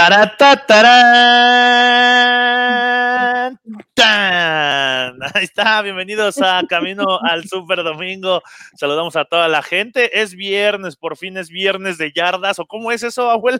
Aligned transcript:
Ahí 0.00 0.14
está, 5.42 5.82
bienvenidos 5.82 6.40
a 6.40 6.62
Camino 6.66 7.18
al 7.20 7.44
Super 7.44 7.84
Domingo. 7.84 8.40
Saludamos 8.76 9.14
a 9.16 9.26
toda 9.26 9.46
la 9.48 9.62
gente. 9.62 10.22
Es 10.22 10.34
viernes, 10.34 10.96
por 10.96 11.18
fin 11.18 11.36
es 11.36 11.50
viernes 11.50 11.98
de 11.98 12.12
yardas. 12.12 12.58
¿O 12.58 12.64
cómo 12.64 12.90
es 12.92 13.02
eso, 13.02 13.30
abuelo? 13.30 13.58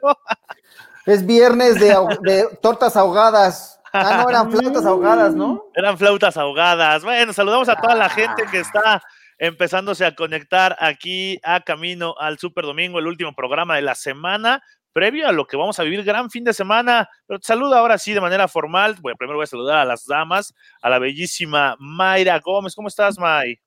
Es 1.05 1.27
viernes 1.27 1.79
de, 1.79 2.49
tortas 2.63 2.97
ahogadas. 2.97 3.79
Ah, 3.93 4.23
no, 4.23 4.31
eran 4.31 4.51
flautas 4.51 4.87
ahogadas, 4.87 5.35
¿no? 5.35 5.67
Eran 5.75 5.99
flautas 5.99 6.39
ahogadas. 6.39 7.05
Bueno, 7.05 7.35
saludamos 7.35 7.69
a 7.69 7.77
toda 7.77 7.95
la 7.95 8.09
gente 8.09 8.45
que 8.51 8.61
está 8.61 9.03
empezándose 9.37 10.07
a 10.07 10.15
conectar 10.15 10.75
aquí 10.79 11.39
a 11.43 11.61
Camino 11.61 12.15
al 12.19 12.39
Super 12.39 12.65
Domingo, 12.65 12.99
el 12.99 13.09
último 13.09 13.35
programa 13.35 13.77
de 13.77 13.83
la 13.83 13.95
semana 13.95 14.63
previo 14.93 15.29
a 15.29 15.33
lo 15.33 15.47
que 15.47 15.57
vamos 15.57 15.79
a 15.79 15.85
vivir 15.85 16.03
gran 16.05 16.31
fin 16.31 16.45
de 16.45 16.53
semana. 16.53 17.09
Pero 17.27 17.41
te 17.41 17.47
saludo 17.47 17.77
ahora 17.77 17.99
sí 17.99 18.13
de 18.13 18.21
manera 18.21 18.49
formal. 18.49 18.97
Bueno, 19.01 19.17
primero 19.17 19.39
voy 19.39 19.45
a 19.45 19.47
saludar 19.47 19.79
a 19.79 19.85
las 19.85 20.07
damas, 20.07 20.55
a 20.83 20.91
la 20.91 20.99
bellísima 20.99 21.77
Mayra 21.79 22.39
Gómez. 22.41 22.75
¿Cómo 22.75 22.89
estás, 22.89 23.19
May? 23.19 23.59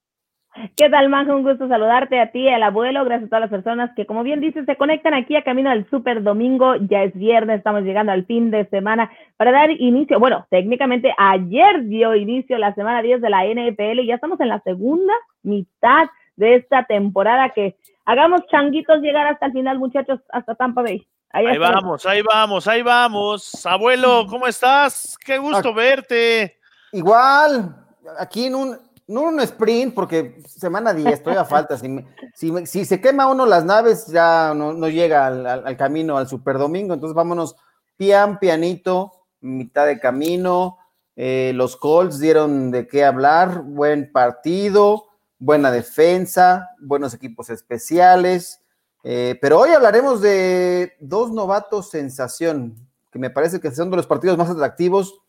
¿Qué 0.78 0.88
tal, 0.88 1.10
Manja? 1.10 1.36
Un 1.36 1.42
gusto 1.42 1.68
saludarte 1.68 2.20
a 2.20 2.32
ti, 2.32 2.48
al 2.48 2.62
abuelo. 2.62 3.04
Gracias 3.06 3.26
a 3.26 3.30
todas 3.30 3.42
las 3.42 3.50
personas 3.50 3.90
que, 3.96 4.06
como 4.06 4.22
bien 4.22 4.40
dices, 4.40 4.66
se 4.68 4.76
conectan 4.76 5.16
aquí 5.16 5.36
a 5.36 5.44
camino 5.44 5.72
al 5.72 5.90
Super 5.90 6.22
Domingo. 6.22 6.76
Ya 6.76 7.04
es 7.04 7.14
viernes, 7.16 7.58
estamos 7.58 7.82
llegando 7.82 8.12
al 8.12 8.26
fin 8.26 8.52
de 8.52 8.66
semana 8.66 9.12
para 9.36 9.52
dar 9.52 9.72
inicio. 9.72 10.20
Bueno, 10.20 10.46
técnicamente 10.52 11.12
ayer 11.18 11.86
dio 11.86 12.16
inicio 12.16 12.60
la 12.60 12.76
semana 12.76 13.02
10 13.02 13.22
de 13.22 13.30
la 13.32 13.46
NFL 13.46 14.02
y 14.02 14.08
ya 14.08 14.16
estamos 14.16 14.40
en 14.42 14.50
la 14.50 14.60
segunda 14.60 15.14
mitad 15.42 16.08
de 16.36 16.56
esta 16.56 16.84
temporada 16.84 17.50
que 17.50 17.76
hagamos 18.06 18.46
changuitos 18.48 19.02
llegar 19.02 19.26
hasta 19.26 19.48
el 19.48 19.54
final, 19.54 19.80
muchachos, 19.80 20.20
hasta 20.30 20.54
Tampa 20.54 20.84
Bay. 20.84 21.08
Ahí, 21.36 21.58
vamos, 21.58 22.06
ahí 22.06 22.22
vamos, 22.22 22.68
ahí 22.68 22.84
vamos. 22.84 23.66
Abuelo, 23.66 24.28
¿cómo 24.30 24.46
estás? 24.46 25.18
Qué 25.18 25.40
gusto 25.40 25.74
verte. 25.74 26.60
Igual, 26.92 27.76
aquí 28.20 28.46
en 28.46 28.54
un, 28.54 28.78
no 29.08 29.22
un 29.24 29.40
sprint, 29.40 29.96
porque 29.96 30.44
semana 30.46 30.94
10, 30.94 31.24
todavía 31.24 31.44
falta. 31.44 31.76
Si, 31.76 32.06
si, 32.68 32.86
se 32.86 33.02
quema 33.02 33.26
uno 33.26 33.48
las 33.48 33.66
naves, 33.66 34.06
ya 34.06 34.54
no, 34.54 34.88
llega 34.90 35.26
al, 35.26 35.76
camino, 35.76 36.20
al 36.20 36.28
Super 36.28 36.60
Domingo. 36.60 36.94
Entonces 36.94 37.16
vámonos 37.16 37.56
pian, 37.98 38.38
pianito, 38.38 39.26
mitad 39.42 39.88
de 39.88 40.00
camino. 40.00 40.78
Eh, 41.16 41.52
los 41.56 41.78
Colts 41.78 42.20
dieron 42.20 42.70
de 42.70 42.88
qué 42.88 43.06
hablar, 43.06 43.64
buen 43.64 44.12
partido, 44.12 45.08
buena 45.40 45.72
defensa, 45.72 46.70
buenos 46.80 47.16
equipos 47.16 47.50
especiales. 47.50 48.63
Eh, 49.04 49.38
pero 49.42 49.60
hoy 49.60 49.72
hablaremos 49.72 50.22
de 50.22 50.94
dos 51.00 51.32
novatos 51.32 51.90
sensación, 51.90 52.76
que 53.12 53.20
me 53.20 53.30
parece 53.30 53.60
que 53.60 53.72
son 53.72 53.92
de 53.92 53.98
los 53.98 54.08
partidos 54.08 54.38
más 54.38 54.50
atractivos. 54.50 55.20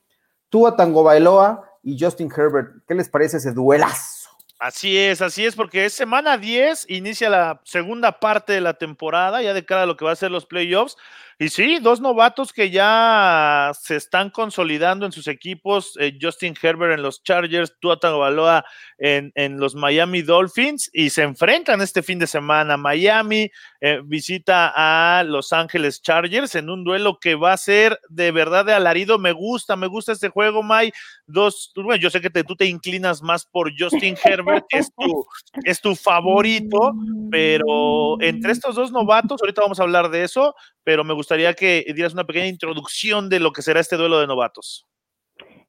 Tua 0.49 0.77
Tango 0.77 1.03
Bailoa 1.03 1.69
y 1.83 1.99
Justin 1.99 2.31
Herbert. 2.35 2.85
¿Qué 2.87 2.95
les 2.95 3.09
parece 3.09 3.39
ese 3.39 3.53
duelazo? 3.53 4.31
Así 4.61 4.97
es, 4.97 5.21
así 5.21 5.45
es, 5.45 5.57
porque 5.57 5.85
es 5.85 5.93
semana 5.93 6.39
10, 6.39 6.87
inicia 6.89 7.29
la 7.29 7.61
segunda 7.65 8.21
parte 8.21 8.53
de 8.53 8.61
la 8.61 8.75
temporada, 8.75 9.43
ya 9.43 9.53
de 9.53 9.65
cara 9.67 9.83
a 9.83 9.87
lo 9.87 9.97
que 9.97 10.05
va 10.05 10.13
a 10.13 10.17
ser 10.17 10.31
los 10.31 10.47
playoffs. 10.47 10.97
Y 11.39 11.49
sí, 11.49 11.79
dos 11.81 12.01
novatos 12.01 12.53
que 12.53 12.71
ya 12.71 13.73
se 13.81 13.97
están 13.97 14.31
consolidando 14.31 15.05
en 15.05 15.13
sus 15.13 15.27
equipos, 15.27 15.97
eh, 15.99 16.17
Justin 16.21 16.55
Herbert 16.61 16.95
en 16.95 17.03
los 17.03 17.23
Chargers, 17.23 17.75
Tua 17.81 17.99
Tagovailoa 17.99 18.65
en, 18.99 19.33
en, 19.35 19.59
los 19.59 19.75
Miami 19.75 20.23
Dolphins 20.23 20.91
y 20.93 21.11
se 21.11 21.23
enfrentan 21.23 21.81
este 21.81 22.03
fin 22.03 22.19
de 22.19 22.27
semana. 22.27 22.77
Miami 22.77 23.51
eh, 23.81 24.01
visita 24.05 24.73
a 24.75 25.25
Los 25.25 25.53
Ángeles 25.53 26.01
Chargers 26.03 26.55
en 26.55 26.71
un 26.71 26.85
duelo 26.85 27.19
que 27.21 27.35
va 27.35 27.53
a 27.53 27.57
ser 27.57 27.99
de 28.09 28.31
verdad 28.31 28.65
de 28.65 28.73
alarido. 28.73 29.19
Me 29.19 29.33
gusta, 29.33 29.77
me 29.77 29.89
gusta 29.89 30.13
este 30.13 30.29
juego, 30.29 30.63
May. 30.63 30.93
Dos, 31.27 31.73
bueno, 31.75 31.97
yo 31.97 32.11
sé 32.11 32.21
que 32.21 32.31
tú 32.45 32.55
te 32.55 32.67
inclinas 32.67 33.23
más 33.23 33.45
por 33.45 33.73
Justin 33.77 34.17
Herbert, 34.23 34.67
que 34.69 34.79
es 34.79 34.93
tu, 34.95 35.27
es 35.65 35.81
tu 35.81 35.95
favorito, 35.97 36.93
pero 37.31 38.21
entre 38.21 38.53
estos 38.53 38.77
dos 38.77 38.93
novatos, 38.93 39.41
ahorita 39.41 39.63
vamos 39.63 39.81
a 39.81 39.83
hablar 39.83 40.11
de 40.11 40.25
eso, 40.25 40.55
pero 40.85 41.03
me 41.03 41.15
gustaría 41.15 41.55
que 41.55 41.85
dieras 41.95 42.15
una 42.15 42.25
pequeña 42.25 42.47
introducción 42.47 43.29
de 43.29 43.41
lo 43.41 43.53
que 43.53 43.63
será 43.63 43.81
este 43.81 43.97
duelo 43.97 44.21
de 44.21 44.27
novatos. 44.27 44.87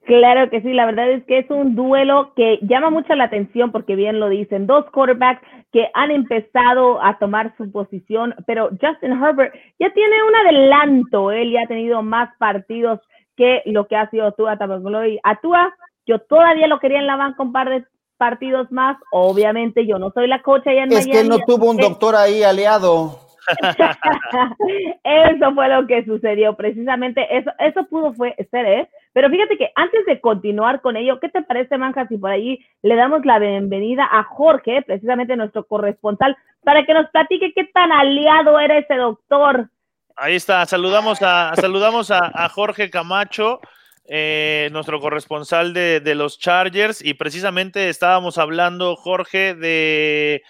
Claro 0.06 0.52
que 0.52 0.62
sí, 0.62 0.72
la 0.72 0.86
verdad 0.86 1.10
es 1.10 1.24
que 1.26 1.40
es 1.40 1.50
un 1.50 1.76
duelo 1.76 2.34
que 2.36 2.60
llama 2.62 2.92
mucho 2.92 3.16
la 3.16 3.24
atención 3.24 3.72
porque 3.72 3.96
bien 3.96 4.20
lo 4.20 4.30
dicen, 4.30 4.68
dos 4.68 4.86
quarterbacks 4.92 5.42
que 5.72 5.90
han 5.96 6.12
empezado 6.12 7.04
a 7.04 7.18
tomar 7.18 7.56
su 7.58 7.72
posición, 7.72 8.36
pero 8.46 8.70
Justin 8.70 9.14
Herbert 9.14 9.56
ya 9.80 9.92
tiene 9.94 10.16
un 10.24 10.36
adelanto, 10.36 11.32
él 11.32 11.52
ya 11.52 11.64
ha 11.64 11.68
tenido 11.68 12.04
más 12.04 12.30
partidos 12.38 13.00
que 13.36 13.64
lo 13.66 13.88
que 13.88 13.96
ha 13.96 14.08
sido 14.12 14.32
Tua 14.34 14.60
Tagovailoa. 14.60 15.20
A 15.24 15.42
Tua 15.42 15.74
yo 16.06 16.20
todavía 16.20 16.68
lo 16.68 16.80
quería 16.80 17.00
en 17.00 17.08
la 17.08 17.16
banca 17.16 17.42
un 17.42 17.52
par 17.52 17.70
de 17.70 17.84
partidos 18.18 18.72
más, 18.72 18.98
obviamente 19.12 19.88
yo 19.88 19.98
no 19.98 20.12
soy 20.12 20.28
la 20.28 20.44
cocha 20.44 20.72
ya 20.72 20.84
en 20.84 20.94
Es 20.94 21.08
que 21.08 21.24
no 21.24 21.40
tuvo 21.40 21.72
un 21.72 21.78
doctor 21.78 22.16
ahí 22.16 22.44
aliado. 22.44 23.25
eso 25.04 25.54
fue 25.54 25.70
lo 25.70 25.88
que 25.88 26.06
sucedió, 26.06 26.56
precisamente 26.56 27.38
eso, 27.38 27.52
eso 27.60 27.86
pudo 27.86 28.14
fue 28.14 28.36
ser, 28.52 28.66
¿eh? 28.66 28.90
Pero 29.14 29.30
fíjate 29.30 29.58
que 29.58 29.72
antes 29.76 30.06
de 30.06 30.20
continuar 30.20 30.82
con 30.82 30.98
ello, 30.98 31.20
¿qué 31.20 31.30
te 31.30 31.42
parece, 31.42 31.78
Manja, 31.78 32.08
si 32.08 32.18
por 32.18 32.32
ahí 32.32 32.60
le 32.82 32.96
damos 32.96 33.26
la 33.26 33.40
bienvenida 33.40 34.08
a 34.12 34.24
Jorge, 34.24 34.82
precisamente 34.82 35.36
nuestro 35.36 35.66
corresponsal, 35.66 36.36
para 36.64 36.86
que 36.86 36.94
nos 36.94 37.10
platique 37.12 37.54
qué 37.54 37.66
tan 37.66 37.92
aliado 37.92 38.60
era 38.60 38.78
ese 38.78 38.96
doctor? 38.96 39.70
Ahí 40.18 40.36
está, 40.36 40.66
saludamos 40.66 41.22
a, 41.22 41.54
saludamos 41.56 42.12
a, 42.12 42.50
Jorge 42.50 42.90
Camacho. 42.90 43.60
Eh, 44.08 44.70
nuestro 44.72 45.00
corresponsal 45.00 45.74
de, 45.74 46.00
de 46.00 46.14
los 46.14 46.38
Chargers 46.38 47.04
y 47.04 47.16
precisamente 47.16 47.90
estábamos 47.90 48.38
hablando, 48.38 48.96
Jorge, 48.96 49.56
de 49.56 50.44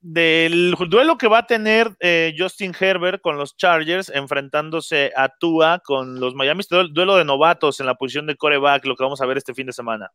del 0.00 0.74
duelo 0.88 1.18
que 1.18 1.28
va 1.28 1.38
a 1.38 1.46
tener 1.46 1.90
eh, 2.00 2.34
Justin 2.38 2.74
Herbert 2.78 3.20
con 3.20 3.36
los 3.38 3.56
Chargers 3.56 4.10
enfrentándose 4.10 5.12
a 5.16 5.28
Tua 5.28 5.80
con 5.84 6.20
los 6.20 6.34
Miami, 6.34 6.62
duelo 6.90 7.16
de 7.16 7.24
novatos 7.24 7.80
en 7.80 7.86
la 7.86 7.94
posición 7.94 8.26
de 8.26 8.36
coreback, 8.36 8.84
lo 8.84 8.96
que 8.96 9.04
vamos 9.04 9.20
a 9.20 9.26
ver 9.26 9.38
este 9.38 9.54
fin 9.54 9.66
de 9.66 9.72
semana. 9.72 10.10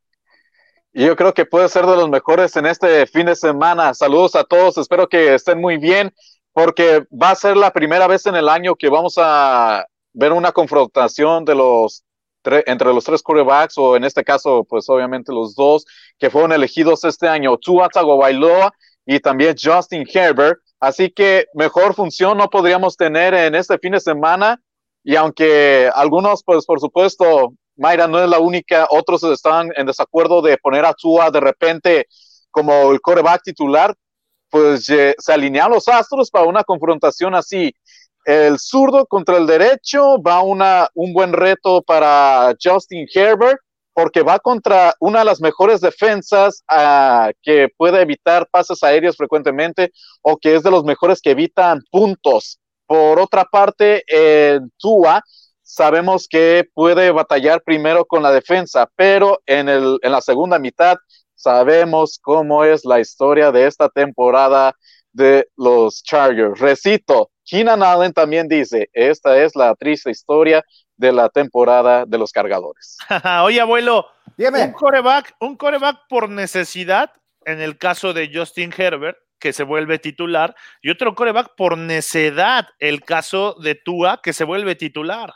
Yo 0.94 1.16
creo 1.16 1.34
que 1.34 1.46
puede 1.46 1.69
ser 1.69 1.86
de 1.86 1.96
los 1.96 2.09
mejores 2.09 2.56
en 2.58 2.66
este 2.66 3.08
fin 3.08 3.25
de 3.25 3.36
semana. 3.36 3.94
Saludos 3.94 4.36
a 4.36 4.44
todos, 4.44 4.78
espero 4.78 5.08
que 5.08 5.34
estén 5.34 5.59
muy 5.59 5.78
bien, 5.78 6.13
porque 6.52 7.06
va 7.12 7.31
a 7.31 7.36
ser 7.36 7.56
la 7.56 7.72
primera 7.72 8.08
vez 8.08 8.25
en 8.25 8.36
el 8.36 8.50
año 8.50 8.75
que 8.75 8.90
vamos 8.90 9.16
a 9.18 9.86
ver 10.13 10.34
una 10.34 10.52
confrontación 10.52 11.46
de 11.46 11.56
los 11.56 12.03
entre 12.44 12.92
los 12.92 13.03
tres 13.03 13.22
quarterbacks, 13.22 13.78
o 13.78 13.96
en 13.96 14.03
este 14.03 14.24
caso, 14.24 14.66
pues 14.68 14.90
obviamente 14.90 15.31
los 15.31 15.53
dos 15.53 15.86
que 16.18 16.30
fueron 16.31 16.52
elegidos 16.52 17.03
este 17.03 17.28
año, 17.28 17.58
Tua 17.58 17.88
Tagovailoa 17.88 18.74
y 19.06 19.19
también 19.19 19.56
Justin 19.62 20.06
Herbert. 20.12 20.59
Así 20.79 21.12
que 21.12 21.45
mejor 21.53 21.94
función 21.94 22.38
no 22.38 22.50
podríamos 22.50 22.97
tener 22.97 23.34
en 23.34 23.56
este 23.56 23.78
fin 23.78 23.94
de 23.94 24.00
semana. 24.00 24.59
Y 25.03 25.16
aunque 25.16 25.89
algunos, 25.94 26.44
pues 26.44 26.66
por 26.66 26.79
supuesto, 26.79 27.53
Mayra 27.75 28.07
no 28.07 28.23
es 28.23 28.29
la 28.29 28.39
única, 28.39 28.88
otros 28.89 29.23
están 29.23 29.72
en 29.75 29.88
desacuerdo 29.88 30.42
de 30.42 30.57
poner 30.57 30.86
a 30.86 30.94
Tua 30.94 31.31
de 31.31 31.39
repente 31.39 32.07
como 32.51 32.92
el 32.92 33.01
coreback 33.01 33.44
titular, 33.44 33.95
pues 34.50 34.86
se 34.86 35.15
alinean 35.27 35.71
los 35.71 35.88
astros 35.88 36.30
para 36.30 36.45
una 36.45 36.63
confrontación 36.63 37.33
así. 37.33 37.74
El 38.25 38.59
zurdo 38.59 39.06
contra 39.06 39.38
el 39.38 39.48
derecho 39.48 40.21
va 40.21 40.42
una, 40.42 40.88
un 40.94 41.13
buen 41.13 41.33
reto 41.33 41.81
para 41.81 42.53
Justin 42.62 43.07
Herbert 43.13 43.59
porque 44.01 44.24
va 44.24 44.39
contra 44.39 44.95
una 45.00 45.19
de 45.19 45.25
las 45.25 45.42
mejores 45.42 45.80
defensas 45.80 46.63
uh, 46.71 47.31
que 47.44 47.69
puede 47.77 48.01
evitar 48.01 48.48
pases 48.50 48.81
aéreos 48.81 49.15
frecuentemente 49.15 49.92
o 50.24 50.38
que 50.38 50.56
es 50.56 50.63
de 50.63 50.71
los 50.71 50.83
mejores 50.83 51.21
que 51.21 51.30
evitan 51.30 51.81
puntos. 51.92 52.59
Por 52.88 53.19
otra 53.19 53.45
parte, 53.45 54.03
en 54.07 54.71
Tua 54.80 55.21
sabemos 55.62 56.27
que 56.27 56.68
puede 56.74 57.12
batallar 57.12 57.62
primero 57.62 58.03
con 58.03 58.24
la 58.24 58.31
defensa, 58.31 58.89
pero 58.95 59.39
en, 59.45 59.69
el, 59.69 60.00
en 60.01 60.12
la 60.12 60.21
segunda 60.21 60.57
mitad 60.57 60.98
sabemos 61.36 62.19
cómo 62.19 62.65
es 62.65 62.83
la 62.83 63.00
historia 63.00 63.51
de 63.51 63.68
esta 63.68 63.88
temporada 63.88 64.74
de 65.13 65.48
los 65.56 66.01
Chargers. 66.01 66.59
Recito, 66.59 67.30
Keenan 67.45 67.83
Allen 67.83 68.13
también 68.13 68.48
dice, 68.48 68.89
esta 68.94 69.44
es 69.44 69.56
la 69.56 69.75
triste 69.75 70.09
historia 70.09 70.63
de 71.01 71.12
la 71.12 71.30
temporada 71.30 72.06
de 72.06 72.18
los 72.19 72.31
cargadores. 72.31 72.98
Oye, 73.44 73.59
abuelo, 73.59 74.06
un 74.38 74.71
coreback, 74.71 75.36
un 75.42 75.57
coreback 75.57 75.98
por 76.07 76.30
necesidad, 76.30 77.12
en 77.44 77.59
el 77.59 77.80
caso 77.80 78.13
de 78.13 78.30
Justin 78.31 78.71
Herbert, 78.77 79.18
que 79.39 79.51
se 79.51 79.63
vuelve 79.63 79.98
titular, 79.98 80.56
y 80.83 80.92
otro 80.92 81.15
coreback 81.15 81.56
por 81.57 81.75
necedad, 81.75 82.68
el 82.77 83.01
caso 83.03 83.56
de 83.63 83.74
Tua, 83.74 84.21
que 84.21 84.31
se 84.31 84.44
vuelve 84.44 84.75
titular. 84.75 85.33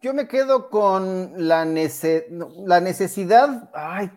Yo 0.00 0.14
me 0.14 0.28
quedo 0.28 0.70
con 0.70 1.32
la, 1.36 1.64
la 1.64 2.80
necesidad. 2.80 3.68
Ay, 3.74 4.10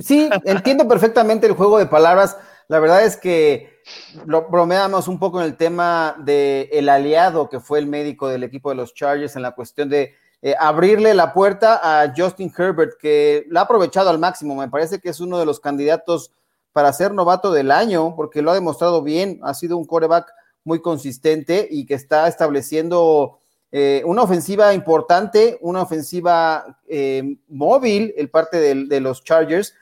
sí, 0.00 0.30
entiendo 0.46 0.88
perfectamente 0.88 1.46
el 1.46 1.52
juego 1.52 1.76
de 1.76 1.84
palabras, 1.84 2.38
La 2.68 2.80
verdad 2.80 3.04
es 3.04 3.16
que 3.16 3.80
lo 4.26 4.48
bromeamos 4.48 5.08
un 5.08 5.18
poco 5.18 5.40
en 5.40 5.46
el 5.46 5.56
tema 5.56 6.16
de 6.18 6.68
el 6.72 6.88
aliado 6.88 7.48
que 7.48 7.60
fue 7.60 7.78
el 7.78 7.86
médico 7.86 8.28
del 8.28 8.42
equipo 8.42 8.70
de 8.70 8.76
los 8.76 8.94
Chargers 8.94 9.36
en 9.36 9.42
la 9.42 9.52
cuestión 9.52 9.88
de 9.88 10.14
eh, 10.42 10.54
abrirle 10.58 11.14
la 11.14 11.32
puerta 11.32 11.80
a 11.82 12.12
Justin 12.16 12.52
Herbert, 12.56 12.98
que 13.00 13.46
la 13.48 13.60
ha 13.60 13.62
aprovechado 13.64 14.10
al 14.10 14.18
máximo. 14.18 14.54
Me 14.54 14.68
parece 14.68 15.00
que 15.00 15.08
es 15.08 15.20
uno 15.20 15.38
de 15.38 15.46
los 15.46 15.60
candidatos 15.60 16.32
para 16.72 16.92
ser 16.92 17.14
novato 17.14 17.52
del 17.52 17.70
año, 17.70 18.14
porque 18.16 18.42
lo 18.42 18.50
ha 18.50 18.54
demostrado 18.54 19.02
bien. 19.02 19.40
Ha 19.42 19.54
sido 19.54 19.78
un 19.78 19.86
coreback 19.86 20.30
muy 20.62 20.82
consistente 20.82 21.66
y 21.70 21.86
que 21.86 21.94
está 21.94 22.28
estableciendo 22.28 23.38
eh, 23.72 24.02
una 24.04 24.22
ofensiva 24.22 24.74
importante, 24.74 25.58
una 25.62 25.82
ofensiva 25.82 26.78
eh, 26.88 27.38
móvil, 27.48 28.12
el 28.16 28.30
parte 28.30 28.58
de, 28.58 29.00
los 29.00 29.24
Chargers. 29.24 29.74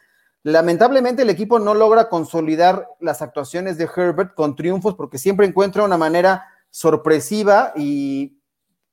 Lamentablemente 0.45 1.23
el 1.23 1.31
equipo 1.31 1.59
no 1.59 1.75
logra 1.75 2.09
consolidar 2.09 2.87
las 3.01 3.23
actuaciones 3.23 3.79
de 3.79 3.89
Herbert 3.97 4.35
con 4.35 4.55
triunfos 4.55 4.95
porque 4.95 5.19
siempre 5.19 5.47
encuentra 5.47 5.85
una 5.85 5.99
manera 5.99 6.47
sorpresiva 6.71 7.73
y 7.75 8.39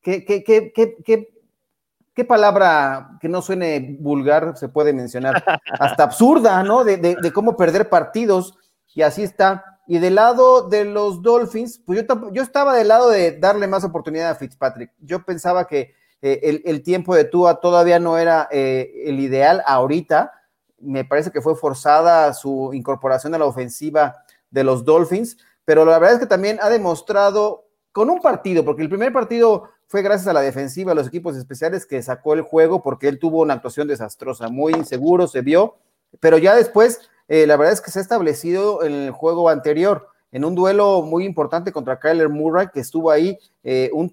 qué, 0.02 0.26
qué, 0.26 2.26
palabra 2.26 3.18
que 3.20 3.28
no 3.28 3.42
suene 3.42 3.98
vulgar 4.00 4.56
se 4.56 4.70
puede 4.70 4.94
mencionar, 4.94 5.44
hasta 5.80 6.04
absurda, 6.04 6.64
¿no? 6.64 6.84
de 6.84 7.32
cómo 7.34 7.56
perder 7.56 7.90
partidos 7.90 8.58
y 8.94 9.02
así 9.02 9.24
está. 9.24 9.80
Y 9.88 10.00
del 10.00 10.16
lado 10.16 10.70
de 10.70 10.86
los 10.86 11.22
Dolphins, 11.22 11.82
pues 11.86 12.06
yo, 12.08 12.32
yo 12.32 12.42
estaba 12.42 12.76
del 12.76 12.88
lado 12.88 13.10
de 13.10 13.38
darle 13.38 13.68
más 13.68 13.84
oportunidad 13.84 14.30
a 14.30 14.36
Fitzpatrick. 14.36 14.92
Yo 15.00 15.26
pensaba 15.26 15.68
que 15.68 15.96
eh, 16.22 16.62
el, 16.64 16.84
tiempo 16.84 17.16
de 17.16 17.26
Tua 17.26 17.60
todavía 17.60 18.00
no 18.00 18.18
era 18.18 18.48
eh, 18.52 19.04
el 19.06 19.20
ideal 19.20 19.64
ahorita. 19.66 20.32
Me 20.82 21.06
parece 21.06 21.32
que 21.32 21.42
fue 21.42 21.56
forzada 21.56 22.34
su 22.34 22.72
incorporación 22.74 23.34
a 23.36 23.38
la 23.38 23.46
ofensiva 23.46 24.24
de 24.50 24.64
los 24.64 24.84
Dolphins, 24.84 25.38
pero 25.66 25.86
la 25.86 26.00
verdad 26.00 26.16
es 26.16 26.20
que 26.20 26.28
también 26.28 26.60
ha 26.62 26.70
demostrado 26.70 27.66
con 27.92 28.10
un 28.10 28.20
partido, 28.20 28.64
porque 28.64 28.84
el 28.84 28.90
primer 28.90 29.12
partido 29.12 29.70
fue 29.88 30.02
gracias 30.02 30.28
a 30.28 30.34
la 30.34 30.42
defensiva, 30.42 30.94
a 30.94 30.96
los 30.96 31.08
equipos 31.08 31.36
especiales 31.36 31.86
que 31.86 32.02
sacó 32.02 32.34
el 32.34 32.42
juego 32.42 32.82
porque 32.82 33.08
él 33.08 33.20
tuvo 33.20 33.42
una 33.42 33.56
actuación 33.56 33.88
desastrosa, 33.88 34.48
muy 34.48 34.74
inseguro, 34.74 35.28
se 35.28 35.42
vio, 35.42 35.76
pero 36.20 36.38
ya 36.38 36.56
después 36.56 37.02
eh, 37.28 37.48
la 37.48 37.56
verdad 37.56 37.74
es 37.74 37.80
que 37.82 37.92
se 37.92 38.00
ha 38.00 38.02
establecido 38.02 38.84
en 38.84 38.92
el 38.92 39.12
juego 39.12 39.48
anterior, 39.48 40.10
en 40.34 40.44
un 40.44 40.54
duelo 40.54 41.02
muy 41.02 41.26
importante 41.26 41.72
contra 41.72 41.98
Kyler 41.98 42.28
Murray, 42.28 42.68
que 42.74 42.82
estuvo 42.82 43.10
ahí, 43.10 43.38
eh, 43.64 43.90
un, 43.94 44.12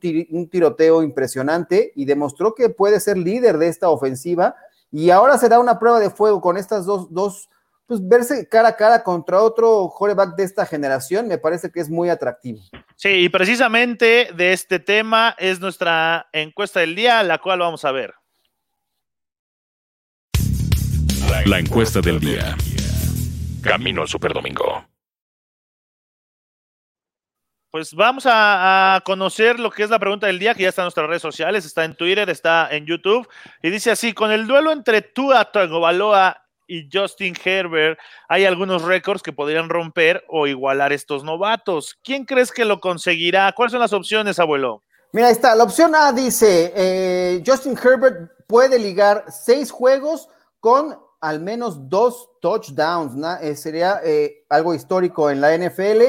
tiroteo 0.49 1.03
impresionante 1.03 1.93
y 1.97 2.05
demostró 2.05 2.55
que 2.55 2.69
puede 2.69 3.01
ser 3.01 3.17
líder 3.19 3.59
de 3.59 3.69
esta 3.69 3.89
ofensiva. 3.89 4.55
Y 4.91 5.11
ahora 5.11 5.39
será 5.39 5.59
una 5.59 5.79
prueba 5.79 6.01
de 6.01 6.11
fuego 6.11 6.41
con 6.41 6.57
estas 6.57 6.87
dos, 6.87 7.13
dos 7.13 7.49
pues 7.89 8.07
verse 8.07 8.47
cara 8.47 8.69
a 8.69 8.77
cara 8.77 9.03
contra 9.03 9.43
otro 9.43 9.91
quarterback 9.97 10.37
de 10.37 10.45
esta 10.45 10.67
generación 10.67 11.27
me 11.27 11.39
parece 11.39 11.71
que 11.71 11.81
es 11.81 11.89
muy 11.89 12.11
atractivo. 12.11 12.61
Sí, 12.97 13.09
y 13.09 13.29
precisamente 13.31 14.29
de 14.37 14.53
este 14.53 14.79
tema 14.79 15.35
es 15.39 15.59
nuestra 15.59 16.29
encuesta 16.33 16.81
del 16.81 16.95
día, 16.95 17.23
la 17.23 17.39
cual 17.39 17.61
vamos 17.61 17.85
a 17.87 17.93
ver. 17.93 18.15
La 21.47 21.59
encuesta 21.59 22.01
del 22.01 22.21
día. 22.21 22.57
Camino 23.63 24.03
al 24.03 24.09
Superdomingo. 24.09 24.85
Pues 27.71 27.93
vamos 27.93 28.25
a, 28.27 29.03
conocer 29.05 29.61
lo 29.61 29.71
que 29.71 29.83
es 29.83 29.91
la 29.91 29.99
pregunta 29.99 30.27
del 30.27 30.39
día, 30.39 30.55
que 30.55 30.63
ya 30.63 30.71
está 30.71 30.83
en 30.83 30.87
nuestras 30.87 31.07
redes 31.07 31.21
sociales, 31.21 31.67
está 31.67 31.85
en 31.85 31.95
Twitter, 31.95 32.29
está 32.31 32.69
en 32.71 32.87
YouTube, 32.87 33.29
y 33.63 33.69
dice 33.69 33.91
así, 33.91 34.15
con 34.15 34.33
el 34.33 34.47
duelo 34.47 34.73
entre 34.73 35.03
Tua 35.03 35.45
Tagovailoa 35.53 36.43
y 36.67 36.89
Justin 36.91 37.35
Herbert, 37.45 37.99
hay 38.29 38.47
algunos 38.47 38.83
récords 38.83 39.23
que 39.23 39.33
podrían 39.35 39.69
romper 39.69 40.25
o 40.29 40.47
igualar 40.47 40.95
estos 40.95 41.25
novatos. 41.25 41.99
¿Quién 42.03 42.25
crees 42.25 42.53
que 42.53 42.65
lo 42.65 42.81
conseguirá? 42.81 43.53
¿Cuáles 43.53 43.73
son 43.73 43.81
las 43.81 43.93
opciones, 43.93 44.39
abuelo? 44.39 44.83
Mira, 45.13 45.29
ahí 45.29 45.33
está. 45.33 45.55
La 45.55 45.65
opción 45.65 45.95
A 45.95 46.13
dice, 46.13 46.73
eh, 46.75 47.43
Justin 47.47 47.77
Herbert 47.77 48.31
puede 48.47 48.79
ligar 48.79 49.25
seis 49.29 49.71
juegos 49.71 50.29
con 50.61 50.99
al 51.21 51.41
menos 51.41 51.89
dos 51.89 52.31
touchdowns, 52.41 53.13
eh, 53.43 53.57
sería 53.57 54.01
eh, 54.05 54.45
algo 54.49 54.75
histórico 54.75 55.31
en 55.31 55.41
la 55.41 55.57
NFL. 55.57 56.03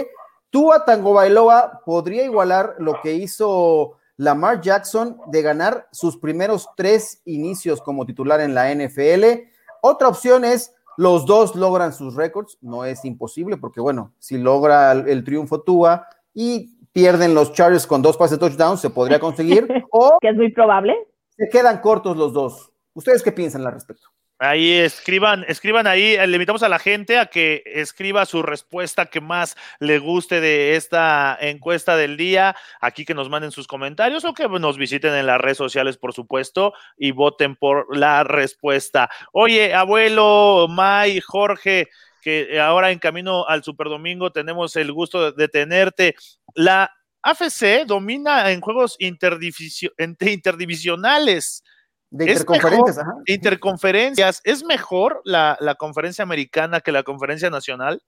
Tua 0.49 0.85
Tango 0.85 1.13
Bailoa 1.13 1.81
podría 1.85 2.23
igualar 2.23 2.75
lo 2.79 3.01
que 3.01 3.13
hizo 3.13 3.97
Lamar 4.17 4.61
Jackson 4.61 5.17
de 5.27 5.41
ganar 5.41 5.87
sus 5.91 6.17
primeros 6.17 6.67
tres 6.75 7.21
inicios 7.25 7.81
como 7.81 8.05
titular 8.05 8.41
en 8.41 8.53
la 8.53 8.73
NFL. 8.73 9.47
Otra 9.81 10.07
opción 10.07 10.43
es 10.43 10.75
los 10.97 11.25
dos 11.25 11.55
logran 11.55 11.93
sus 11.93 12.15
récords, 12.15 12.57
no 12.61 12.83
es 12.83 13.05
imposible 13.05 13.55
porque 13.55 13.79
bueno, 13.79 14.13
si 14.19 14.37
logra 14.37 14.91
el, 14.91 15.23
triunfo 15.23 15.61
Tua 15.61 16.07
y 16.33 16.75
pierden 16.91 17.33
los 17.33 17.53
Chargers 17.53 17.87
con 17.87 18.01
dos 18.01 18.17
pases 18.17 18.37
de 18.37 18.45
touchdown, 18.45 18.77
se 18.77 18.89
podría 18.89 19.19
conseguir 19.19 19.67
o 19.91 20.17
que 20.19 20.29
es 20.29 20.35
muy 20.35 20.51
probable. 20.51 20.95
Se 21.37 21.47
quedan 21.47 21.79
cortos 21.79 22.17
los 22.17 22.33
dos. 22.33 22.73
¿Ustedes 22.93 23.23
qué 23.23 23.31
piensan 23.31 23.65
al 23.65 23.73
respecto? 23.73 24.09
Ahí 24.41 24.71
escriban, 24.71 25.43
escriban 25.49 25.85
ahí, 25.85 26.15
le 26.15 26.37
invitamos 26.37 26.63
a 26.63 26.69
la 26.69 26.79
gente 26.79 27.17
a 27.17 27.25
que 27.25 27.61
escriba 27.65 28.25
su 28.25 28.41
respuesta 28.41 29.07
que 29.07 29.19
más 29.19 29.57
le 29.81 29.99
guste 29.99 30.39
de 30.39 30.77
esta 30.77 31.37
encuesta 31.41 31.97
del 31.97 32.15
día, 32.15 32.55
aquí 32.79 33.03
que 33.03 33.13
nos 33.13 33.29
manden 33.29 33.51
sus 33.51 33.67
comentarios 33.67 34.23
o 34.23 34.33
que 34.33 34.47
nos 34.47 34.77
visiten 34.77 35.13
en 35.13 35.25
las 35.25 35.41
redes 35.41 35.57
sociales, 35.57 35.97
por 35.97 36.13
supuesto, 36.13 36.71
y 36.97 37.11
voten 37.11 37.57
por 37.57 37.97
la 37.97 38.23
respuesta. 38.23 39.09
Oye, 39.33 39.73
abuelo, 39.73 40.67
May, 40.69 41.19
Jorge, 41.19 41.89
que 42.21 42.61
ahora 42.61 42.91
en 42.91 42.99
camino 42.99 43.45
al 43.45 43.65
Superdomingo 43.65 44.31
tenemos 44.31 44.77
el 44.77 44.93
gusto 44.93 45.33
de 45.33 45.49
tenerte. 45.49 46.15
La 46.55 46.95
AFC 47.23 47.85
domina 47.85 48.51
en 48.51 48.61
juegos 48.61 48.95
interdivisionales 48.99 51.61
de 52.11 52.31
interconferencias, 52.31 53.05
Interconferencias. 53.25 54.41
¿Es 54.43 54.63
mejor 54.63 55.21
la, 55.23 55.57
conferencia 55.77 56.23
americana 56.23 56.81
que 56.81 56.91
la 56.91 57.03
conferencia 57.03 57.49
nacional? 57.49 58.01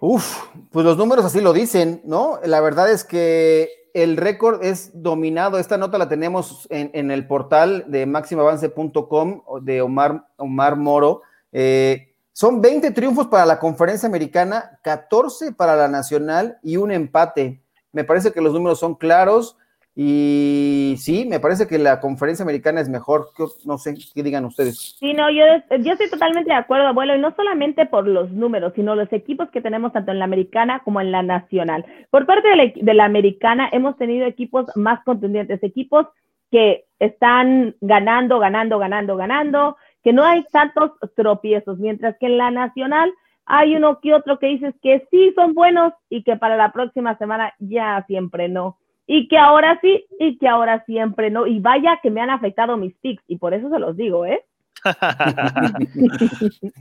Uf, 0.00 0.46
pues 0.70 0.86
los 0.86 0.96
números 0.96 1.24
así 1.24 1.40
lo 1.40 1.52
dicen, 1.52 2.00
¿no? 2.04 2.38
La 2.44 2.60
verdad 2.60 2.90
es 2.90 3.04
que 3.04 3.68
el 3.94 4.16
récord 4.16 4.64
es 4.64 4.90
dominado. 4.94 5.58
Esta 5.58 5.76
nota 5.76 5.98
la 5.98 6.08
tenemos 6.08 6.66
en, 6.70 7.10
el 7.10 7.26
portal 7.26 7.84
de 7.88 8.06
máximoavance.com 8.06 9.42
de 9.62 9.82
Omar, 9.82 10.28
Omar 10.36 10.76
Moro. 10.76 11.22
Eh, 11.50 12.14
son 12.32 12.62
20 12.62 12.92
triunfos 12.92 13.26
para 13.26 13.44
la 13.44 13.58
conferencia 13.58 14.08
americana, 14.08 14.78
14 14.82 15.52
para 15.52 15.76
la 15.76 15.88
nacional 15.88 16.58
y 16.62 16.78
un 16.78 16.90
empate. 16.90 17.62
Me 17.92 18.04
parece 18.04 18.32
que 18.32 18.40
los 18.40 18.54
números 18.54 18.80
son 18.80 18.94
claros. 18.94 19.58
Y 19.94 20.94
sí, 20.98 21.26
me 21.26 21.38
parece 21.38 21.66
que 21.66 21.78
la 21.78 22.00
conferencia 22.00 22.44
americana 22.44 22.80
es 22.80 22.88
mejor. 22.88 23.28
No 23.66 23.76
sé 23.76 23.94
qué 24.14 24.22
digan 24.22 24.46
ustedes. 24.46 24.96
Sí, 24.98 25.12
no, 25.12 25.30
yo, 25.30 25.44
yo 25.80 25.92
estoy 25.92 26.08
totalmente 26.08 26.50
de 26.50 26.56
acuerdo, 26.56 26.86
abuelo, 26.86 27.14
y 27.14 27.18
no 27.18 27.34
solamente 27.36 27.84
por 27.84 28.08
los 28.08 28.30
números, 28.30 28.72
sino 28.74 28.94
los 28.94 29.12
equipos 29.12 29.50
que 29.50 29.60
tenemos 29.60 29.92
tanto 29.92 30.10
en 30.10 30.18
la 30.18 30.24
americana 30.24 30.80
como 30.82 31.00
en 31.00 31.12
la 31.12 31.22
nacional. 31.22 31.84
Por 32.10 32.24
parte 32.24 32.48
de 32.48 32.56
la, 32.56 32.72
de 32.74 32.94
la 32.94 33.04
americana 33.04 33.68
hemos 33.70 33.96
tenido 33.98 34.26
equipos 34.26 34.66
más 34.76 35.04
contundentes, 35.04 35.62
equipos 35.62 36.06
que 36.50 36.84
están 36.98 37.76
ganando, 37.80 38.38
ganando, 38.38 38.78
ganando, 38.78 39.16
ganando, 39.16 39.76
que 40.02 40.12
no 40.12 40.24
hay 40.24 40.44
tantos 40.52 40.92
tropiezos, 41.16 41.78
mientras 41.78 42.16
que 42.18 42.26
en 42.26 42.38
la 42.38 42.50
nacional 42.50 43.12
hay 43.44 43.76
uno 43.76 44.00
que 44.00 44.14
otro 44.14 44.38
que 44.38 44.46
dices 44.46 44.74
que 44.82 45.06
sí 45.10 45.32
son 45.34 45.54
buenos 45.54 45.92
y 46.08 46.22
que 46.22 46.36
para 46.36 46.56
la 46.56 46.72
próxima 46.72 47.18
semana 47.18 47.52
ya 47.58 48.04
siempre 48.06 48.48
no 48.48 48.78
y 49.06 49.28
que 49.28 49.38
ahora 49.38 49.78
sí 49.80 50.04
y 50.18 50.38
que 50.38 50.48
ahora 50.48 50.84
siempre 50.84 51.30
no. 51.30 51.46
Y 51.46 51.60
vaya 51.60 52.00
que 52.02 52.10
me 52.10 52.20
han 52.20 52.30
afectado 52.30 52.76
mis 52.76 52.94
picks 52.96 53.22
y 53.28 53.38
por 53.38 53.54
eso 53.54 53.70
se 53.70 53.78
los 53.78 53.96
digo, 53.96 54.26
¿eh? 54.26 54.44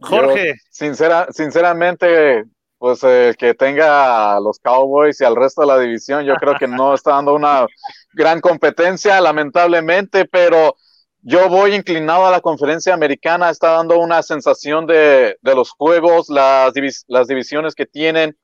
Jorge. 0.00 0.54
sincera, 0.70 1.26
sinceramente, 1.30 2.44
pues 2.78 3.02
eh, 3.04 3.34
que 3.38 3.54
tenga 3.54 4.36
a 4.36 4.40
los 4.40 4.58
Cowboys 4.58 5.20
y 5.20 5.24
al 5.24 5.36
resto 5.36 5.62
de 5.62 5.68
la 5.68 5.78
división, 5.78 6.24
yo 6.24 6.34
creo 6.36 6.54
que 6.58 6.68
no 6.68 6.94
está 6.94 7.12
dando 7.12 7.34
una 7.34 7.66
gran 8.12 8.40
competencia, 8.40 9.20
lamentablemente, 9.20 10.26
pero 10.26 10.76
yo 11.22 11.48
voy 11.48 11.74
inclinado 11.74 12.26
a 12.26 12.30
la 12.30 12.40
conferencia 12.40 12.94
americana, 12.94 13.50
está 13.50 13.72
dando 13.72 13.98
una 13.98 14.22
sensación 14.22 14.86
de, 14.86 15.36
de 15.40 15.54
los 15.54 15.70
juegos, 15.70 16.28
las, 16.28 16.72
las 17.08 17.26
divisiones 17.26 17.74
que 17.74 17.86
tienen 17.86 18.36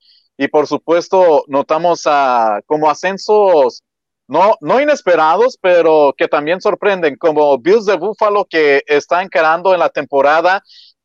y 0.42 0.49
por 0.49 0.66
supuesto 0.66 1.44
notamos 1.46 2.02
a, 2.04 2.61
como 2.66 2.90
ascensos 2.90 3.84
no, 4.26 4.56
no 4.61 4.80
inesperados, 4.80 5.56
pero 5.61 6.12
que 6.16 6.26
también 6.26 6.61
sorprenden, 6.61 7.16
como 7.16 7.58
Bills 7.58 7.87
de 7.87 7.96
Buffalo 7.96 8.44
que 8.44 8.82
está 8.88 9.22
encarando 9.22 9.72
en 9.72 9.78
la 9.78 9.88
temporada, 9.88 10.61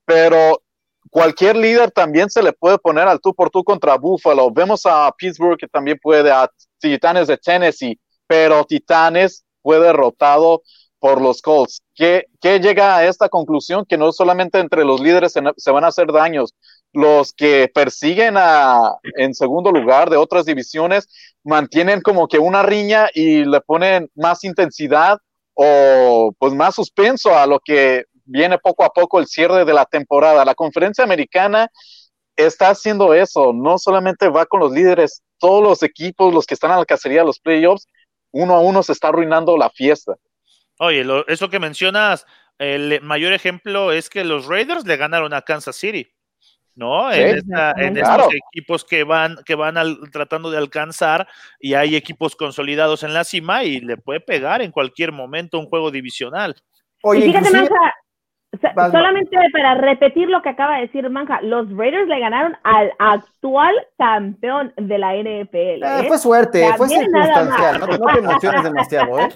pero 0.06 0.64
cualquier 1.12 1.56
líder 1.56 1.92
también 1.92 2.32
se 2.32 2.42
le 2.42 2.52
puede 2.52 2.80
poner 2.80 3.08
al 3.08 3.20
tú 3.20 3.32
por 3.36 3.52
tú 3.52 3.64
contra 3.64 3.98
Buffalo. 3.98 4.50
Vemos 4.50 4.88
a 4.88 5.12
Pittsburgh 5.16 5.58
que 5.58 5.68
también 5.68 6.00
puede, 6.02 6.32
a 6.32 6.50
Titanes 6.80 7.28
de 7.28 7.38
Tennessee, 7.38 8.00
pero 8.26 8.66
Titanes 8.66 9.46
fue 9.62 9.80
derrotado 9.80 10.64
por 11.00 11.22
los 11.22 11.42
Colts. 11.44 11.82
¿Qué, 11.94 12.26
llega 12.42 12.98
a 12.98 13.06
esta 13.06 13.30
conclusión? 13.30 13.86
Que 13.86 13.98
no 13.98 14.12
solamente 14.12 14.60
entre 14.60 14.84
los 14.84 15.00
líderes 15.00 15.34
se, 15.34 15.72
van 15.72 15.84
a 15.84 15.88
hacer 15.88 16.12
daños, 16.12 16.54
los 16.94 17.34
que 17.34 17.70
persiguen 17.74 18.36
a, 18.38 18.96
en 19.18 19.34
segundo 19.34 19.72
lugar 19.72 20.10
de 20.10 20.18
otras 20.18 20.46
divisiones 20.46 21.08
mantienen 21.44 22.02
como 22.02 22.28
que 22.28 22.40
una 22.40 22.64
riña 22.64 23.10
y 23.14 23.46
le 23.46 23.62
ponen 23.62 24.10
más 24.16 24.44
intensidad 24.44 25.20
o 25.54 26.34
pues 26.38 26.54
más 26.54 26.76
suspenso 26.76 27.38
a 27.38 27.46
lo 27.46 27.60
que 27.60 28.06
viene 28.26 28.58
poco 28.58 28.84
a 28.84 28.90
poco 28.90 29.20
el 29.20 29.28
cierre 29.28 29.66
de 29.66 29.74
la 29.74 29.86
temporada. 29.86 30.46
La 30.46 30.56
conferencia 30.56 31.04
americana 31.04 31.70
está 32.36 32.70
haciendo 32.70 33.14
eso, 33.14 33.54
no 33.54 33.78
solamente 33.78 34.30
va 34.30 34.46
con 34.46 34.60
los 34.60 34.72
líderes, 34.72 35.24
todos 35.40 35.64
los 35.64 35.84
equipos, 35.84 36.34
los 36.34 36.46
que 36.46 36.54
están 36.54 36.72
en 36.72 36.80
la 36.80 36.86
cacería 36.86 37.22
de 37.22 37.26
los 37.26 37.40
playoffs, 37.40 37.88
uno 38.32 38.56
a 38.56 38.60
uno 38.60 38.84
se 38.84 38.92
está 38.92 39.08
arruinando 39.10 39.58
la 39.58 39.70
fiesta. 39.70 40.16
Oye, 40.80 41.04
eso 41.28 41.50
que 41.50 41.60
mencionas, 41.60 42.28
el 42.60 43.02
mayor 43.02 43.34
ejemplo 43.34 43.92
es 43.92 44.10
que 44.10 44.24
los 44.24 44.46
Raiders 44.46 44.86
le 44.86 44.98
ganaron 44.98 45.34
a 45.34 45.42
Kansas 45.42 45.76
City. 45.76 46.12
¿No? 46.78 47.12
en, 47.12 47.38
estos 47.98 48.34
equipos 48.52 48.86
que 48.86 49.04
van, 49.04 49.38
que 49.46 49.56
van 49.56 49.76
tratando 50.12 50.50
de 50.52 50.58
alcanzar 50.58 51.28
y 51.60 51.74
hay 51.74 51.96
equipos 51.96 52.36
consolidados 52.36 53.04
en 53.04 53.14
la 53.14 53.24
cima 53.24 53.64
y 53.64 53.82
le 53.82 53.98
puede 53.98 54.22
pegar 54.22 54.62
en 54.62 54.72
cualquier 54.72 55.12
momento 55.12 55.60
un 55.60 55.66
juego 55.66 55.92
divisional. 55.92 56.56
Oye, 57.02 57.26
fíjate, 57.26 57.50
solamente 58.92 59.38
para 59.52 59.76
repetir 59.76 60.30
lo 60.30 60.42
que 60.42 60.50
acaba 60.50 60.76
de 60.76 60.84
decir 60.84 61.10
Manja, 61.10 61.42
los 61.42 61.70
Raiders 61.76 62.08
le 62.08 62.20
ganaron 62.20 62.56
al 62.64 62.92
actual 62.98 63.76
campeón 63.98 64.74
de 64.78 64.98
la 64.98 65.16
NFL. 65.16 65.84
Ah, 65.84 66.02
¿eh? 66.02 66.08
fue 66.08 66.18
suerte, 66.18 66.66
fue 66.78 66.88
circunstancial, 66.88 67.80
no, 67.80 67.88
te 67.88 68.20
emociones 68.20 68.64
demasiado, 68.64 69.20
¿eh? 69.20 69.30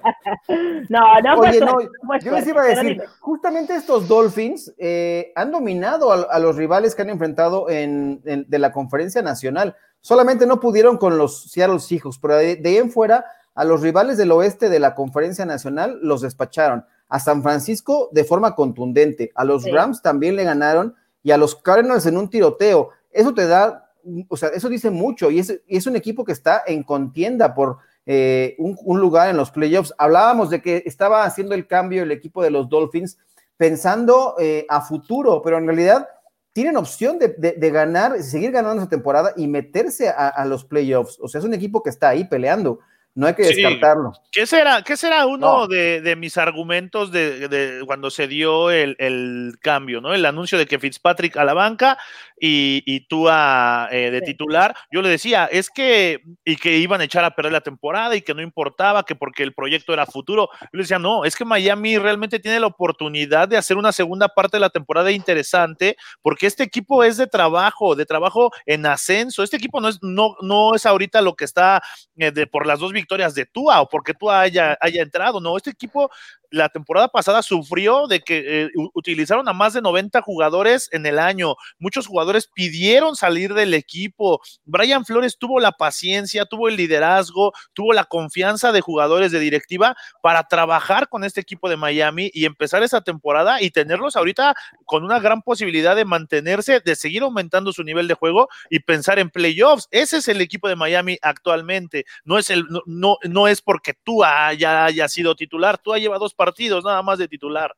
No, 0.89 1.19
no, 1.21 1.39
Oye, 1.39 1.59
no, 1.59 1.79
yo 2.19 2.31
les 2.31 2.47
iba 2.47 2.61
a 2.61 2.65
decir, 2.67 3.01
justamente 3.19 3.75
estos 3.75 4.07
Dolphins 4.07 4.73
eh, 4.77 5.31
han 5.35 5.51
dominado 5.51 6.11
a, 6.11 6.39
los 6.39 6.55
rivales 6.55 6.95
que 6.95 7.01
han 7.01 7.09
enfrentado 7.09 7.69
en, 7.69 8.21
de 8.23 8.59
la 8.59 8.71
conferencia 8.71 9.21
nacional. 9.21 9.75
Solamente 9.99 10.47
no 10.47 10.59
pudieron 10.59 10.97
con 10.97 11.17
los 11.17 11.51
Seattle 11.51 11.79
Seahawks, 11.79 12.17
pero 12.19 12.35
de 12.35 12.61
ahí 12.63 12.77
en 12.77 12.91
fuera, 12.91 13.25
a 13.53 13.65
los 13.65 13.81
rivales 13.81 14.17
del 14.17 14.31
oeste 14.31 14.69
de 14.69 14.79
la 14.79 14.95
conferencia 14.95 15.45
nacional 15.45 15.99
los 16.01 16.21
despacharon 16.21 16.85
a 17.11 17.19
San 17.19 17.43
Francisco 17.43 18.09
de 18.13 18.23
forma 18.23 18.55
contundente, 18.55 19.31
a 19.35 19.43
los 19.43 19.69
Rams 19.69 20.01
también 20.01 20.37
le 20.37 20.45
ganaron 20.45 20.95
y 21.21 21.31
a 21.31 21.37
los 21.37 21.55
Cardinals 21.55 22.05
en 22.05 22.15
un 22.15 22.29
tiroteo. 22.29 22.89
Eso 23.11 23.33
te 23.33 23.47
da, 23.47 23.91
o 24.29 24.37
sea, 24.37 24.47
eso 24.49 24.69
dice 24.69 24.89
mucho 24.89 25.29
y 25.29 25.39
es, 25.39 25.61
es 25.67 25.87
un 25.87 25.97
equipo 25.97 26.23
que 26.23 26.31
está 26.31 26.63
en 26.65 26.83
contienda 26.83 27.53
por 27.53 27.79
eh, 28.05 28.55
un, 28.59 28.99
lugar 29.01 29.29
en 29.29 29.35
los 29.35 29.51
playoffs. 29.51 29.93
Hablábamos 29.97 30.49
de 30.49 30.61
que 30.61 30.83
estaba 30.85 31.25
haciendo 31.25 31.53
el 31.53 31.67
cambio 31.67 32.01
el 32.01 32.13
equipo 32.13 32.41
de 32.41 32.49
los 32.49 32.69
Dolphins 32.69 33.17
pensando 33.57 34.35
eh, 34.39 34.65
a 34.69 34.79
futuro, 34.79 35.41
pero 35.41 35.57
en 35.57 35.67
realidad 35.67 36.07
tienen 36.53 36.77
opción 36.77 37.19
de, 37.19 37.27
de, 37.27 37.71
ganar, 37.71 38.23
seguir 38.23 38.51
ganando 38.51 38.81
esa 38.81 38.89
temporada 38.89 39.33
y 39.35 39.47
meterse 39.47 40.07
a, 40.07 40.29
a, 40.29 40.45
los 40.45 40.63
playoffs. 40.63 41.19
O 41.19 41.27
sea, 41.27 41.39
es 41.39 41.45
un 41.45 41.53
equipo 41.53 41.83
que 41.83 41.89
está 41.89 42.07
ahí 42.07 42.23
peleando. 42.23 42.79
No 43.13 43.27
hay 43.27 43.33
que 43.33 43.43
descartarlo. 43.43 44.13
¿Qué 44.31 44.45
será, 44.45 44.83
qué 44.83 44.95
será 44.95 45.25
uno 45.25 45.67
de, 45.67 46.15
mis 46.17 46.37
argumentos 46.37 47.11
de, 47.11 47.83
cuando 47.85 48.09
se 48.09 48.27
dio 48.27 48.71
el, 48.71 49.57
cambio, 49.61 49.99
¿no? 49.99 50.13
El 50.13 50.25
anuncio 50.25 50.57
de 50.57 50.65
que 50.65 50.79
Fitzpatrick 50.79 51.35
a 51.35 51.43
la 51.43 51.53
banca 51.53 51.97
y, 52.43 52.81
y 52.87 53.01
tú 53.01 53.29
a, 53.29 53.87
eh, 53.91 54.09
de 54.09 54.21
titular. 54.21 54.75
Yo 54.91 55.03
le 55.03 55.09
decía, 55.09 55.45
es 55.45 55.69
que, 55.69 56.23
y 56.43 56.55
que 56.55 56.77
iban 56.77 56.99
a 56.99 57.03
echar 57.03 57.23
a 57.23 57.35
perder 57.35 57.53
la 57.53 57.61
temporada 57.61 58.15
y 58.15 58.23
que 58.23 58.33
no 58.33 58.41
importaba, 58.41 59.03
que 59.03 59.15
porque 59.15 59.43
el 59.43 59.53
proyecto 59.53 59.93
era 59.93 60.07
futuro. 60.07 60.49
Yo 60.59 60.69
le 60.73 60.81
decía, 60.81 60.97
no, 60.97 61.23
es 61.23 61.35
que 61.35 61.45
Miami 61.45 61.99
realmente 61.99 62.39
tiene 62.39 62.59
la 62.59 62.65
oportunidad 62.65 63.47
de 63.47 63.57
hacer 63.57 63.77
una 63.77 63.91
segunda 63.91 64.27
parte 64.27 64.57
de 64.57 64.61
la 64.61 64.71
temporada 64.71 65.11
interesante, 65.11 65.95
porque 66.23 66.47
este 66.47 66.63
equipo 66.63 67.03
es 67.03 67.17
de 67.17 67.27
trabajo, 67.27 67.95
de 67.95 68.07
trabajo 68.07 68.49
en 68.65 68.87
ascenso. 68.87 69.43
Este 69.43 69.57
equipo 69.57 69.79
no 69.79 69.89
es, 69.89 69.99
no, 70.01 70.35
no 70.41 70.73
es 70.73 70.87
ahorita 70.87 71.21
lo 71.21 71.35
que 71.35 71.45
está 71.45 71.83
eh, 72.17 72.31
de, 72.31 72.47
por 72.47 72.65
las 72.65 72.79
dos 72.79 72.91
victorias 72.91 73.35
de 73.35 73.45
Tua 73.45 73.81
o 73.81 73.87
porque 73.87 74.15
Tua 74.15 74.41
haya, 74.41 74.75
haya 74.81 75.03
entrado. 75.03 75.39
No, 75.39 75.57
este 75.57 75.69
equipo 75.69 76.09
la 76.51 76.69
temporada 76.69 77.07
pasada 77.07 77.41
sufrió 77.41 78.07
de 78.07 78.19
que 78.19 78.63
eh, 78.63 78.69
utilizaron 78.93 79.47
a 79.47 79.53
más 79.53 79.73
de 79.73 79.81
90 79.81 80.21
jugadores 80.21 80.89
en 80.91 81.05
el 81.05 81.19
año. 81.19 81.55
Muchos 81.79 82.07
jugadores 82.07 82.47
pidieron 82.53 83.15
salir 83.15 83.53
del 83.53 83.73
equipo. 83.73 84.41
Brian 84.65 85.05
Flores 85.05 85.37
tuvo 85.37 85.59
la 85.59 85.71
paciencia, 85.71 86.45
tuvo 86.45 86.67
el 86.67 86.75
liderazgo, 86.75 87.53
tuvo 87.73 87.93
la 87.93 88.05
confianza 88.05 88.71
de 88.71 88.81
jugadores 88.81 89.31
de 89.31 89.39
directiva 89.39 89.95
para 90.21 90.43
trabajar 90.47 91.07
con 91.07 91.23
este 91.23 91.41
equipo 91.41 91.69
de 91.69 91.77
Miami 91.77 92.29
y 92.33 92.45
empezar 92.45 92.83
esa 92.83 93.01
temporada 93.01 93.61
y 93.61 93.71
tenerlos 93.71 94.15
ahorita 94.15 94.55
con 94.85 95.03
una 95.03 95.19
gran 95.19 95.41
posibilidad 95.41 95.95
de 95.95 96.05
mantenerse, 96.05 96.81
de 96.81 96.95
seguir 96.95 97.23
aumentando 97.23 97.73
su 97.73 97.83
nivel 97.83 98.07
de 98.07 98.13
juego 98.13 98.49
y 98.69 98.79
pensar 98.79 99.19
en 99.19 99.29
playoffs. 99.29 99.87
Ese 99.91 100.17
es 100.17 100.27
el 100.27 100.41
equipo 100.41 100.67
de 100.67 100.75
Miami 100.75 101.17
actualmente. 101.21 102.05
No 102.23 102.37
es 102.37 102.49
el 102.49 102.65
no 102.85 103.11
no, 103.29 103.47
es 103.47 103.61
porque 103.61 103.93
tú 103.93 104.23
haya, 104.23 105.07
sido 105.07 105.35
titular, 105.35 105.77
tú 105.77 105.93
ha 105.93 105.99
llevado 105.99 106.25
partidos 106.41 106.83
nada 106.83 107.03
más 107.03 107.19
de 107.19 107.27
titular. 107.27 107.71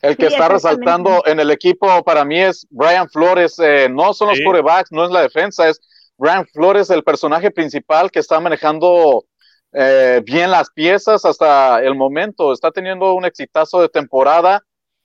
El 0.00 0.16
que 0.16 0.26
está 0.26 0.48
resaltando 0.48 1.22
en 1.26 1.38
el 1.38 1.50
equipo 1.50 2.02
para 2.02 2.24
mí 2.24 2.40
es 2.40 2.66
Brian 2.70 3.10
Flores. 3.10 3.58
Eh, 3.58 3.88
no 3.90 4.14
son 4.14 4.28
los 4.28 4.40
corebacks, 4.42 4.90
no 4.90 5.04
es 5.04 5.10
la 5.10 5.20
defensa, 5.20 5.68
es 5.68 5.82
Brian 6.16 6.46
Flores, 6.46 6.88
el 6.88 7.04
personaje 7.04 7.50
principal 7.50 8.10
que 8.10 8.20
está 8.20 8.40
manejando 8.40 9.26
eh, 9.72 10.22
bien 10.24 10.50
las 10.50 10.70
piezas 10.70 11.26
hasta 11.26 11.82
el 11.82 11.94
momento. 11.94 12.54
Está 12.54 12.70
teniendo 12.70 13.12
un 13.12 13.26
exitazo 13.26 13.82
de 13.82 13.90
temporada. 13.90 14.62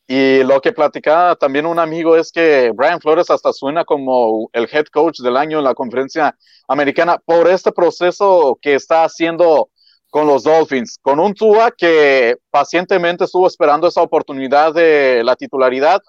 Y 0.07 0.43
lo 0.43 0.61
que 0.61 0.71
platicaba 0.71 1.35
también 1.35 1.65
un 1.65 1.79
amigo 1.79 2.15
es 2.15 2.31
que 2.31 2.71
Brian 2.73 3.01
Flores 3.01 3.29
hasta 3.29 3.51
suena 3.51 3.83
como 3.83 4.49
el 4.53 4.69
head 4.71 4.85
coach 4.85 5.19
del 5.19 5.35
año 5.35 5.59
en 5.59 5.65
la 5.65 5.73
conferencia 5.73 6.35
americana 6.67 7.17
por 7.17 7.49
este 7.49 7.71
proceso 7.73 8.57
que 8.61 8.75
está 8.75 9.03
haciendo 9.03 9.69
con 10.11 10.27
los 10.27 10.43
Dolphins, 10.43 10.99
con 11.01 11.19
un 11.19 11.33
Tua 11.33 11.71
que 11.71 12.35
pacientemente 12.51 13.23
estuvo 13.23 13.47
esperando 13.47 13.87
esa 13.87 14.01
oportunidad 14.01 14.73
de 14.73 15.23
la 15.23 15.35
titularidad, 15.37 16.01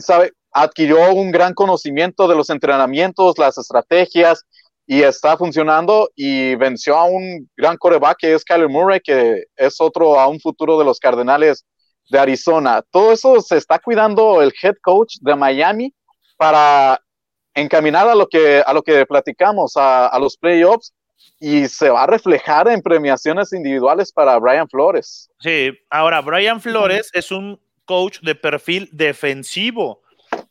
sabe, 0.00 0.32
adquirió 0.52 1.14
un 1.14 1.30
gran 1.30 1.54
conocimiento 1.54 2.26
de 2.26 2.34
los 2.34 2.50
entrenamientos, 2.50 3.38
las 3.38 3.56
estrategias, 3.56 4.44
y 4.86 5.02
está 5.02 5.36
funcionando 5.38 6.10
y 6.14 6.56
venció 6.56 6.96
a 6.96 7.04
un 7.04 7.48
gran 7.56 7.76
coreback 7.76 8.18
que 8.18 8.34
es 8.34 8.44
Kyler 8.44 8.68
Murray, 8.68 9.00
que 9.00 9.44
es 9.56 9.80
otro 9.80 10.18
a 10.18 10.26
un 10.26 10.40
futuro 10.40 10.76
de 10.78 10.84
los 10.84 10.98
Cardenales 10.98 11.64
de 12.10 12.18
Arizona. 12.18 12.82
Todo 12.90 13.12
eso 13.12 13.40
se 13.40 13.56
está 13.56 13.78
cuidando 13.78 14.42
el 14.42 14.52
head 14.62 14.74
coach 14.82 15.14
de 15.20 15.36
Miami 15.36 15.94
para 16.36 17.00
encaminar 17.54 18.08
a 18.08 18.16
lo 18.16 18.26
que, 18.26 18.62
a 18.66 18.72
lo 18.74 18.82
que 18.82 19.06
platicamos, 19.06 19.76
a, 19.76 20.08
a 20.08 20.18
los 20.18 20.36
playoffs 20.36 20.92
y 21.44 21.68
se 21.68 21.90
va 21.90 22.04
a 22.04 22.06
reflejar 22.06 22.68
en 22.68 22.80
premiaciones 22.80 23.52
individuales 23.52 24.10
para 24.10 24.38
Brian 24.38 24.66
Flores. 24.66 25.30
Sí, 25.40 25.78
ahora 25.90 26.22
Brian 26.22 26.58
Flores 26.58 27.10
es 27.12 27.30
un 27.30 27.60
coach 27.84 28.20
de 28.20 28.34
perfil 28.34 28.88
defensivo 28.92 30.00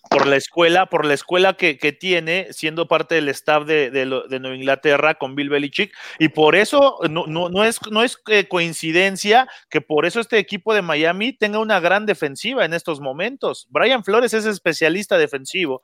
por 0.07 0.27
la 0.27 0.35
escuela, 0.35 0.85
por 0.85 1.03
la 1.03 1.15
escuela 1.15 1.53
que, 1.53 1.97
tiene, 1.99 2.45
siendo 2.51 2.87
parte 2.87 3.15
del 3.15 3.27
staff 3.29 3.65
de, 3.65 3.89
de, 3.89 4.05
Nueva 4.05 4.55
Inglaterra 4.55 5.15
con 5.15 5.33
Bill 5.33 5.49
Belichick, 5.49 5.91
y 6.19 6.29
por 6.29 6.55
eso 6.55 6.99
no, 7.09 7.25
no, 7.25 7.63
es, 7.63 7.79
no 7.89 8.03
es 8.03 8.21
eh, 8.27 8.47
coincidencia 8.47 9.47
que 9.71 9.81
por 9.81 10.05
eso 10.05 10.19
este 10.19 10.37
equipo 10.37 10.75
de 10.75 10.83
Miami 10.83 11.33
tenga 11.33 11.57
una 11.57 11.79
gran 11.79 12.05
defensiva 12.05 12.65
en 12.65 12.73
estos 12.73 13.01
momentos. 13.01 13.65
Brian 13.71 14.03
Flores 14.03 14.35
es 14.35 14.45
especialista 14.45 15.17
defensivo. 15.17 15.81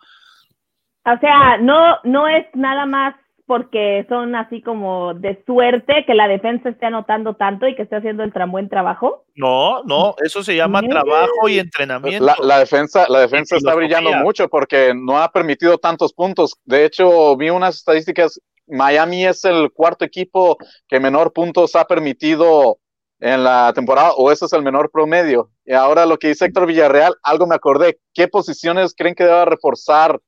O 1.04 1.18
sea, 1.20 1.58
no, 1.58 1.98
no 2.04 2.28
es 2.28 2.46
nada 2.54 2.86
más 2.86 3.16
porque 3.50 4.06
son 4.08 4.36
así 4.36 4.62
como 4.62 5.15
de 5.15 5.44
suerte 5.48 6.03
que 6.06 6.13
la 6.13 6.27
defensa 6.27 6.70
esté 6.70 6.86
anotando 6.86 7.34
tanto 7.34 7.68
y 7.68 7.75
que 7.75 7.82
esté 7.82 7.96
haciendo 7.96 8.22
el 8.22 8.32
buen 8.46 8.70
trabajo? 8.70 9.25
No, 9.34 9.82
no, 9.86 10.13
eso 10.24 10.44
se 10.44 10.56
llama 10.56 10.84
trabajo 10.84 11.50
y 11.50 11.58
entrenamiento. 11.58 12.32
La, 12.44 12.60
defensa, 12.60 13.08
la 13.10 13.22
defensa 13.22 13.56
está 13.56 13.74
brillando 13.74 14.13
mucho 14.18 14.50
porque 14.50 14.94
no 14.96 15.18
ha 15.18 15.32
permitido 15.32 15.79
tantos 15.79 16.13
puntos. 16.13 16.53
De 16.63 16.86
hecho, 16.86 17.36
vi 17.38 17.50
unas 17.50 17.77
estadísticas. 17.77 18.39
Miami 18.68 19.25
es 19.25 19.44
el 19.44 19.72
cuarto 19.72 20.06
equipo 20.06 20.56
que 20.88 21.00
menor 21.00 21.34
puntos 21.34 21.75
ha 21.75 21.86
permitido 21.86 22.77
en 23.20 23.44
la 23.44 23.74
temporada, 23.74 24.12
o 24.12 24.32
ese 24.32 24.46
es 24.46 24.53
el 24.53 24.62
menor 24.62 24.91
promedio. 24.91 25.50
Y 25.65 25.74
ahora 25.74 26.06
lo 26.06 26.20
que 26.20 26.27
dice 26.27 26.46
Héctor 26.46 26.68
Villarreal, 26.68 27.15
algo 27.24 27.48
me 27.48 27.56
acordé. 27.56 28.00
¿Qué 28.13 28.27
posiciones 28.27 28.94
creen 28.96 29.15
que 29.15 29.24
deba 29.24 29.46
reforzar 29.46 30.22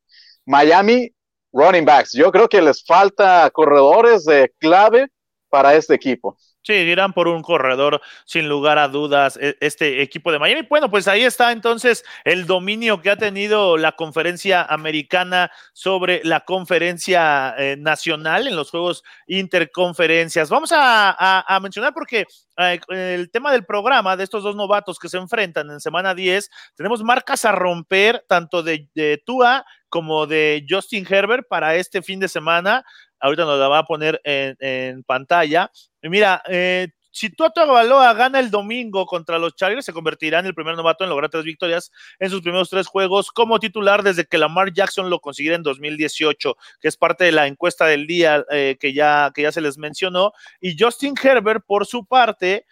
Miami? 0.43 1.11
Running 1.53 1.85
backs. 1.85 2.11
Yo 2.13 2.31
creo 2.31 2.47
que 2.47 2.61
les 2.61 2.83
falta 2.83 3.49
corredores 3.51 4.25
de 4.25 4.51
clave 4.59 5.07
para 5.49 5.75
este 5.75 5.93
equipo. 5.93 6.37
Sí, 6.63 6.73
irán 6.73 7.13
por 7.13 7.27
un 7.27 7.41
corredor 7.41 8.01
sin 8.23 8.47
lugar 8.47 8.77
a 8.77 8.87
dudas 8.87 9.35
e, 9.41 9.57
este 9.61 10.03
equipo 10.03 10.31
de 10.31 10.37
Miami. 10.37 10.61
Bueno, 10.69 10.91
pues 10.91 11.07
ahí 11.07 11.23
está 11.23 11.51
entonces 11.51 12.05
el 12.23 12.45
dominio 12.45 13.01
que 13.01 13.09
ha 13.09 13.15
tenido 13.15 13.77
la 13.77 13.93
conferencia 13.93 14.61
americana 14.63 15.51
sobre 15.73 16.21
la 16.23 16.41
conferencia 16.41 17.55
eh, 17.57 17.77
nacional 17.79 18.47
en 18.47 18.55
los 18.55 18.69
juegos 18.69 19.03
interconferencias. 19.25 20.51
Vamos 20.51 20.71
a, 20.71 21.57
mencionar 21.63 21.95
porque 21.95 22.27
eh, 22.57 22.79
el 22.89 23.31
tema 23.31 23.51
del 23.51 23.65
programa 23.65 24.15
de 24.15 24.23
estos 24.23 24.43
dos 24.43 24.55
novatos 24.55 24.99
que 24.99 25.09
se 25.09 25.17
enfrentan 25.17 25.71
en 25.71 25.79
semana 25.79 26.13
10, 26.13 26.47
tenemos 26.75 27.01
marcas 27.01 27.43
a 27.43 27.53
romper 27.53 28.23
tanto 28.27 28.61
de, 28.61 28.87
de 28.93 29.21
Tua 29.25 29.65
como 29.89 30.25
de 30.25 30.65
Justin 30.69 31.05
Herbert 31.07 31.47
para 31.49 31.75
este 31.75 32.01
fin 32.01 32.19
de 32.19 32.29
semana 32.29 32.85
ahorita 33.21 33.45
nos 33.45 33.59
la 33.59 33.67
va 33.67 33.79
a 33.79 33.85
poner 33.85 34.19
en, 34.23 35.03
pantalla. 35.03 35.71
Y 36.01 36.09
mira, 36.09 36.41
eh, 36.47 36.89
si 37.11 37.29
Tua 37.29 37.49
Tagovailoa 37.49 38.13
gana 38.13 38.39
el 38.39 38.49
domingo 38.49 39.05
contra 39.05 39.37
los 39.37 39.55
Chargers, 39.55 39.85
se 39.85 39.93
convertirá 39.93 40.39
en 40.39 40.45
el 40.45 40.55
primer 40.55 40.75
novato 40.75 41.03
en 41.03 41.09
lograr 41.09 41.29
tres 41.29 41.43
victorias 41.43 41.91
en 42.19 42.29
sus 42.29 42.41
primeros 42.41 42.69
tres 42.69 42.87
juegos 42.87 43.31
como 43.31 43.59
titular 43.59 44.01
desde 44.01 44.25
que 44.25 44.37
Lamar 44.37 44.71
Jackson 44.71 45.09
lo 45.09 45.19
consiguiera 45.19 45.57
en 45.57 45.63
2018, 45.63 46.55
que 46.79 46.87
es 46.87 46.95
parte 46.95 47.25
de 47.25 47.33
la 47.33 47.47
encuesta 47.47 47.85
del 47.85 48.07
día 48.07 48.45
eh, 48.49 48.77
que, 48.79 48.93
ya, 48.93 49.31
que 49.35 49.41
ya 49.41 49.51
se 49.51 49.61
les 49.61 49.77
mencionó. 49.77 50.31
Y 50.61 50.77
Justin 50.79 51.15
Herbert, 51.21 51.65
por 51.65 51.85
su 51.85 52.05
parte, 52.05 52.65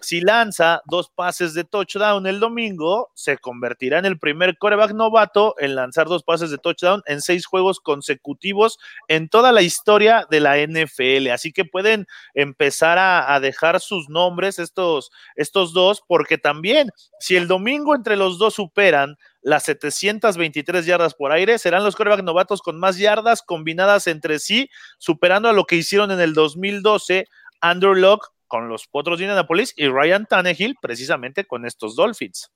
si 0.00 0.20
lanza 0.20 0.82
dos 0.86 1.10
pases 1.10 1.54
de 1.54 1.64
touchdown 1.64 2.26
el 2.26 2.40
domingo, 2.40 3.10
se 3.14 3.38
convertirá 3.38 3.98
en 3.98 4.06
el 4.06 4.18
primer 4.18 4.56
coreback 4.58 4.92
novato 4.92 5.54
en 5.58 5.74
lanzar 5.74 6.06
dos 6.06 6.22
pases 6.22 6.50
de 6.50 6.58
touchdown 6.58 7.02
en 7.06 7.20
seis 7.20 7.46
juegos 7.46 7.80
consecutivos 7.80 8.78
en 9.08 9.28
toda 9.28 9.52
la 9.52 9.62
historia 9.62 10.26
de 10.30 10.40
la 10.40 10.58
NFL. 10.58 11.28
Así 11.32 11.52
que 11.52 11.64
pueden 11.64 12.06
empezar 12.34 12.98
a, 12.98 13.38
dejar 13.40 13.80
sus 13.80 14.08
nombres 14.08 14.58
estos, 14.58 15.10
estos 15.34 15.72
dos, 15.72 16.02
porque 16.06 16.38
también 16.38 16.90
si 17.18 17.36
el 17.36 17.48
domingo 17.48 17.94
entre 17.94 18.16
los 18.16 18.38
dos 18.38 18.54
superan 18.54 19.16
las 19.42 19.64
723 19.64 20.86
yardas 20.86 21.14
por 21.14 21.32
aire, 21.32 21.58
serán 21.58 21.84
los 21.84 21.96
coreback 21.96 22.22
novatos 22.22 22.62
con 22.62 22.78
más 22.78 22.96
yardas 22.98 23.42
combinadas 23.42 24.06
entre 24.06 24.38
sí, 24.38 24.70
superando 24.98 25.48
a 25.48 25.52
lo 25.52 25.64
que 25.64 25.76
hicieron 25.76 26.10
en 26.10 26.20
el 26.20 26.34
2012 26.34 27.26
Andrew 27.60 27.94
Locke 27.94 28.28
con 28.46 28.68
los 28.68 28.86
Potros 28.86 29.18
de 29.18 29.24
Indianapolis 29.24 29.72
y 29.76 29.88
Ryan 29.88 30.26
Tannehill 30.26 30.76
precisamente 30.80 31.44
con 31.44 31.66
estos 31.66 31.96
Dolphins. 31.96 32.50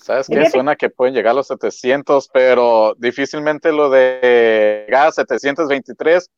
¿Sabes 0.00 0.28
qué? 0.28 0.48
Suena 0.50 0.76
que 0.76 0.88
pueden 0.88 1.14
llegar 1.14 1.32
a 1.32 1.34
los 1.34 1.48
700, 1.48 2.28
pero 2.32 2.94
difícilmente 2.96 3.72
lo 3.72 3.90
de 3.90 4.84
llegar 4.86 5.08
a 5.08 5.12
723, 5.12 6.30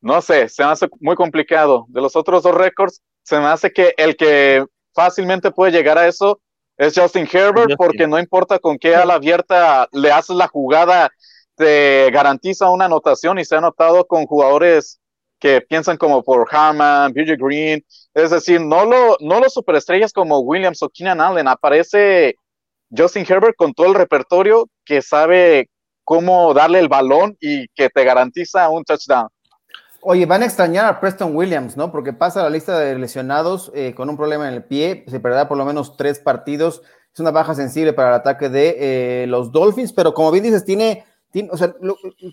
no 0.00 0.20
sé, 0.20 0.48
se 0.48 0.64
me 0.64 0.70
hace 0.70 0.88
muy 1.00 1.14
complicado. 1.14 1.86
De 1.88 2.00
los 2.00 2.16
otros 2.16 2.42
dos 2.42 2.54
récords, 2.54 3.00
se 3.22 3.38
me 3.38 3.46
hace 3.46 3.70
que 3.70 3.94
el 3.96 4.16
que 4.16 4.64
fácilmente 4.92 5.52
puede 5.52 5.70
llegar 5.70 5.98
a 5.98 6.08
eso 6.08 6.40
es 6.76 6.98
Justin 6.98 7.28
Herbert, 7.32 7.76
porque 7.76 8.06
no 8.08 8.18
importa 8.18 8.58
con 8.58 8.78
qué 8.78 8.96
ala 8.96 9.14
abierta 9.14 9.88
le 9.92 10.10
haces 10.10 10.34
la 10.34 10.48
jugada, 10.48 11.10
te 11.54 12.10
garantiza 12.10 12.70
una 12.70 12.86
anotación 12.86 13.38
y 13.38 13.44
se 13.44 13.54
ha 13.54 13.60
notado 13.60 14.06
con 14.06 14.26
jugadores 14.26 15.00
que 15.42 15.60
piensan 15.60 15.96
como 15.96 16.22
por 16.22 16.46
Harman, 16.52 17.12
BJ 17.12 17.36
Green, 17.36 17.84
es 18.14 18.30
decir, 18.30 18.60
no, 18.60 18.84
lo, 18.84 19.16
no 19.18 19.40
los 19.40 19.52
superestrellas 19.52 20.12
como 20.12 20.38
Williams 20.38 20.80
o 20.84 20.88
Keenan 20.88 21.20
Allen, 21.20 21.48
aparece 21.48 22.36
Justin 22.96 23.26
Herbert 23.28 23.56
con 23.56 23.74
todo 23.74 23.88
el 23.88 23.94
repertorio 23.94 24.68
que 24.84 25.02
sabe 25.02 25.68
cómo 26.04 26.54
darle 26.54 26.78
el 26.78 26.88
balón 26.88 27.36
y 27.40 27.66
que 27.74 27.90
te 27.90 28.04
garantiza 28.04 28.68
un 28.68 28.84
touchdown. 28.84 29.28
Oye, 30.00 30.26
van 30.26 30.42
a 30.42 30.46
extrañar 30.46 30.84
a 30.86 31.00
Preston 31.00 31.34
Williams, 31.34 31.76
¿no? 31.76 31.90
Porque 31.90 32.12
pasa 32.12 32.44
la 32.44 32.50
lista 32.50 32.78
de 32.78 32.96
lesionados 32.96 33.72
eh, 33.74 33.94
con 33.96 34.08
un 34.08 34.16
problema 34.16 34.46
en 34.46 34.54
el 34.54 34.62
pie, 34.62 35.04
se 35.08 35.18
perderá 35.18 35.48
por 35.48 35.58
lo 35.58 35.64
menos 35.64 35.96
tres 35.96 36.20
partidos. 36.20 36.82
Es 37.12 37.18
una 37.18 37.32
baja 37.32 37.56
sensible 37.56 37.92
para 37.92 38.10
el 38.10 38.14
ataque 38.14 38.48
de 38.48 38.76
eh, 39.24 39.26
los 39.26 39.50
Dolphins, 39.50 39.92
pero 39.92 40.14
como 40.14 40.30
bien 40.30 40.44
dices, 40.44 40.64
tiene 40.64 41.04
o 41.50 41.56
sea, 41.56 41.74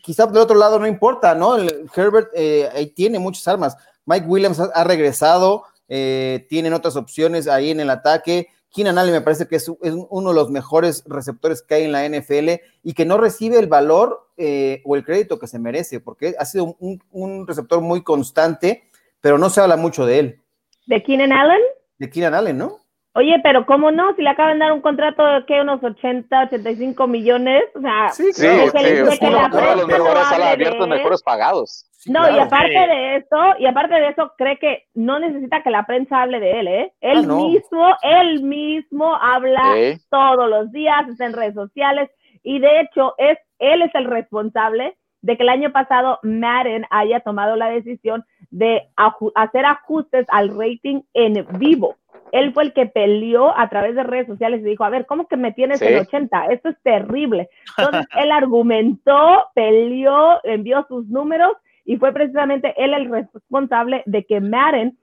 quizá 0.03 0.25
del 0.27 0.37
otro 0.37 0.57
lado 0.57 0.79
no 0.79 0.87
importa, 0.87 1.35
¿no? 1.35 1.57
Herbert 1.57 2.29
eh, 2.33 2.69
ahí 2.73 2.87
tiene 2.87 3.19
muchas 3.19 3.47
armas. 3.47 3.77
Mike 4.05 4.27
Williams 4.27 4.59
ha, 4.59 4.83
regresado, 4.83 5.63
eh, 5.87 6.45
tienen 6.49 6.73
otras 6.73 6.95
opciones 6.95 7.47
ahí 7.47 7.71
en 7.71 7.79
el 7.79 7.89
ataque. 7.89 8.47
Keenan 8.71 8.97
Allen 8.97 9.13
me 9.13 9.21
parece 9.21 9.47
que 9.47 9.55
es, 9.55 9.67
uno 9.67 10.29
de 10.29 10.35
los 10.35 10.49
mejores 10.51 11.03
receptores 11.07 11.61
que 11.61 11.75
hay 11.75 11.83
en 11.83 11.91
la 11.91 12.07
NFL 12.07 12.61
y 12.83 12.93
que 12.93 13.05
no 13.05 13.17
recibe 13.17 13.57
el 13.57 13.67
valor 13.67 14.29
eh, 14.37 14.81
o 14.85 14.95
el 14.95 15.03
crédito 15.03 15.39
que 15.39 15.47
se 15.47 15.59
merece, 15.59 15.99
porque 15.99 16.35
ha 16.37 16.45
sido 16.45 16.75
un, 16.79 17.01
un, 17.11 17.47
receptor 17.47 17.81
muy 17.81 18.03
constante, 18.03 18.83
pero 19.21 19.37
no 19.37 19.49
se 19.49 19.61
habla 19.61 19.75
mucho 19.75 20.05
de 20.05 20.19
él. 20.19 20.41
¿De 20.85 21.01
Keenan 21.03 21.31
Allen? 21.31 21.61
De 21.97 22.09
Keenan 22.09 22.33
Allen, 22.33 22.57
¿no? 22.57 22.79
Oye, 23.19 23.37
pero 23.43 23.65
¿cómo 23.65 23.91
no? 23.91 24.15
Si 24.15 24.21
le 24.21 24.29
acaban 24.29 24.59
de 24.59 24.65
dar 24.65 24.71
un 24.71 24.79
contrato 24.79 25.25
de 25.25 25.45
¿qué? 25.45 25.59
unos 25.59 25.83
80, 25.83 26.43
85 26.43 27.05
millones, 27.05 27.63
o 27.75 27.81
sea, 27.81 28.07
sí, 28.11 28.31
sí, 28.31 28.47
es, 28.47 28.71
sí, 28.71 29.17
uno, 29.19 29.49
de 29.49 29.75
los 29.75 29.87
mejores 29.87 30.31
abiertos, 30.31 30.87
mejores 30.87 31.21
pagados. 31.21 31.85
no, 32.05 32.33
y 32.33 32.39
aparte 32.39 32.71
de 32.71 33.17
eso, 33.17 33.59
y 33.59 33.65
aparte 33.65 33.95
de 33.95 34.07
eso, 34.07 34.31
cree 34.37 34.57
que 34.57 34.85
no 34.93 35.19
necesita 35.19 35.61
que 35.61 35.69
la 35.69 35.85
prensa 35.85 36.21
hable 36.21 36.39
de 36.39 36.59
él, 36.61 36.67
¿eh? 36.69 36.93
Él 37.01 37.29
ah, 37.29 37.33
mismo, 37.33 37.93
él 38.03 38.41
mismo 38.41 39.13
habla 39.13 39.75
todos 40.09 40.49
los 40.49 40.71
días, 40.71 41.05
está 41.09 41.25
en 41.25 41.33
redes 41.33 41.55
sociales, 41.55 42.09
y 42.41 42.59
de 42.59 42.79
hecho, 42.79 43.15
es, 43.17 43.37
él 43.59 43.81
es 43.81 43.93
el 43.95 44.05
responsable 44.05 44.95
de 45.21 45.35
que 45.35 45.43
el 45.43 45.49
año 45.49 45.73
pasado 45.73 46.19
Madden 46.23 46.85
haya 46.89 47.19
tomado 47.19 47.57
la 47.57 47.67
decisión 47.67 48.23
de 48.49 48.87
hacer 49.35 49.65
ajustes 49.65 50.25
al 50.29 50.57
rating 50.57 51.01
en 51.13 51.45
vivo 51.59 51.97
él 52.31 52.53
fue 52.53 52.63
el 52.63 52.73
que 52.73 52.85
peleó 52.85 53.57
a 53.57 53.69
través 53.69 53.95
de 53.95 54.03
redes 54.03 54.27
sociales 54.27 54.61
y 54.61 54.65
dijo, 54.65 54.83
a 54.83 54.89
ver, 54.89 55.05
¿cómo 55.05 55.27
que 55.27 55.37
me 55.37 55.51
tienes 55.51 55.81
en 55.81 55.99
80? 55.99 56.45
Esto 56.47 56.69
es 56.69 56.81
terrible. 56.83 57.49
Entonces, 57.77 58.07
él 58.17 58.31
argumentó, 58.31 59.45
peleó, 59.53 60.39
envió 60.43 60.85
sus 60.87 61.07
números 61.07 61.53
y 61.85 61.97
fue 61.97 62.13
precisamente 62.13 62.73
él 62.77 62.93
el 62.93 63.09
responsable 63.09 64.03
de 64.05 64.23
que 64.25 64.41
Madden 64.41 64.97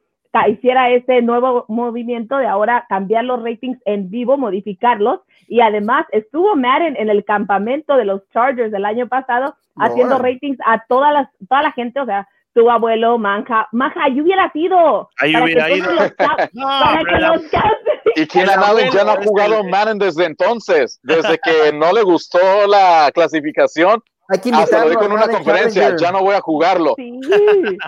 hiciera 0.49 0.91
ese 0.91 1.23
nuevo 1.23 1.65
movimiento 1.69 2.37
de 2.37 2.47
ahora 2.47 2.85
cambiar 2.89 3.25
los 3.25 3.43
ratings 3.43 3.79
en 3.87 4.11
vivo, 4.11 4.37
modificarlos. 4.37 5.21
Y 5.49 5.61
además 5.61 6.07
estuvo 6.12 6.57
Madden 6.57 6.97
en 6.97 7.09
el 7.09 7.25
campamento 7.25 7.97
de 7.97 8.05
los 8.05 8.29
Chargers 8.31 8.73
del 8.73 8.85
año 8.85 9.09
pasado 9.09 9.57
haciendo 9.77 10.19
ratings 10.19 10.59
a 10.65 10.85
toda, 10.87 11.12
las, 11.12 11.29
toda 11.49 11.62
la 11.62 11.73
gente, 11.73 12.01
o 12.01 12.07
sea, 12.07 12.29
tu 12.57 12.71
abuelo, 12.71 13.19
Manja, 13.19 13.69
Manja, 13.71 14.09
yo 14.09 14.23
hubiera 14.23 14.51
sido. 14.51 15.11
Ahí 15.19 15.37
hubiera 15.37 15.71
ido. 15.71 15.90
para 16.16 16.49
que 16.49 17.16
los 17.21 17.42
y 18.16 18.27
Keenan 18.27 18.64
Allen 18.64 18.90
ya 18.90 19.05
no 19.05 19.11
ha 19.11 19.23
jugado 19.23 19.62
Madden 19.62 19.99
desde 19.99 20.25
entonces, 20.25 20.99
desde 21.03 21.38
que 21.38 21.71
no 21.75 21.92
le 21.92 22.03
gustó 22.03 22.66
la 22.66 23.11
clasificación. 23.12 24.03
Hasta 24.29 24.83
lo 24.83 24.90
dijo 24.90 25.05
en 25.05 25.12
una 25.12 25.29
conferencia, 25.29 25.95
ya 25.97 26.11
no 26.11 26.21
voy 26.21 26.35
a 26.35 26.40
jugarlo. 26.40 26.95
Sí. 26.97 27.12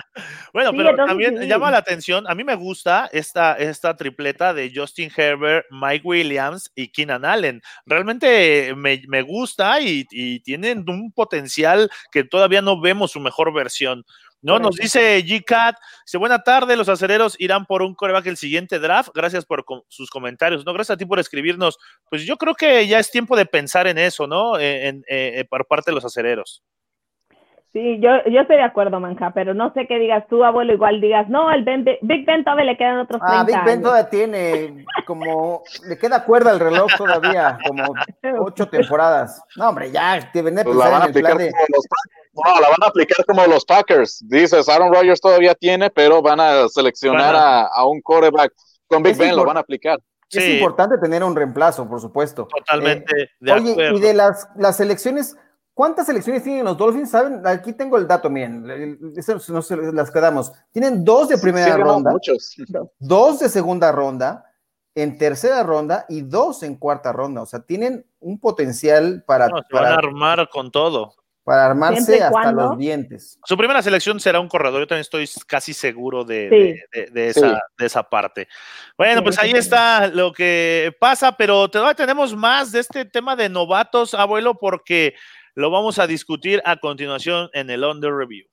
bueno, 0.53 0.71
pero 0.71 0.95
también 0.95 1.41
llama 1.41 1.69
la 1.69 1.79
atención, 1.79 2.25
a 2.29 2.35
mí 2.35 2.45
me 2.45 2.55
gusta 2.55 3.09
esta, 3.11 3.55
esta 3.55 3.97
tripleta 3.97 4.53
de 4.53 4.71
Justin 4.73 5.11
Herbert, 5.13 5.65
Mike 5.69 6.07
Williams 6.07 6.71
y 6.75 6.89
Keenan 6.89 7.25
Allen. 7.25 7.61
Realmente 7.85 8.73
me, 8.75 9.01
me 9.09 9.21
gusta 9.21 9.81
y, 9.81 10.05
y 10.11 10.39
tienen 10.41 10.85
un 10.87 11.11
potencial 11.11 11.89
que 12.09 12.23
todavía 12.23 12.61
no 12.61 12.79
vemos 12.79 13.11
su 13.11 13.19
mejor 13.19 13.53
versión. 13.53 14.05
No, 14.41 14.59
nos 14.59 14.75
dice 14.75 15.23
G-Cat, 15.23 15.75
dice, 16.05 16.17
buena 16.17 16.39
tarde, 16.39 16.77
los 16.77 16.87
acereros 16.87 17.35
irán 17.39 17.65
por 17.65 17.81
un 17.81 17.93
coreback 17.93 18.27
el 18.27 18.37
siguiente 18.37 18.79
draft. 18.79 19.09
Gracias 19.13 19.45
por 19.45 19.65
sus 19.87 20.09
comentarios. 20.09 20.65
No, 20.65 20.73
gracias 20.73 20.95
a 20.95 20.97
ti 20.97 21.05
por 21.05 21.19
escribirnos. 21.19 21.77
Pues 22.09 22.25
yo 22.25 22.37
creo 22.37 22.55
que 22.55 22.87
ya 22.87 22.99
es 22.99 23.11
tiempo 23.11 23.35
de 23.35 23.45
pensar 23.45 23.87
en 23.87 23.97
eso, 23.97 24.27
¿no? 24.27 24.57
En, 24.57 25.03
eh, 25.09 25.45
por 25.49 25.67
parte 25.67 25.91
de 25.91 25.95
los 25.95 26.05
acereros. 26.05 26.63
Sí, 27.71 27.99
yo, 28.01 28.09
yo 28.31 28.41
estoy 28.41 28.55
de 28.55 28.63
acuerdo, 28.63 28.99
Manja, 28.99 29.31
pero 29.31 29.53
no 29.53 29.71
sé 29.73 29.85
qué 29.85 29.99
digas 29.99 30.25
tú, 30.27 30.43
abuelo, 30.43 30.73
igual 30.73 30.99
digas, 30.99 31.29
no, 31.29 31.51
el 31.51 31.63
Big 32.01 32.25
Ben 32.25 32.43
todavía 32.43 32.65
le 32.65 32.77
quedan 32.77 32.97
otros 32.97 33.21
30 33.21 33.39
Ah, 33.39 33.43
Big 33.43 33.63
Ben 33.63 33.81
todavía 33.83 34.09
tiene 34.09 34.85
como, 35.05 35.61
le 35.87 35.95
queda 35.99 36.25
cuerda 36.25 36.49
al 36.49 36.59
reloj 36.59 36.91
todavía, 36.97 37.59
como 37.67 37.93
ocho 38.39 38.67
temporadas. 38.67 39.43
No, 39.55 39.69
hombre, 39.69 39.91
ya, 39.91 40.31
te 40.31 40.41
venía 40.41 40.61
a 40.61 40.63
pues 40.63 40.77
pensar 40.77 41.09
en 41.09 41.15
el 41.15 41.21
plan 41.21 41.37
de... 41.37 41.51
No, 42.33 42.61
la 42.61 42.69
van 42.69 42.83
a 42.83 42.87
aplicar 42.87 43.25
como 43.25 43.45
los 43.47 43.65
Packers. 43.65 44.23
Dices, 44.27 44.69
Aaron 44.69 44.93
Rodgers 44.93 45.19
todavía 45.19 45.55
tiene, 45.55 45.89
pero 45.89 46.21
van 46.21 46.39
a 46.39 46.69
seleccionar 46.69 47.35
a, 47.35 47.85
un 47.85 48.01
quarterback 48.01 48.53
con 48.87 49.03
Big 49.03 49.17
Ben, 49.17 49.35
lo 49.35 49.45
van 49.45 49.57
a 49.57 49.61
aplicar. 49.61 49.99
Es 50.31 50.47
importante 50.47 50.97
tener 50.99 51.23
un 51.23 51.35
reemplazo, 51.35 51.87
por 51.87 51.99
supuesto. 51.99 52.47
Totalmente. 52.47 53.23
Eh, 53.23 53.29
de 53.39 53.51
oye, 53.51 53.91
y 53.95 53.99
de 53.99 54.13
las, 54.13 54.47
las 54.55 54.77
selecciones, 54.77 55.35
¿cuántas 55.73 56.05
selecciones 56.05 56.43
tienen 56.43 56.65
los 56.65 56.77
Dolphins? 56.77 57.09
¿Saben? 57.09 57.45
Aquí 57.47 57.73
tengo 57.73 57.97
el 57.97 58.07
dato, 58.07 58.29
bien. 58.29 58.63
no 58.63 59.61
se 59.61 59.75
las 59.77 60.11
quedamos. 60.11 60.51
Tienen 60.71 61.03
dos 61.03 61.29
de 61.29 61.39
primera 61.39 61.75
ronda, 61.77 62.13
dos 62.99 63.39
de 63.39 63.49
segunda 63.49 63.91
ronda, 63.91 64.45
en 64.93 65.17
tercera 65.17 65.63
ronda 65.63 66.05
y 66.09 66.21
dos 66.21 66.61
en 66.61 66.75
cuarta 66.75 67.11
ronda. 67.11 67.41
O 67.41 67.47
sea, 67.47 67.61
tienen 67.61 68.05
un 68.19 68.39
potencial 68.39 69.23
para. 69.25 69.47
se 69.47 69.53
van 69.71 69.85
a 69.85 69.95
armar 69.95 70.47
con 70.49 70.69
todo 70.69 71.15
para 71.49 71.65
armarse 71.65 72.15
hasta 72.21 72.29
cuando- 72.29 72.61
los 72.69 72.77
dientes. 72.77 73.39
Su 73.43 73.57
primera 73.57 73.81
selección 73.81 74.19
será 74.19 74.39
un 74.39 74.47
corredor. 74.47 74.81
Yo 74.81 74.87
también 74.87 75.01
estoy 75.01 75.27
casi 75.47 75.73
seguro 75.73 76.23
de, 76.23 76.47
Sí. 76.49 76.57
de- 76.99 77.05
de- 77.05 77.11
de 77.11 77.27
esa, 77.29 77.61
de 77.77 77.85
esa 77.87 78.03
parte. 78.03 78.47
Bueno, 78.97 79.17
Sí, 79.19 79.23
pues 79.23 79.35
sí, 79.35 79.41
ahí 79.43 79.51
sí. 79.53 79.57
está 79.57 80.07
lo 80.07 80.31
que 80.31 80.95
pasa, 80.99 81.35
pero 81.35 81.67
todavía 81.69 81.95
tenemos 81.95 82.35
más 82.35 82.71
de 82.71 82.81
este 82.81 83.03
tema 83.05 83.35
de 83.35 83.49
novatos, 83.49 84.13
abuelo, 84.13 84.59
porque 84.59 85.15
lo 85.55 85.71
vamos 85.71 85.97
a 85.97 86.05
discutir 86.05 86.61
a 86.65 86.77
continuación 86.77 87.49
en 87.53 87.71
el 87.71 87.83
Under 87.83 88.13
Review. 88.13 88.45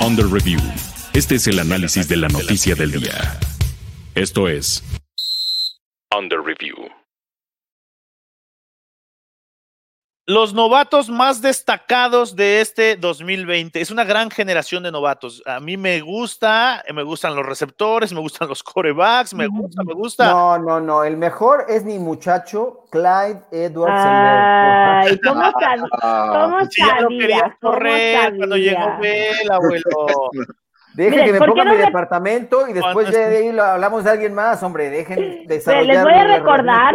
Under 0.00 0.26
Review. 0.26 0.60
Este 1.12 1.36
es 1.36 1.46
el 1.48 1.58
análisis 1.58 2.08
de 2.08 2.16
la 2.16 2.28
noticia 2.28 2.74
del 2.74 2.92
día. 2.92 3.38
Esto 4.14 4.48
es 4.48 4.82
Under 6.16 6.40
Review. 6.40 6.76
Los 10.26 10.54
novatos 10.54 11.10
más 11.10 11.42
destacados 11.42 12.34
de 12.34 12.62
este 12.62 12.96
2020. 12.96 13.78
Es 13.78 13.90
una 13.90 14.04
gran 14.04 14.30
generación 14.30 14.82
de 14.82 14.90
novatos. 14.90 15.42
A 15.44 15.60
mí 15.60 15.76
me 15.76 16.00
gusta, 16.00 16.82
me 16.94 17.02
gustan 17.02 17.36
los 17.36 17.44
receptores, 17.44 18.10
me 18.10 18.20
gustan 18.20 18.48
los 18.48 18.62
corebacks, 18.62 19.34
me 19.34 19.46
gusta, 19.48 19.82
me 19.84 19.92
gusta. 19.92 20.30
No, 20.30 20.58
no, 20.58 20.80
no. 20.80 21.04
El 21.04 21.18
mejor 21.18 21.66
es 21.68 21.84
mi 21.84 21.98
muchacho, 21.98 22.86
Clyde 22.90 23.42
Edwards. 23.52 24.00
Ay, 24.02 25.20
¿cómo, 25.26 25.42
sab- 25.42 25.88
Ah, 26.00 26.40
cómo 26.48 26.64
Si 26.70 26.80
ya 26.80 27.00
lo 27.02 27.08
quería 27.08 27.56
¿Cómo 27.60 27.72
correr 27.74 28.34
cuando 28.36 28.56
llegó? 28.56 28.98
Bell, 29.00 29.50
abuelo. 29.52 30.30
Dejen 30.94 31.10
Miren, 31.10 31.26
que 31.26 31.32
me 31.32 31.38
¿por 31.38 31.46
qué 31.48 31.50
ponga 31.52 31.64
no 31.64 31.70
mi 31.72 31.76
le- 31.78 31.84
departamento 31.86 32.68
y 32.68 32.72
después 32.72 33.10
de 33.10 33.24
ahí 33.24 33.52
lo 33.52 33.62
hablamos 33.62 34.04
de 34.04 34.10
alguien 34.10 34.32
más, 34.32 34.62
hombre. 34.62 34.88
Dejen 34.88 35.44
desarrollar 35.46 35.86
les 35.86 36.02
voy 36.02 36.12
a 36.14 36.24
recordar. 36.38 36.94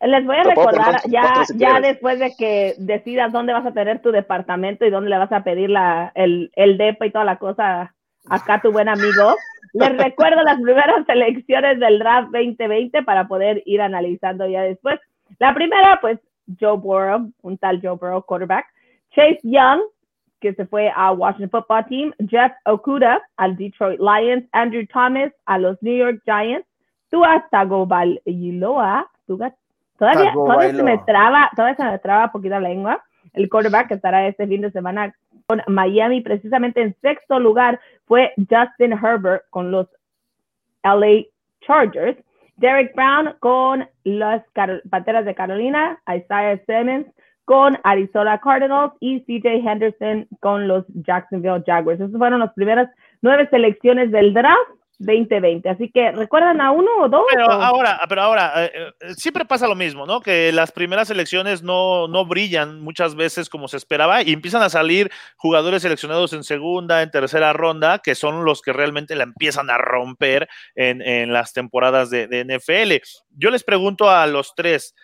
Les 0.00 0.24
voy 0.24 0.36
a 0.36 0.44
recordar 0.44 1.02
ya, 1.08 1.44
si 1.44 1.58
ya 1.58 1.78
después 1.80 2.18
de 2.18 2.34
que 2.36 2.74
decidas 2.78 3.32
dónde 3.32 3.52
vas 3.52 3.66
a 3.66 3.72
tener 3.72 4.00
tu 4.00 4.10
departamento 4.10 4.86
y 4.86 4.90
dónde 4.90 5.10
le 5.10 5.18
vas 5.18 5.32
a 5.32 5.44
pedir 5.44 5.68
la, 5.68 6.10
el, 6.14 6.50
el 6.56 6.78
DEPA 6.78 7.06
y 7.06 7.10
toda 7.10 7.24
la 7.24 7.36
cosa 7.36 7.94
acá 8.28 8.60
tu 8.60 8.72
buen 8.72 8.88
amigo. 8.88 9.34
Les 9.72 9.96
recuerdo 9.96 10.42
las 10.42 10.60
primeras 10.60 11.06
selecciones 11.06 11.78
del 11.78 11.98
draft 11.98 12.30
2020 12.32 13.02
para 13.02 13.28
poder 13.28 13.62
ir 13.66 13.80
analizando 13.80 14.46
ya 14.48 14.62
después. 14.62 14.98
La 15.38 15.54
primera, 15.54 15.98
pues, 16.00 16.18
Joe 16.58 16.76
Burrow, 16.76 17.30
un 17.42 17.58
tal 17.58 17.80
Joe 17.80 17.96
Burrow, 17.96 18.22
quarterback. 18.22 18.66
Chase 19.14 19.38
Young, 19.42 19.80
que 20.40 20.54
se 20.54 20.66
fue 20.66 20.90
a 20.94 21.12
Washington 21.12 21.50
Football 21.50 21.86
Team. 21.86 22.12
Jeff 22.28 22.52
Okuda 22.64 23.22
al 23.36 23.56
Detroit 23.56 24.00
Lions. 24.00 24.48
Andrew 24.52 24.86
Thomas 24.86 25.32
a 25.46 25.58
los 25.58 25.80
New 25.82 25.96
York 25.96 26.20
Giants. 26.24 26.66
Tua 27.10 27.46
Tagovailoa. 27.50 29.08
Todavía, 30.00 30.32
todavía 30.32 30.74
se 30.74 30.82
me 30.82 30.96
traba, 30.96 31.50
todavía 31.54 31.76
se 31.76 31.84
me 31.84 31.98
traba 31.98 32.32
poquito 32.32 32.58
la 32.58 32.68
lengua. 32.70 33.04
El 33.34 33.50
quarterback 33.50 33.88
que 33.88 33.94
estará 33.94 34.26
este 34.26 34.46
fin 34.46 34.62
de 34.62 34.70
semana 34.70 35.14
con 35.46 35.60
Miami, 35.66 36.22
precisamente 36.22 36.80
en 36.80 36.96
sexto 37.02 37.38
lugar, 37.38 37.78
fue 38.06 38.32
Justin 38.36 38.92
Herbert 38.92 39.44
con 39.50 39.70
los 39.70 39.88
LA 40.82 41.26
Chargers. 41.60 42.16
Derek 42.56 42.94
Brown 42.94 43.34
con 43.40 43.86
las 44.04 44.42
Panteras 44.88 45.26
de 45.26 45.34
Carolina, 45.34 46.00
Isaiah 46.08 46.58
Simmons 46.66 47.06
con 47.44 47.76
Arizona 47.84 48.38
Cardinals 48.38 48.94
y 49.00 49.20
CJ 49.20 49.66
Henderson 49.66 50.26
con 50.40 50.66
los 50.66 50.86
Jacksonville 50.88 51.62
Jaguars. 51.66 52.00
Esas 52.00 52.16
fueron 52.16 52.40
las 52.40 52.54
primeras 52.54 52.88
nueve 53.20 53.48
selecciones 53.50 54.10
del 54.10 54.32
draft 54.32 54.79
2020. 55.00 55.68
Así 55.68 55.90
que, 55.90 56.12
¿recuerdan 56.12 56.60
a 56.60 56.70
uno 56.70 56.88
o 57.00 57.08
dos? 57.08 57.22
Pero 57.32 57.46
o- 57.46 57.50
ahora, 57.50 58.00
pero 58.08 58.22
ahora, 58.22 58.52
eh, 58.66 58.72
eh, 59.00 59.14
siempre 59.16 59.44
pasa 59.44 59.66
lo 59.66 59.74
mismo, 59.74 60.06
¿no? 60.06 60.20
Que 60.20 60.52
las 60.52 60.70
primeras 60.72 61.08
selecciones 61.08 61.62
no, 61.62 62.06
no 62.06 62.26
brillan 62.26 62.80
muchas 62.80 63.14
veces 63.16 63.48
como 63.48 63.66
se 63.66 63.78
esperaba 63.78 64.22
y 64.22 64.32
empiezan 64.32 64.62
a 64.62 64.68
salir 64.70 65.10
jugadores 65.36 65.82
seleccionados 65.82 66.32
en 66.34 66.44
segunda, 66.44 67.02
en 67.02 67.10
tercera 67.10 67.52
ronda, 67.52 67.98
que 67.98 68.14
son 68.14 68.44
los 68.44 68.60
que 68.62 68.72
realmente 68.72 69.16
la 69.16 69.24
empiezan 69.24 69.70
a 69.70 69.78
romper 69.78 70.48
en, 70.74 71.00
en 71.02 71.32
las 71.32 71.52
temporadas 71.54 72.10
de, 72.10 72.26
de 72.28 72.44
NFL. 72.44 73.02
Yo 73.30 73.50
les 73.50 73.64
pregunto 73.64 74.10
a 74.10 74.26
los 74.26 74.54
tres, 74.54 74.94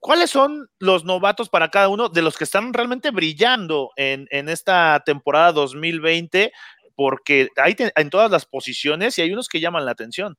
¿cuáles 0.00 0.30
son 0.30 0.68
los 0.78 1.04
novatos 1.04 1.50
para 1.50 1.68
cada 1.68 1.88
uno 1.88 2.08
de 2.08 2.22
los 2.22 2.38
que 2.38 2.44
están 2.44 2.72
realmente 2.72 3.10
brillando 3.10 3.90
en, 3.96 4.26
en 4.30 4.48
esta 4.48 5.02
temporada 5.04 5.52
2020? 5.52 6.50
Porque 6.96 7.48
hay 7.56 7.76
en 7.78 8.10
todas 8.10 8.30
las 8.30 8.46
posiciones 8.46 9.18
y 9.18 9.22
hay 9.22 9.32
unos 9.32 9.48
que 9.48 9.60
llaman 9.60 9.84
la 9.84 9.92
atención. 9.92 10.36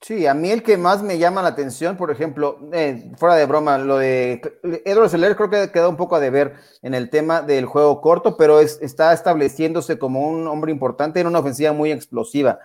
Sí, 0.00 0.26
a 0.26 0.34
mí 0.34 0.50
el 0.50 0.62
que 0.62 0.76
más 0.76 1.02
me 1.02 1.16
llama 1.16 1.40
la 1.40 1.48
atención, 1.48 1.96
por 1.96 2.10
ejemplo, 2.10 2.58
eh, 2.74 3.10
fuera 3.16 3.36
de 3.36 3.46
broma, 3.46 3.78
lo 3.78 3.96
de 3.96 4.42
Edward 4.84 5.08
Seller 5.08 5.34
creo 5.34 5.48
que 5.48 5.70
queda 5.72 5.88
un 5.88 5.96
poco 5.96 6.14
a 6.14 6.20
deber 6.20 6.56
en 6.82 6.92
el 6.92 7.08
tema 7.08 7.40
del 7.40 7.64
juego 7.64 8.02
corto, 8.02 8.36
pero 8.36 8.60
es- 8.60 8.78
está 8.82 9.14
estableciéndose 9.14 9.98
como 9.98 10.28
un 10.28 10.46
hombre 10.46 10.72
importante 10.72 11.20
en 11.20 11.26
una 11.26 11.38
ofensiva 11.38 11.72
muy 11.72 11.90
explosiva. 11.90 12.58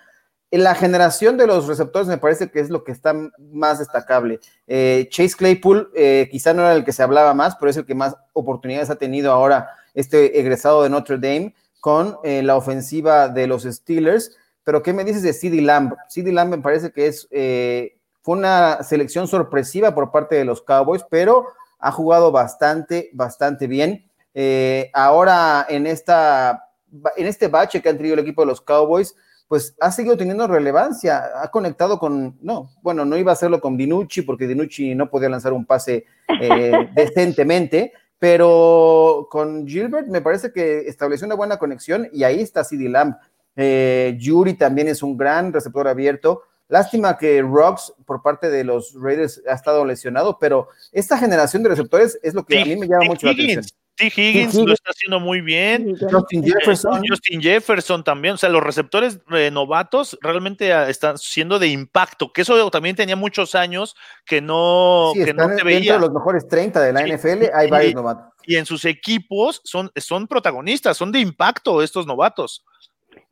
La 0.52 0.76
generación 0.76 1.38
de 1.38 1.48
los 1.48 1.68
receptores 1.68 2.10
me 2.10 2.18
parece 2.18 2.52
que 2.52 2.60
es 2.60 2.70
lo 2.70 2.84
que 2.84 2.92
está 2.92 3.16
más 3.38 3.80
destacable. 3.80 4.42
Eh, 4.68 5.08
Chase 5.10 5.38
Claypool 5.38 5.92
eh, 5.96 6.28
quizá 6.30 6.54
no 6.54 6.64
era 6.64 6.74
el 6.74 6.84
que 6.84 6.92
se 6.92 7.04
hablaba 7.04 7.34
más, 7.34 7.56
pero 7.56 7.70
es 7.70 7.78
el 7.78 7.86
que 7.86 7.96
más 7.96 8.18
oportunidades 8.34 8.90
ha 8.90 8.98
tenido 8.98 9.32
ahora 9.32 9.70
este 9.94 10.40
egresado 10.42 10.84
de 10.84 10.90
Notre 10.90 11.18
Dame 11.18 11.56
con 11.80 12.18
eh, 12.24 12.44
la 12.44 12.56
ofensiva 12.56 13.30
de 13.30 13.48
los 13.48 13.64
Steelers. 13.64 14.38
Pero, 14.64 14.84
¿qué 14.84 14.94
me 14.94 15.04
dices 15.04 15.24
de 15.24 15.34
CD 15.34 15.62
Lamb? 15.62 15.96
CD 16.08 16.32
Lamb 16.32 16.52
me 16.52 16.58
parece 16.60 16.92
que 16.92 17.08
es, 17.08 17.28
eh, 17.32 18.00
fue 18.22 18.38
una 18.38 18.84
selección 18.84 19.28
sorpresiva 19.28 19.96
por 19.96 20.12
parte 20.12 20.36
de 20.36 20.46
los 20.46 20.62
Cowboys, 20.62 21.04
pero 21.10 21.48
ha 21.80 21.92
jugado 21.92 22.32
bastante, 22.32 23.10
bastante 23.14 23.68
bien. 23.68 24.10
Eh, 24.34 24.92
ahora, 24.94 25.66
en, 25.70 25.88
esta, 25.88 26.70
en 27.16 27.26
este 27.26 27.48
bache 27.48 27.82
que 27.82 27.90
han 27.90 27.98
tenido 27.98 28.14
el 28.14 28.22
equipo 28.22 28.42
de 28.42 28.48
los 28.48 28.62
Cowboys, 28.62 29.16
pues 29.48 29.76
ha 29.80 29.92
seguido 29.92 30.16
teniendo 30.16 30.46
relevancia, 30.46 31.24
ha 31.42 31.50
conectado 31.50 31.98
con, 31.98 32.38
no, 32.42 32.70
bueno, 32.84 33.04
no 33.04 33.18
iba 33.18 33.32
a 33.32 33.34
hacerlo 33.34 33.60
con 33.60 33.78
Dinucci, 33.78 34.22
porque 34.22 34.46
Dinucci 34.46 34.94
no 34.94 35.10
podía 35.10 35.28
lanzar 35.28 35.54
un 35.54 35.66
pase 35.66 36.06
eh, 36.40 36.90
decentemente, 36.96 37.94
pero 38.20 39.28
con 39.32 39.66
Gilbert 39.66 40.08
me 40.08 40.22
parece 40.22 40.52
que 40.52 40.82
estableció 40.88 41.26
una 41.26 41.36
buena 41.36 41.58
conexión 41.58 42.10
y 42.12 42.24
ahí 42.24 42.42
está 42.42 42.64
CD 42.64 42.90
Lamb. 42.90 43.16
Eh, 43.56 44.16
Yuri 44.20 44.54
también 44.54 44.90
es 44.90 45.02
un 45.02 45.18
gran 45.18 45.52
receptor 45.54 45.88
abierto. 45.88 46.44
Lástima 46.68 47.18
que 47.18 47.42
Rocks 47.42 47.94
por 48.06 48.22
parte 48.22 48.50
de 48.50 48.64
los 48.64 48.94
Raiders 48.94 49.42
ha 49.50 49.54
estado 49.54 49.84
lesionado, 49.86 50.38
pero 50.38 50.68
esta 50.92 51.18
generación 51.18 51.64
de 51.64 51.70
receptores 51.70 52.20
es 52.22 52.34
lo 52.34 52.46
que 52.46 52.62
a 52.62 52.66
mí 52.66 52.76
me 52.76 52.88
llama 52.88 53.06
mucho 53.06 53.26
la 53.26 53.34
atención. 53.34 53.66
Higgins, 54.00 54.16
T. 54.16 54.22
Higgins 54.22 54.54
Higgins. 54.54 54.68
lo 54.68 54.74
está 54.74 54.90
haciendo 54.92 55.20
muy 55.20 55.42
bien. 55.42 55.96
Justin 56.10 56.44
Eh, 56.44 56.52
Jefferson. 56.52 57.02
Justin 57.08 57.42
Jefferson 57.42 58.04
también, 58.04 58.34
o 58.36 58.38
sea, 58.38 58.50
los 58.50 58.64
receptores 58.64 59.20
eh, 59.32 59.52
novatos 59.52 60.18
realmente 60.22 60.74
ah, 60.74 60.90
están 60.90 61.18
siendo 61.18 61.60
de 61.60 61.68
impacto, 61.68 62.32
que 62.34 62.42
eso 62.42 62.70
también 62.72 62.96
tenía 62.96 63.16
muchos 63.16 63.56
años 63.56 63.96
que 64.26 64.42
no, 64.42 65.12
Sí, 65.14 65.26
que 65.26 65.34
no 65.34 65.48
dentro 65.48 65.66
veía. 65.66 65.94
de 65.94 66.00
los 66.00 66.12
mejores 66.12 66.48
30 66.48 66.82
de 66.82 66.94
la 66.94 67.02
Sí, 67.04 67.12
NFL, 67.12 67.50
hay 67.54 67.68
y- 67.68 67.72
varios 67.72 67.94
novatos. 67.96 68.26
Y 68.46 68.56
en 68.56 68.66
sus 68.66 68.86
equipos 68.86 69.62
son, 69.64 69.92
son 69.96 70.28
protagonistas, 70.28 70.98
son 70.98 71.12
de 71.12 71.20
impacto 71.20 71.84
estos 71.84 72.08
novatos. 72.08 72.66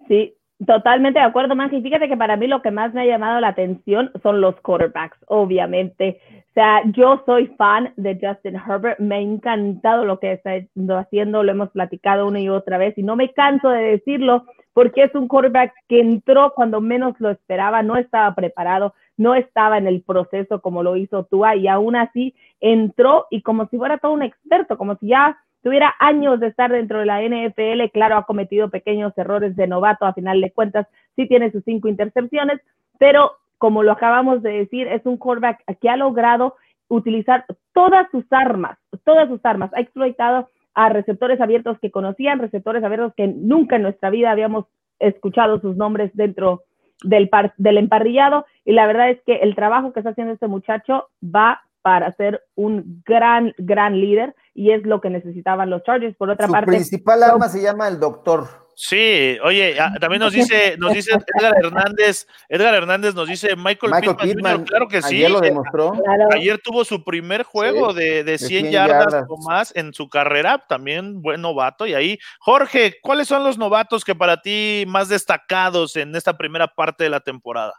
Sí, 0.07 0.35
totalmente 0.65 1.19
de 1.19 1.25
acuerdo, 1.25 1.55
Manji. 1.55 1.81
Fíjate 1.81 2.07
que 2.07 2.17
para 2.17 2.37
mí 2.37 2.47
lo 2.47 2.61
que 2.61 2.71
más 2.71 2.93
me 2.93 3.01
ha 3.01 3.05
llamado 3.05 3.39
la 3.39 3.49
atención 3.49 4.11
son 4.23 4.41
los 4.41 4.55
quarterbacks, 4.61 5.17
obviamente. 5.27 6.19
O 6.49 6.53
sea, 6.53 6.81
yo 6.85 7.21
soy 7.25 7.47
fan 7.57 7.93
de 7.97 8.17
Justin 8.19 8.55
Herbert, 8.55 8.99
me 8.99 9.15
ha 9.15 9.19
encantado 9.19 10.05
lo 10.05 10.19
que 10.19 10.31
está 10.33 10.51
haciendo, 10.99 11.43
lo 11.43 11.51
hemos 11.51 11.69
platicado 11.69 12.27
una 12.27 12.39
y 12.39 12.49
otra 12.49 12.77
vez 12.77 12.97
y 12.97 13.03
no 13.03 13.15
me 13.15 13.31
canso 13.33 13.69
de 13.69 13.83
decirlo 13.83 14.45
porque 14.73 15.03
es 15.03 15.15
un 15.15 15.27
quarterback 15.27 15.73
que 15.87 15.99
entró 15.99 16.53
cuando 16.55 16.81
menos 16.81 17.15
lo 17.19 17.31
esperaba, 17.31 17.81
no 17.81 17.97
estaba 17.97 18.35
preparado, 18.35 18.93
no 19.17 19.33
estaba 19.33 19.79
en 19.79 19.87
el 19.87 20.03
proceso 20.03 20.61
como 20.61 20.83
lo 20.83 20.95
hizo 20.95 21.25
Tua 21.25 21.55
y 21.55 21.67
aún 21.67 21.95
así 21.95 22.35
entró 22.59 23.25
y 23.31 23.41
como 23.41 23.67
si 23.69 23.77
fuera 23.77 23.97
todo 23.97 24.11
un 24.11 24.21
experto, 24.21 24.77
como 24.77 24.95
si 24.97 25.07
ya 25.07 25.37
tuviera 25.67 25.93
años 25.99 26.39
de 26.39 26.47
estar 26.47 26.71
dentro 26.71 26.99
de 26.99 27.05
la 27.05 27.21
NFL, 27.21 27.91
claro, 27.91 28.15
ha 28.15 28.25
cometido 28.25 28.69
pequeños 28.69 29.11
errores 29.17 29.53
de 29.57 29.67
novato, 29.67 30.05
a 30.05 30.13
final 30.13 30.39
de 30.39 30.51
cuentas, 30.51 30.87
sí 31.17 31.27
tiene 31.27 31.51
sus 31.51 31.61
cinco 31.65 31.89
intercepciones, 31.89 32.61
pero 32.97 33.33
como 33.57 33.83
lo 33.83 33.91
acabamos 33.91 34.41
de 34.43 34.59
decir, 34.59 34.87
es 34.87 35.05
un 35.05 35.17
quarterback 35.17 35.59
que 35.81 35.89
ha 35.89 35.97
logrado 35.97 36.55
utilizar 36.87 37.43
todas 37.73 38.09
sus 38.11 38.23
armas, 38.31 38.77
todas 39.03 39.27
sus 39.27 39.43
armas, 39.43 39.69
ha 39.73 39.81
exploitado 39.81 40.47
a 40.73 40.87
receptores 40.87 41.41
abiertos 41.41 41.77
que 41.81 41.91
conocían, 41.91 42.39
receptores 42.39 42.81
abiertos 42.81 43.13
que 43.17 43.27
nunca 43.27 43.75
en 43.75 43.81
nuestra 43.81 44.09
vida 44.09 44.31
habíamos 44.31 44.67
escuchado 44.99 45.59
sus 45.59 45.75
nombres 45.75 46.11
dentro 46.13 46.63
del, 47.03 47.27
par 47.27 47.53
del 47.57 47.77
emparrillado, 47.77 48.45
y 48.63 48.71
la 48.71 48.87
verdad 48.87 49.09
es 49.09 49.21
que 49.25 49.35
el 49.35 49.53
trabajo 49.53 49.91
que 49.91 49.99
está 49.99 50.11
haciendo 50.11 50.31
este 50.31 50.47
muchacho 50.47 51.09
va 51.21 51.61
para 51.81 52.13
ser 52.13 52.41
un 52.55 53.01
gran, 53.05 53.53
gran 53.57 53.99
líder 53.99 54.33
y 54.57 54.71
es 54.71 54.83
lo 54.87 54.99
que 54.99 55.11
necesitaban 55.11 55.69
los 55.69 55.83
Chargers. 55.83 56.17
Por 56.17 56.31
otra 56.31 56.47
Su 56.47 56.51
parte, 56.51 56.71
principal 56.71 57.21
arma 57.21 57.47
se 57.47 57.61
llama 57.61 57.87
el 57.87 57.99
doctor. 57.99 58.47
Sí, 58.73 59.37
oye, 59.43 59.79
ah, 59.79 59.93
también 59.99 60.19
nos 60.19 60.33
dice, 60.33 60.75
nos 60.77 60.93
dice 60.93 61.11
Edgar 61.11 61.53
Hernández, 61.63 62.27
Edgar 62.49 62.73
Hernández 62.73 63.13
nos 63.13 63.27
dice 63.27 63.55
Michael, 63.55 63.91
Michael 63.91 64.15
Pittman, 64.15 64.17
Pittman, 64.17 64.55
Jr., 64.57 64.67
claro 64.67 64.87
que 64.87 65.01
sí. 65.03 65.15
Ayer 65.15 65.31
lo 65.31 65.41
demostró. 65.41 65.91
Claro. 65.91 66.29
Ayer 66.31 66.59
tuvo 66.63 66.83
su 66.85 67.03
primer 67.03 67.43
juego 67.43 67.93
de, 67.93 68.23
de 68.23 68.37
100, 68.39 68.49
100 68.49 68.71
yardas, 68.71 69.13
yardas. 69.13 69.25
o 69.29 69.37
más 69.47 69.75
en 69.75 69.93
su 69.93 70.09
carrera, 70.09 70.65
también 70.67 71.21
buen 71.21 71.41
novato. 71.41 71.85
Y 71.85 71.93
ahí, 71.93 72.17
Jorge, 72.39 72.95
¿cuáles 73.03 73.27
son 73.27 73.43
los 73.43 73.59
novatos 73.59 74.03
que 74.03 74.15
para 74.15 74.41
ti 74.41 74.85
más 74.87 75.07
destacados 75.07 75.95
en 75.95 76.15
esta 76.15 76.35
primera 76.35 76.67
parte 76.67 77.03
de 77.03 77.11
la 77.11 77.19
temporada? 77.19 77.73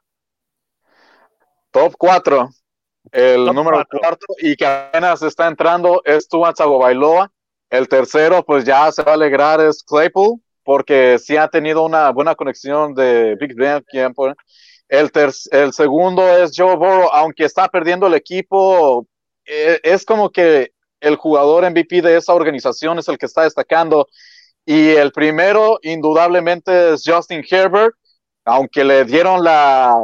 Top 1.73 1.95
4. 1.99 2.51
El 3.13 3.45
Top 3.47 3.55
número 3.55 3.77
cuatro. 3.77 3.99
4 4.01 4.27
y 4.41 4.57
que 4.57 4.67
apenas 4.67 5.23
está 5.23 5.47
entrando 5.47 6.03
es 6.05 6.29
Tua 6.29 6.53
Tagovailoa. 6.53 7.31
El 7.71 7.89
tercero, 7.89 8.43
pues 8.45 8.65
ya 8.65 8.91
se 8.93 9.03
va 9.03 9.13
a 9.13 9.15
alegrar, 9.15 9.61
es 9.61 9.83
Claypool, 9.85 10.41
porque 10.65 11.19
sí 11.19 11.37
ha 11.37 11.49
tenido 11.49 11.85
una 11.85 12.11
buena 12.11 12.35
conexión 12.35 12.95
de 12.95 13.37
Big 13.39 13.55
Ben. 13.55 13.85
El, 14.89 15.13
ter- 15.13 15.33
el 15.51 15.73
segundo 15.73 16.27
es 16.37 16.53
Joe 16.57 16.77
Burrow, 16.77 17.09
aunque 17.13 17.45
está 17.45 17.69
perdiendo 17.69 18.07
el 18.07 18.15
equipo, 18.15 19.07
eh, 19.45 19.79
es 19.83 20.05
como 20.05 20.31
que 20.31 20.73
el 21.01 21.17
jugador 21.17 21.65
MVP 21.71 22.01
de 22.03 22.17
esa 22.17 22.33
organización 22.35 22.99
es 22.99 23.09
el 23.09 23.19
que 23.19 23.27
está 23.27 23.43
destacando. 23.43 24.07
Y 24.65 24.89
el 24.91 25.13
primero, 25.13 25.79
indudablemente, 25.83 26.95
es 26.95 27.03
Justin 27.05 27.45
Herbert, 27.49 27.95
aunque 28.45 28.83
le 28.85 29.05
dieron 29.05 29.45
la, 29.45 29.95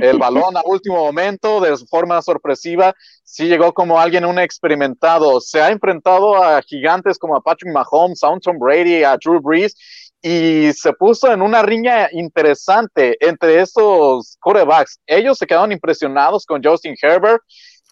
el 0.00 0.18
balón 0.18 0.56
a 0.56 0.62
último 0.64 0.96
momento 0.96 1.60
de 1.60 1.76
forma 1.88 2.20
sorpresiva, 2.22 2.94
sí 3.22 3.46
llegó 3.46 3.72
como 3.72 3.98
alguien 3.98 4.24
un 4.24 4.38
experimentado. 4.38 5.40
Se 5.40 5.60
ha 5.60 5.70
enfrentado 5.70 6.42
a 6.42 6.62
gigantes 6.62 7.18
como 7.18 7.36
a 7.36 7.40
Patrick 7.40 7.72
Mahomes, 7.72 8.22
a 8.22 8.38
Tom 8.40 8.58
Brady, 8.58 9.04
a 9.04 9.16
Drew 9.16 9.40
Brees, 9.40 9.74
y 10.22 10.72
se 10.72 10.92
puso 10.94 11.30
en 11.32 11.42
una 11.42 11.62
riña 11.62 12.08
interesante 12.10 13.16
entre 13.20 13.60
estos 13.60 14.38
quarterbacks. 14.40 14.98
Ellos 15.06 15.36
se 15.36 15.46
quedaron 15.46 15.70
impresionados 15.70 16.46
con 16.46 16.62
Justin 16.64 16.94
Herbert 17.00 17.42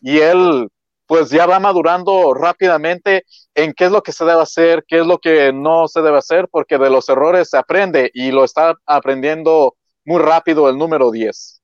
y 0.00 0.18
él 0.18 0.68
pues 1.06 1.28
ya 1.28 1.44
va 1.44 1.60
madurando 1.60 2.32
rápidamente 2.32 3.24
en 3.54 3.74
qué 3.74 3.84
es 3.84 3.90
lo 3.92 4.02
que 4.02 4.12
se 4.12 4.24
debe 4.24 4.40
hacer, 4.40 4.82
qué 4.88 5.00
es 5.00 5.06
lo 5.06 5.18
que 5.18 5.52
no 5.52 5.86
se 5.88 6.00
debe 6.00 6.16
hacer, 6.16 6.48
porque 6.50 6.78
de 6.78 6.88
los 6.88 7.06
errores 7.10 7.50
se 7.50 7.58
aprende 7.58 8.10
y 8.14 8.30
lo 8.30 8.44
está 8.44 8.76
aprendiendo 8.86 9.76
muy 10.06 10.20
rápido 10.20 10.70
el 10.70 10.78
número 10.78 11.10
10. 11.10 11.61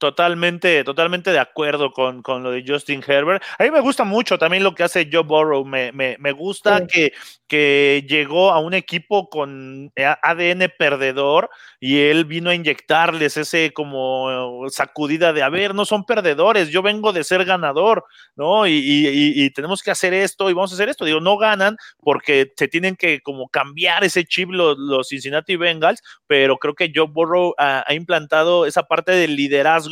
Totalmente, 0.00 0.82
totalmente 0.82 1.30
de 1.30 1.38
acuerdo 1.38 1.92
con, 1.92 2.22
con 2.22 2.42
lo 2.42 2.50
de 2.50 2.64
Justin 2.66 3.04
Herbert. 3.06 3.42
A 3.58 3.64
mí 3.64 3.70
me 3.70 3.80
gusta 3.80 4.02
mucho 4.02 4.38
también 4.38 4.62
lo 4.64 4.74
que 4.74 4.82
hace 4.82 5.06
Joe 5.12 5.24
Burrow. 5.24 5.62
Me, 5.66 5.92
me, 5.92 6.16
me 6.18 6.32
gusta 6.32 6.78
Sí. 6.78 6.86
que, 6.86 7.12
que 7.46 8.06
llegó 8.08 8.50
a 8.50 8.60
un 8.60 8.72
equipo 8.72 9.28
con 9.28 9.92
A- 9.98 10.18
ADN 10.22 10.70
perdedor 10.78 11.50
y 11.80 11.98
él 11.98 12.24
vino 12.24 12.48
a 12.48 12.54
inyectarles 12.54 13.36
ese 13.36 13.72
como 13.74 14.64
sacudida 14.70 15.34
de, 15.34 15.42
a 15.42 15.50
ver, 15.50 15.74
no 15.74 15.84
son 15.84 16.04
perdedores, 16.06 16.70
yo 16.70 16.80
vengo 16.80 17.12
de 17.12 17.22
ser 17.22 17.44
ganador, 17.44 18.04
¿no? 18.36 18.66
Y, 18.66 18.72
y- 18.78 19.08
y- 19.08 19.44
y 19.44 19.50
tenemos 19.50 19.82
que 19.82 19.90
hacer 19.90 20.14
esto 20.14 20.48
y 20.48 20.54
vamos 20.54 20.70
a 20.72 20.76
hacer 20.76 20.88
esto. 20.88 21.04
Digo, 21.04 21.20
no 21.20 21.36
ganan 21.36 21.76
porque 22.00 22.50
se 22.56 22.68
tienen 22.68 22.96
que 22.96 23.20
como 23.20 23.50
cambiar 23.50 24.02
ese 24.02 24.24
chip 24.24 24.48
los, 24.50 24.78
los 24.78 25.08
Cincinnati 25.08 25.56
Bengals, 25.56 26.00
pero 26.26 26.56
creo 26.56 26.72
que 26.74 26.90
Joe 26.94 27.06
Burrow 27.06 27.52
ha, 27.58 27.84
ha 27.86 27.92
implantado 27.92 28.64
esa 28.64 28.84
parte 28.84 29.12
del 29.12 29.36
liderazgo 29.36 29.89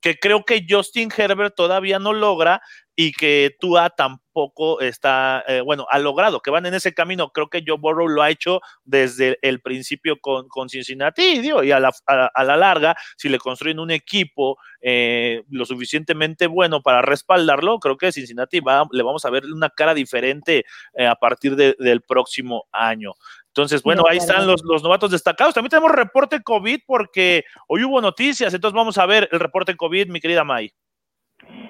que 0.00 0.16
creo 0.18 0.44
que 0.44 0.66
Justin 0.68 1.10
Herbert 1.16 1.54
todavía 1.54 1.98
no 1.98 2.12
logra 2.12 2.60
y 2.96 3.12
que 3.12 3.56
Tua 3.58 3.90
tampoco 3.90 4.80
está, 4.80 5.42
eh, 5.48 5.60
bueno, 5.60 5.86
ha 5.90 5.98
logrado, 5.98 6.40
que 6.40 6.50
van 6.50 6.66
en 6.66 6.74
ese 6.74 6.94
camino. 6.94 7.30
Creo 7.30 7.48
que 7.48 7.64
Joe 7.66 7.78
Burrow 7.78 8.08
lo 8.08 8.22
ha 8.22 8.30
hecho 8.30 8.60
desde 8.84 9.38
el 9.42 9.60
principio 9.60 10.18
con, 10.20 10.48
con 10.48 10.68
Cincinnati, 10.68 11.40
y, 11.40 11.72
a 11.72 11.80
la, 11.80 11.90
a, 12.06 12.44
la 12.44 12.56
larga, 12.56 12.94
si 13.16 13.28
le 13.28 13.38
construyen 13.38 13.80
un 13.80 13.90
equipo 13.90 14.58
eh, 14.80 15.42
lo 15.50 15.64
suficientemente 15.64 16.46
bueno 16.46 16.82
para 16.82 17.02
respaldarlo, 17.02 17.78
creo 17.78 17.96
que 17.96 18.12
Cincinnati 18.12 18.60
va, 18.60 18.86
le 18.92 19.02
vamos 19.02 19.24
a 19.24 19.30
ver 19.30 19.44
una 19.46 19.70
cara 19.70 19.94
diferente 19.94 20.64
eh, 20.94 21.06
a 21.06 21.16
partir 21.16 21.56
de, 21.56 21.74
del 21.78 22.02
próximo 22.02 22.64
año. 22.70 23.12
Entonces, 23.54 23.84
bueno, 23.84 24.02
ahí 24.10 24.16
están 24.16 24.48
los, 24.48 24.64
los 24.64 24.82
novatos 24.82 25.12
destacados. 25.12 25.54
También 25.54 25.70
tenemos 25.70 25.92
reporte 25.92 26.42
COVID 26.42 26.80
porque 26.84 27.44
hoy 27.68 27.84
hubo 27.84 28.00
noticias, 28.00 28.52
entonces 28.52 28.74
vamos 28.74 28.98
a 28.98 29.06
ver 29.06 29.28
el 29.30 29.38
reporte 29.38 29.76
COVID, 29.76 30.08
mi 30.08 30.18
querida 30.18 30.42
May. 30.42 30.72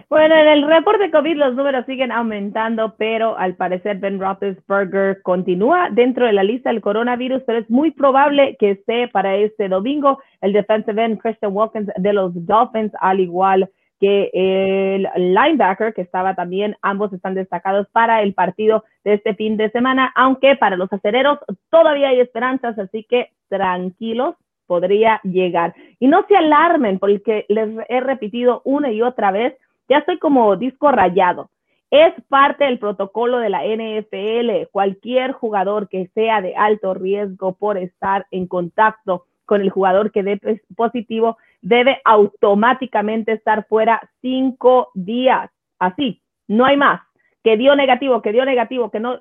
Bueno, 0.08 0.34
en 0.34 0.48
el 0.48 0.66
reporte 0.66 1.10
COVID 1.10 1.36
los 1.36 1.54
números 1.56 1.84
siguen 1.84 2.10
aumentando, 2.10 2.94
pero 2.96 3.36
al 3.36 3.54
parecer 3.56 3.98
Ben 3.98 4.18
Roethlisberger 4.18 5.20
continúa 5.20 5.90
dentro 5.90 6.24
de 6.24 6.32
la 6.32 6.42
lista 6.42 6.70
del 6.70 6.80
coronavirus, 6.80 7.42
pero 7.46 7.58
es 7.58 7.68
muy 7.68 7.90
probable 7.90 8.56
que 8.58 8.70
esté 8.70 9.08
para 9.08 9.36
este 9.36 9.68
domingo 9.68 10.22
el 10.40 10.54
defensive 10.54 11.04
end 11.04 11.18
Christian 11.20 11.52
Wilkins 11.54 11.90
de 11.96 12.12
los 12.14 12.32
Dolphins, 12.46 12.92
al 13.00 13.20
igual 13.20 13.62
que 13.64 13.72
el 14.06 15.08
linebacker 15.16 15.94
que 15.94 16.02
estaba 16.02 16.34
también, 16.34 16.76
ambos 16.82 17.12
están 17.12 17.34
destacados 17.34 17.88
para 17.92 18.22
el 18.22 18.34
partido 18.34 18.84
de 19.04 19.14
este 19.14 19.34
fin 19.34 19.56
de 19.56 19.70
semana, 19.70 20.12
aunque 20.14 20.56
para 20.56 20.76
los 20.76 20.92
acereros 20.92 21.38
todavía 21.70 22.08
hay 22.08 22.20
esperanzas, 22.20 22.78
así 22.78 23.04
que 23.04 23.30
tranquilos, 23.48 24.34
podría 24.66 25.20
llegar. 25.22 25.74
Y 25.98 26.08
no 26.08 26.24
se 26.26 26.36
alarmen, 26.36 26.98
porque 26.98 27.46
les 27.48 27.68
he 27.88 28.00
repetido 28.00 28.62
una 28.64 28.90
y 28.90 29.02
otra 29.02 29.30
vez, 29.30 29.54
ya 29.88 29.98
estoy 29.98 30.18
como 30.18 30.56
disco 30.56 30.90
rayado. 30.90 31.50
Es 31.90 32.12
parte 32.28 32.64
del 32.64 32.78
protocolo 32.78 33.38
de 33.38 33.50
la 33.50 33.62
NFL. 33.64 34.68
Cualquier 34.72 35.32
jugador 35.32 35.88
que 35.88 36.08
sea 36.14 36.40
de 36.40 36.56
alto 36.56 36.94
riesgo 36.94 37.52
por 37.52 37.78
estar 37.78 38.26
en 38.30 38.46
contacto 38.46 39.26
con 39.44 39.60
el 39.60 39.70
jugador 39.70 40.10
que 40.10 40.22
dé 40.22 40.40
positivo 40.74 41.36
debe 41.64 42.00
automáticamente 42.04 43.32
estar 43.32 43.66
fuera 43.66 44.00
cinco 44.20 44.90
días. 44.94 45.50
Así, 45.78 46.22
no 46.46 46.66
hay 46.66 46.76
más. 46.76 47.00
Que 47.42 47.56
dio 47.56 47.74
negativo, 47.74 48.20
que 48.20 48.32
dio 48.32 48.44
negativo, 48.44 48.90
que 48.90 49.00
no, 49.00 49.18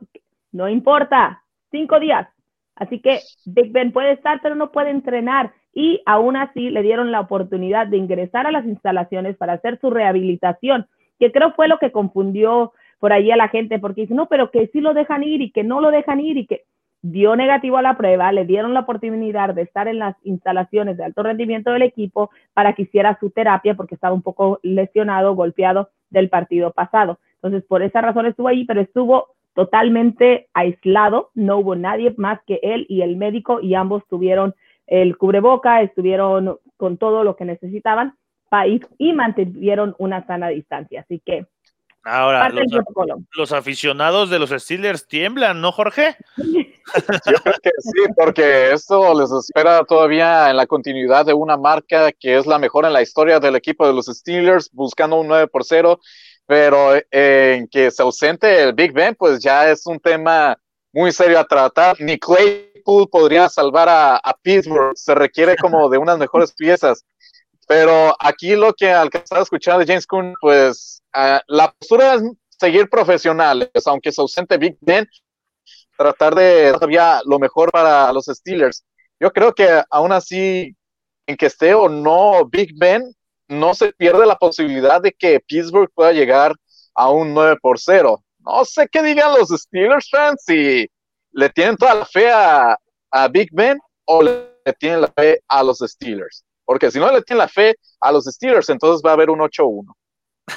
no 0.52 0.68
importa. 0.68 1.42
Cinco 1.72 2.00
días. 2.00 2.28
Así 2.76 3.00
que 3.00 3.20
Big 3.46 3.72
Ben 3.72 3.94
puede 3.94 4.12
estar, 4.12 4.42
pero 4.42 4.56
no 4.56 4.72
puede 4.72 4.90
entrenar. 4.90 5.54
Y 5.74 6.02
aún 6.06 6.36
así 6.36 6.70
le 6.70 6.84
dieron 6.84 7.12
la 7.12 7.22
oportunidad 7.22 7.88
de 7.88 7.98
ingresar 7.98 8.46
a 8.46 8.52
las 8.52 8.66
instalaciones 8.66 9.38
para 9.38 9.54
hacer 9.54 9.80
su 9.80 9.90
rehabilitación, 9.90 10.88
que 11.20 11.32
creo 11.32 11.54
fue 11.54 11.68
lo 11.68 11.80
que 11.80 11.92
confundió 11.92 12.74
por 13.00 13.14
ahí 13.14 13.32
a 13.32 13.38
la 13.38 13.48
gente, 13.48 13.80
porque 13.80 14.02
dice, 14.02 14.14
no, 14.14 14.28
pero 14.28 14.52
que 14.52 14.68
sí 14.68 14.82
lo 14.82 14.94
dejan 14.94 15.24
ir 15.24 15.42
y 15.42 15.52
que 15.52 15.64
no 15.64 15.80
lo 15.80 15.92
dejan 15.92 16.20
ir 16.20 16.38
y 16.38 16.46
que 16.46 16.64
dio 17.04 17.36
negativo 17.36 17.78
a 17.78 17.82
la 17.82 17.98
prueba, 17.98 18.32
le 18.32 18.46
dieron 18.46 18.74
la 18.74 18.80
oportunidad 18.80 19.54
de 19.54 19.62
estar 19.62 19.88
en 19.88 20.00
las 20.00 20.16
instalaciones 20.24 20.98
de 20.98 21.04
alto 21.04 21.22
rendimiento 21.22 21.72
del 21.72 21.84
equipo 21.84 22.32
para 22.54 22.74
que 22.74 22.84
hiciera 22.84 23.18
su 23.20 23.30
terapia 23.30 23.76
porque 23.76 23.96
estaba 23.96 24.16
un 24.16 24.22
poco 24.22 24.60
lesionado, 24.64 25.36
golpeado 25.36 25.90
del 26.10 26.30
partido 26.30 26.72
pasado. 26.72 27.20
Entonces, 27.36 27.64
por 27.68 27.84
esa 27.84 28.02
razón 28.02 28.26
estuvo 28.26 28.48
ahí, 28.48 28.64
pero 28.64 28.80
estuvo 28.80 29.28
totalmente 29.54 30.48
aislado, 30.54 31.30
no 31.36 31.58
hubo 31.58 31.76
nadie 31.76 32.14
más 32.18 32.40
que 32.48 32.60
él 32.64 32.86
y 32.88 33.02
el 33.02 33.18
médico 33.18 33.60
y 33.60 33.76
ambos 33.76 34.04
tuvieron 34.08 34.56
el 34.88 35.18
cubreboca, 35.18 35.82
estuvieron 35.82 36.58
con 36.78 36.98
todo 36.98 37.24
lo 37.24 37.36
que 37.36 37.46
necesitaban 37.46 38.16
ir 38.68 38.88
y 38.98 39.14
mantuvieron 39.14 39.96
una 39.98 40.26
sana 40.28 40.50
distancia. 40.50 41.02
Así 41.02 41.20
que 41.26 41.48
Ahora, 42.06 42.42
parte 42.42 42.56
del 42.56 42.66
los, 42.66 42.84
protocolo. 42.84 43.24
los 43.34 43.52
aficionados 43.54 44.30
de 44.30 44.40
los 44.40 44.50
Steelers 44.50 45.08
tiemblan, 45.08 45.62
¿no, 45.62 45.72
Jorge? 45.72 46.18
Yo 46.38 47.38
creo 47.44 47.56
que 47.64 47.72
sí, 47.80 48.00
porque 48.18 48.74
esto 48.74 49.18
les 49.18 49.32
espera 49.32 49.86
todavía 49.86 50.50
en 50.50 50.58
la 50.58 50.68
continuidad 50.68 51.26
de 51.26 51.34
una 51.34 51.56
marca 51.56 52.12
que 52.12 52.38
es 52.38 52.46
la 52.46 52.60
mejor 52.60 52.86
en 52.86 52.94
la 52.94 53.02
historia 53.02 53.40
del 53.40 53.56
equipo 53.56 53.88
de 53.88 53.94
los 53.94 54.08
Steelers, 54.08 54.70
buscando 54.74 55.16
un 55.16 55.28
9 55.28 55.48
por 55.48 55.64
0, 55.64 56.00
pero 56.46 56.94
eh, 56.96 57.56
en 57.58 57.68
que 57.70 57.90
se 57.90 58.02
ausente 58.02 58.64
el 58.64 58.74
Big 58.74 58.92
Ben, 58.92 59.16
pues 59.16 59.40
ya 59.40 59.72
es 59.72 59.86
un 59.86 60.00
tema 60.00 60.58
muy 60.92 61.14
serio 61.14 61.40
a 61.40 61.46
tratar. 61.46 61.96
Ni 62.02 62.20
Claypool 62.20 63.08
podría 63.10 63.48
salvar 63.48 63.88
a, 63.88 64.18
a 64.18 64.34
Pittsburgh, 64.42 64.92
se 64.96 65.16
requiere 65.16 65.56
como 65.56 65.88
de 65.88 65.98
unas 65.98 66.18
mejores 66.18 66.54
piezas. 66.54 67.06
Pero 67.68 68.16
aquí 68.20 68.56
lo 68.56 68.74
que 68.74 68.92
alcanzaba 68.92 69.40
a 69.40 69.44
escuchar 69.44 69.80
de 69.80 69.86
James 69.86 70.06
Coon, 70.06 70.34
pues 70.40 71.02
uh, 71.16 71.40
la 71.48 71.72
postura 71.72 72.16
es 72.16 72.24
seguir 72.60 72.90
profesionales, 72.90 73.70
aunque 73.86 74.12
se 74.12 74.22
ausente 74.22 74.58
Big 74.58 74.78
Ben, 74.82 75.08
tratar 75.98 76.36
de 76.36 76.72
todavía 76.74 77.22
lo 77.26 77.40
mejor 77.40 77.72
para 77.72 78.12
los 78.12 78.26
Steelers. 78.26 78.84
Yo 79.20 79.32
creo 79.32 79.54
que 79.54 79.84
aún 79.90 80.12
así, 80.12 80.76
en 81.28 81.38
que 81.38 81.46
esté 81.46 81.74
o 81.74 81.88
no 81.88 82.46
Big 82.46 82.72
Ben, 82.78 83.14
no 83.48 83.74
se 83.74 83.94
pierde 83.94 84.26
la 84.26 84.36
posibilidad 84.36 85.02
de 85.02 85.12
que 85.12 85.40
Pittsburgh 85.40 85.92
pueda 85.94 86.12
llegar 86.12 86.54
a 86.96 87.10
un 87.10 87.34
9 87.34 87.58
por 87.62 87.80
0. 87.80 88.24
No 88.40 88.66
sé 88.66 88.88
qué 88.92 89.02
digan 89.02 89.34
los 89.34 89.50
Steelers 89.50 90.10
fans 90.10 90.44
si 90.46 90.88
le 91.32 91.50
tienen 91.50 91.78
toda 91.78 91.96
la 91.96 92.06
fe 92.06 92.30
a, 92.30 92.78
a 93.12 93.28
Big 93.28 93.50
Ben 93.52 93.80
o 94.06 94.22
le 94.22 94.50
tienen 94.80 95.02
la 95.02 95.08
fe 95.08 95.42
a 95.48 95.64
los 95.64 95.80
Steelers. 95.80 96.44
Porque 96.66 96.92
si 96.92 97.00
no 97.00 97.12
le 97.12 97.22
tienen 97.22 97.40
la 97.40 97.48
fe 97.48 97.76
a 98.02 98.12
los 98.12 98.26
Steelers, 98.26 98.70
entonces 98.70 99.02
va 99.06 99.12
a 99.12 99.14
haber 99.14 99.30
un 99.30 99.40
8-1. 99.40 99.94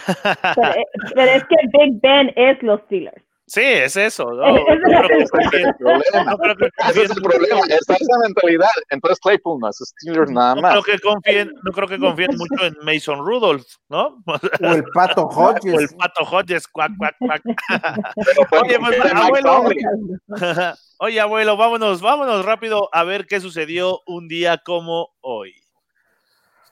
Pero, 0.07 0.75
pero, 1.15 1.31
es 1.33 1.45
que 1.45 1.57
Big 1.73 2.01
Ben 2.03 2.33
es 2.37 2.63
los 2.63 2.81
Steelers. 2.83 3.23
Sí, 3.49 3.63
es 3.63 3.97
eso. 3.97 4.25
No, 4.33 4.45
Es- 4.57 4.63
es 4.67 4.79
no 4.81 4.89
creo 5.07 5.51
que 5.51 5.57
el 5.63 5.75
problema. 5.77 6.31
no 6.33 6.37
creo 6.39 6.57
que 6.57 6.67
Ese 6.91 7.03
es 7.05 7.11
el 7.13 7.23
problema, 7.23 7.61
está 7.69 7.95
esa 7.95 8.19
mentalidad. 8.25 8.67
Entonces 8.91 9.21
Claypool 9.21 9.61
no 9.61 9.69
es 9.69 9.77
Steelers 9.77 10.33
nada 10.33 10.57
no 10.57 10.63
más. 10.63 10.73
creo 10.73 10.83
que 10.83 10.99
confíen, 10.99 11.53
no 11.63 11.71
creo 11.71 11.87
que 11.87 11.99
confíen 12.01 12.31
mucho 12.37 12.65
en 12.67 12.75
Mason 12.83 13.25
Rudolph, 13.25 13.65
¿no? 13.89 14.21
O 14.61 14.73
el 14.75 14.83
Pato 14.93 15.23
O 15.31 15.51
el 15.51 15.57
Hodges. 15.59 15.95
pato 15.95 16.25
Hodges, 16.25 16.67
cuac, 16.67 16.91
cuac, 16.99 17.15
cuac. 17.21 17.43
Pueden 18.51 18.65
Oye, 18.65 18.79
pues, 18.81 19.15
abuelo. 19.15 19.65
Oye, 20.99 21.21
abuelo, 21.21 21.57
vámonos, 21.57 22.01
vámonos 22.01 22.45
rápido 22.45 22.89
a 22.93 23.05
ver 23.05 23.27
qué 23.27 23.41
sucedió 23.41 24.01
un 24.07 24.27
día 24.27 24.59
como 24.65 25.11
hoy. 25.21 25.55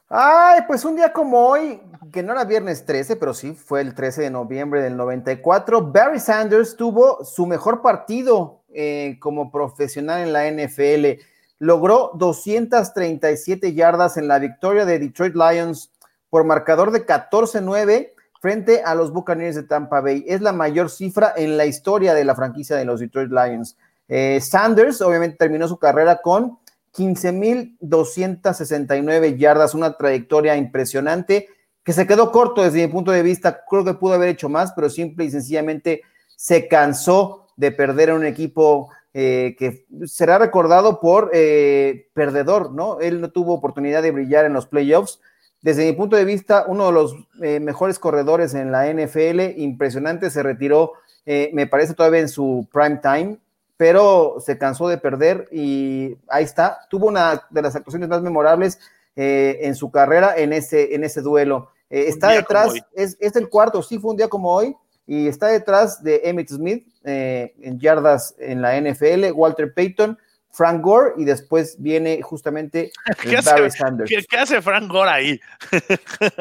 Ay, 0.08 0.60
pues 0.66 0.84
un 0.84 0.96
día 0.96 1.12
como 1.12 1.46
hoy, 1.46 1.80
que 2.12 2.22
no 2.22 2.32
era 2.32 2.44
viernes 2.44 2.84
13, 2.84 3.16
pero 3.16 3.32
sí 3.32 3.54
fue 3.54 3.80
el 3.80 3.94
13 3.94 4.22
de 4.22 4.30
noviembre 4.30 4.82
del 4.82 4.96
94, 4.96 5.90
Barry 5.90 6.20
Sanders 6.20 6.76
tuvo 6.76 7.24
su 7.24 7.46
mejor 7.46 7.80
partido 7.80 8.62
eh, 8.74 9.16
como 9.18 9.50
profesional 9.50 10.20
en 10.20 10.32
la 10.32 10.50
NFL. 10.50 11.22
Logró 11.58 12.10
237 12.14 13.72
yardas 13.72 14.18
en 14.18 14.28
la 14.28 14.38
victoria 14.38 14.84
de 14.84 14.98
Detroit 14.98 15.34
Lions 15.34 15.90
por 16.28 16.44
marcador 16.44 16.90
de 16.90 17.06
14-9 17.06 18.10
frente 18.42 18.82
a 18.84 18.94
los 18.94 19.10
Buccaneers 19.10 19.56
de 19.56 19.62
Tampa 19.62 20.02
Bay. 20.02 20.22
Es 20.28 20.42
la 20.42 20.52
mayor 20.52 20.90
cifra 20.90 21.32
en 21.34 21.56
la 21.56 21.64
historia 21.64 22.12
de 22.12 22.24
la 22.26 22.34
franquicia 22.34 22.76
de 22.76 22.84
los 22.84 23.00
Detroit 23.00 23.30
Lions. 23.30 23.78
Eh, 24.08 24.38
Sanders 24.42 25.00
obviamente 25.00 25.38
terminó 25.38 25.66
su 25.66 25.78
carrera 25.78 26.20
con 26.20 26.58
15.269 26.94 29.36
yardas, 29.36 29.74
una 29.74 29.96
trayectoria 29.96 30.56
impresionante 30.56 31.48
que 31.82 31.92
se 31.92 32.06
quedó 32.06 32.30
corto 32.32 32.62
desde 32.62 32.86
mi 32.86 32.92
punto 32.92 33.10
de 33.10 33.22
vista. 33.22 33.62
Creo 33.68 33.84
que 33.84 33.92
pudo 33.94 34.14
haber 34.14 34.30
hecho 34.30 34.48
más, 34.48 34.72
pero 34.72 34.88
simple 34.88 35.26
y 35.26 35.30
sencillamente 35.30 36.00
se 36.36 36.68
cansó 36.68 37.48
de 37.56 37.72
perder 37.72 38.10
a 38.10 38.14
un 38.14 38.24
equipo 38.24 38.90
eh, 39.12 39.54
que 39.58 39.84
será 40.06 40.38
recordado 40.38 41.00
por 41.00 41.30
eh, 41.32 42.08
perdedor, 42.14 42.72
¿no? 42.72 43.00
Él 43.00 43.20
no 43.20 43.30
tuvo 43.30 43.54
oportunidad 43.54 44.02
de 44.02 44.10
brillar 44.10 44.44
en 44.44 44.54
los 44.54 44.66
playoffs. 44.66 45.20
Desde 45.64 45.86
mi 45.86 45.92
punto 45.92 46.16
de 46.16 46.26
vista, 46.26 46.66
uno 46.68 46.86
de 46.86 46.92
los 46.92 47.16
eh, 47.40 47.58
mejores 47.58 47.98
corredores 47.98 48.52
en 48.52 48.70
la 48.70 48.92
NFL, 48.92 49.58
impresionante, 49.58 50.28
se 50.28 50.42
retiró, 50.42 50.92
eh, 51.24 51.50
me 51.54 51.66
parece 51.66 51.94
todavía 51.94 52.20
en 52.20 52.28
su 52.28 52.68
prime 52.70 53.00
time, 53.02 53.38
pero 53.76 54.36
se 54.38 54.58
cansó 54.58 54.88
de 54.88 54.98
perder 54.98 55.48
y 55.50 56.16
ahí 56.28 56.44
está. 56.44 56.80
Tuvo 56.88 57.06
una 57.08 57.42
de 57.50 57.62
las 57.62 57.74
actuaciones 57.74 58.08
más 58.08 58.22
memorables 58.22 58.78
eh, 59.16 59.58
en 59.62 59.74
su 59.74 59.90
carrera 59.90 60.36
en 60.36 60.52
ese, 60.52 60.94
en 60.94 61.04
ese 61.04 61.20
duelo. 61.20 61.70
Eh, 61.90 62.06
está 62.08 62.30
detrás, 62.30 62.74
es, 62.94 63.16
es 63.20 63.36
el 63.36 63.48
cuarto, 63.48 63.82
sí 63.82 63.98
fue 63.98 64.12
un 64.12 64.16
día 64.16 64.28
como 64.28 64.52
hoy, 64.52 64.76
y 65.06 65.28
está 65.28 65.48
detrás 65.48 66.02
de 66.02 66.22
Emmett 66.24 66.48
Smith 66.48 66.86
eh, 67.04 67.54
en 67.60 67.78
yardas 67.78 68.34
en 68.38 68.62
la 68.62 68.80
NFL, 68.80 69.32
Walter 69.32 69.72
Payton, 69.74 70.18
Frank 70.56 70.80
Gore, 70.82 71.14
y 71.16 71.24
después 71.24 71.74
viene 71.80 72.22
justamente 72.22 72.92
¿Qué 73.20 73.36
Barry 73.44 73.66
hace, 73.66 73.78
Sanders. 73.78 74.08
¿qué, 74.08 74.24
qué 74.28 74.38
hace 74.38 74.62
Frank 74.62 74.88
Gore 74.90 75.10
ahí? 75.10 75.40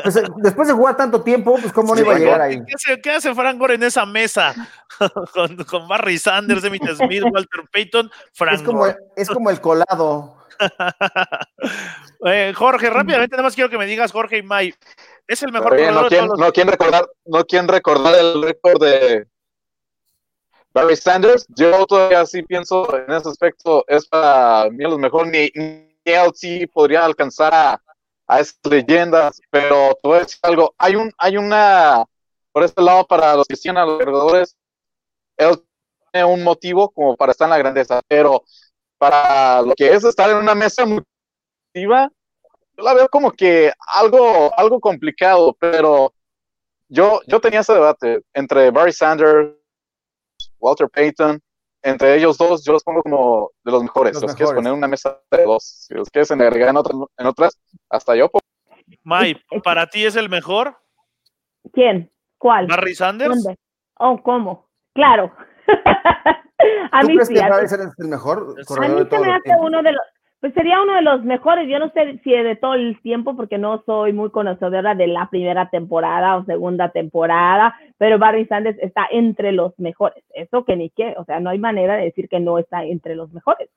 Pues, 0.04 0.16
eh, 0.18 0.24
después 0.38 0.68
de 0.68 0.74
jugar 0.76 0.96
tanto 0.96 1.22
tiempo, 1.24 1.58
pues 1.60 1.74
cómo 1.74 1.90
no 1.96 1.96
Sí, 1.96 2.02
iba 2.04 2.16
a 2.16 2.20
llegar 2.20 2.42
ahí. 2.42 2.64
¿Qué 2.64 2.74
hace, 2.76 3.02
qué 3.02 3.12
hace 3.12 3.34
Frank 3.34 3.58
Gore 3.58 3.74
en 3.76 3.84
esa 3.84 4.06
mesa? 4.06 4.54
con, 5.34 5.56
con 5.66 5.88
Barry 5.88 6.18
Sanders, 6.20 6.64
Emmitt 6.64 6.88
Smith, 6.96 7.24
Walter 7.24 7.62
Payton, 7.72 8.12
Frank 8.34 8.54
Es 8.56 8.62
como, 8.62 8.80
Gore. 8.80 8.98
es 9.16 9.28
como 9.30 9.50
el 9.50 9.60
colado. 9.60 10.38
Eh, 12.26 12.54
Jorge, 12.56 12.90
rápidamente, 12.90 13.36
nada 13.36 13.44
más 13.44 13.54
quiero 13.54 13.70
que 13.70 13.78
me 13.78 13.86
digas, 13.86 14.14
Jorge 14.14 14.38
y 14.38 14.44
May, 14.44 14.74
¿es 15.28 15.44
el 15.44 15.52
mejor 15.52 15.76
bien, 15.76 15.94
no, 15.94 16.04
de 16.04 16.08
quieren, 16.08 16.28
todos 16.28 16.40
los- 16.40 16.48
no 16.48 16.54
quieren 16.54 16.72
recordar, 16.72 17.06
no 17.26 17.44
quieren 17.46 17.68
recordar 17.68 18.16
el 18.16 18.42
récord 18.42 18.82
de 18.82 19.28
Barry 20.74 20.96
Sanders. 20.96 21.46
Yo 21.50 21.86
todavía 21.86 22.26
sí 22.26 22.44
pienso 22.44 22.96
en 22.98 23.12
ese 23.12 23.30
aspecto, 23.30 23.86
es 23.88 24.08
para 24.08 24.70
mí 24.72 24.84
a 24.84 24.90
lo 24.90 24.98
mejor 24.98 25.28
ni, 25.28 25.50
ni 25.56 25.94
sí 26.34 26.68
podría 26.68 27.06
alcanzar 27.06 27.54
a, 27.54 27.82
a 28.28 28.40
esas 28.40 28.60
leyendas, 28.64 29.42
pero 29.50 29.98
a 30.04 30.20
decir 30.20 30.40
algo, 30.42 30.74
hay 30.78 30.96
un, 30.96 31.12
hay 31.18 31.38
una, 31.38 32.06
por 32.52 32.64
este 32.64 32.82
lado, 32.82 33.06
para 33.06 33.36
los 33.36 33.48
que 33.48 33.56
siguen 33.56 33.78
a 33.78 33.86
los 33.86 34.56
él 35.38 35.64
tiene 36.12 36.26
un 36.28 36.44
motivo 36.44 36.90
como 36.90 37.16
para 37.16 37.32
estar 37.32 37.48
en 37.48 37.52
la 37.52 37.58
grandeza, 37.58 38.02
pero 38.08 38.44
para 38.98 39.62
lo 39.62 39.74
que 39.76 39.92
es 39.92 40.04
estar 40.04 40.30
en 40.30 40.38
una 40.38 40.56
mesa 40.56 40.86
muy 40.86 41.02
activa, 41.68 42.10
yo 42.78 42.84
la 42.84 42.94
veo 42.94 43.10
como 43.10 43.32
que 43.32 43.72
algo, 43.94 44.52
algo 44.58 44.80
complicado, 44.80 45.56
pero 45.60 46.14
yo, 46.88 47.22
yo 47.28 47.40
tenía 47.40 47.62
ese 47.62 47.74
debate 47.74 48.22
entre 48.34 48.72
Barry 48.72 48.94
Sanders, 48.94 49.56
Walter 50.64 50.90
Payton, 50.90 51.40
entre 51.82 52.16
ellos 52.16 52.38
dos, 52.38 52.64
yo 52.64 52.72
los 52.72 52.84
pongo 52.84 53.04
como 53.04 53.52
de 53.64 53.72
los 53.72 53.84
mejores. 53.84 54.14
Los 54.14 54.22
Si 54.22 54.28
los 54.28 54.36
quieres 54.36 54.54
poner 54.54 54.72
en 54.72 54.78
una 54.78 54.88
mesa 54.88 55.20
de 55.30 55.44
dos, 55.44 55.64
si 55.88 55.94
los 55.94 56.10
quieres 56.10 56.32
agregar 56.32 56.70
en 56.70 56.78
otras, 56.78 56.98
en 57.18 57.28
otras 57.28 57.60
hasta 57.90 58.16
yo. 58.16 58.30
pongo 58.30 58.42
May, 59.04 59.36
¿para 59.64 59.88
ti 59.88 60.06
es 60.06 60.16
el 60.16 60.30
mejor? 60.30 60.78
¿Quién? 61.74 62.12
¿Cuál? 62.38 62.68
¿Barry 62.68 62.96
Sanders? 62.96 63.44
¿Dónde? 63.44 63.60
Oh, 64.00 64.22
¿cómo? 64.24 64.70
Claro. 64.94 65.34
a 66.92 67.02
¿Tú 67.02 67.08
mí 67.08 67.16
crees 67.16 67.28
sí, 67.28 67.34
que 67.34 67.42
Barry 67.42 67.68
Sanders 67.68 67.92
es 67.92 68.00
el 68.00 68.08
mejor 68.08 68.56
A 68.58 68.88
mí 68.88 69.06
se 69.10 69.20
me 69.20 69.34
hace 69.34 69.56
uno 69.60 69.84
de 69.84 69.92
los, 69.92 70.02
pues 70.44 70.54
sería 70.56 70.82
uno 70.82 70.94
de 70.96 71.02
los 71.04 71.24
mejores. 71.24 71.70
Yo 71.70 71.80
no 71.80 71.90
sé 71.94 72.20
si 72.22 72.32
de 72.32 72.58
todo 72.58 72.74
el 72.74 73.00
tiempo, 73.02 73.34
porque 73.38 73.58
no 73.58 73.82
soy 73.86 74.12
muy 74.12 74.30
conocedora 74.30 74.94
de 74.94 75.08
la 75.08 75.30
primera 75.30 75.70
temporada 75.70 76.36
o 76.36 76.44
segunda 76.44 76.92
temporada, 76.92 77.74
pero 77.98 78.20
Barry 78.20 78.46
Sanders 78.48 78.78
está 78.82 79.08
entre 79.10 79.54
los 79.54 79.72
mejores. 79.80 80.22
Eso 80.34 80.66
que 80.66 80.76
ni 80.76 80.90
qué, 80.90 81.16
o 81.18 81.24
sea, 81.24 81.40
no 81.40 81.50
hay 81.50 81.60
manera 81.60 81.96
de 81.96 82.04
decir 82.04 82.28
que 82.28 82.42
no 82.42 82.60
está 82.60 82.84
entre 82.84 83.16
los 83.16 83.32
mejores. 83.32 83.70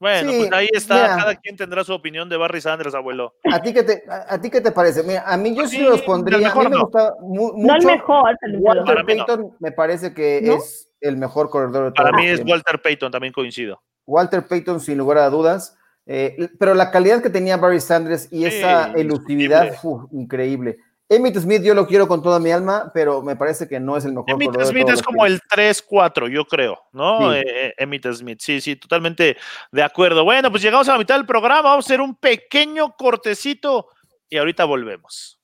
Bueno, 0.00 0.30
Sí, 0.30 0.38
pues 0.38 0.52
ahí 0.54 0.68
está, 0.72 0.94
mira. 0.94 1.16
cada 1.18 1.34
quien 1.34 1.56
tendrá 1.58 1.84
su 1.84 1.92
opinión 1.92 2.30
de 2.30 2.38
Barry 2.38 2.62
Sanders, 2.62 2.94
abuelo. 2.94 3.34
¿A 3.44 3.60
ti 3.60 3.74
qué 3.74 3.82
te, 3.82 4.02
a, 4.08 4.32
a 4.34 4.40
ti 4.40 4.48
qué 4.48 4.62
te 4.62 4.72
parece? 4.72 5.02
Mira, 5.02 5.24
a 5.30 5.36
mí 5.36 5.54
yo 5.54 5.66
sí, 5.66 5.76
Sí, 5.76 5.82
los 5.84 6.00
pondría. 6.00 6.38
A 6.38 6.40
mejor 6.40 6.64
mí 6.64 6.70
me 6.70 6.76
no. 6.76 6.82
gusta 6.84 7.14
mu- 7.20 7.52
mucho. 7.52 7.66
No 7.66 7.74
el 7.76 7.84
mejor, 7.84 8.36
Walter 8.60 8.84
Para 8.86 9.02
mí 9.02 9.14
no. 9.14 9.26
Payton 9.26 9.50
me 9.60 9.72
parece 9.72 10.14
que 10.14 10.40
¿No? 10.42 10.54
es 10.54 10.90
el 11.02 11.18
mejor 11.18 11.50
corredor 11.50 11.84
de 11.84 11.92
todos 11.92 12.10
Para 12.10 12.16
mí 12.16 12.26
es. 12.26 12.42
Walter 12.46 12.80
Payton, 12.80 13.12
también 13.12 13.34
coincido. 13.34 13.82
Walter 14.06 14.46
Payton, 14.46 14.80
sin 14.80 14.98
lugar 14.98 15.18
a 15.18 15.30
dudas. 15.30 15.76
eh, 16.06 16.50
pero 16.58 16.74
la 16.74 16.92
calidad 16.92 17.20
que 17.20 17.30
tenía 17.30 17.56
Barry 17.56 17.80
Sanders 17.80 18.28
y 18.32 18.44
esa 18.44 18.92
elusividad, 18.92 19.64
indiscutible. 19.64 20.04
uf, 20.04 20.12
increíble. 20.12 20.78
Emmitt 21.08 21.36
Smith 21.38 21.62
yo 21.62 21.74
lo 21.74 21.86
quiero 21.86 22.08
con 22.08 22.22
toda 22.22 22.40
mi 22.40 22.50
alma, 22.50 22.90
pero 22.92 23.22
me 23.22 23.36
parece 23.36 23.68
que 23.68 23.78
no 23.78 23.96
es 23.96 24.04
el 24.04 24.12
mejor 24.12 24.30
Emmitt 24.30 24.60
Smith 24.64 24.88
es 24.88 25.02
como 25.02 25.24
el 25.24 25.40
3-4, 25.40 26.28
yo 26.28 26.44
creo, 26.44 26.80
¿no? 26.92 27.32
Sí. 27.32 27.38
Eh, 27.38 27.44
eh, 27.46 27.74
Emmitt 27.78 28.06
Smith, 28.12 28.38
sí, 28.40 28.60
sí, 28.60 28.76
totalmente 28.76 29.36
de 29.70 29.82
acuerdo. 29.82 30.24
Bueno, 30.24 30.50
pues 30.50 30.62
llegamos 30.62 30.88
a 30.88 30.92
la 30.92 30.98
mitad 30.98 31.16
del 31.16 31.26
programa, 31.26 31.62
vamos 31.62 31.84
a 31.84 31.86
hacer 31.86 32.00
un 32.00 32.16
pequeño 32.16 32.96
cortecito 32.96 33.88
y 34.28 34.36
ahorita 34.36 34.64
volvemos. 34.64 35.40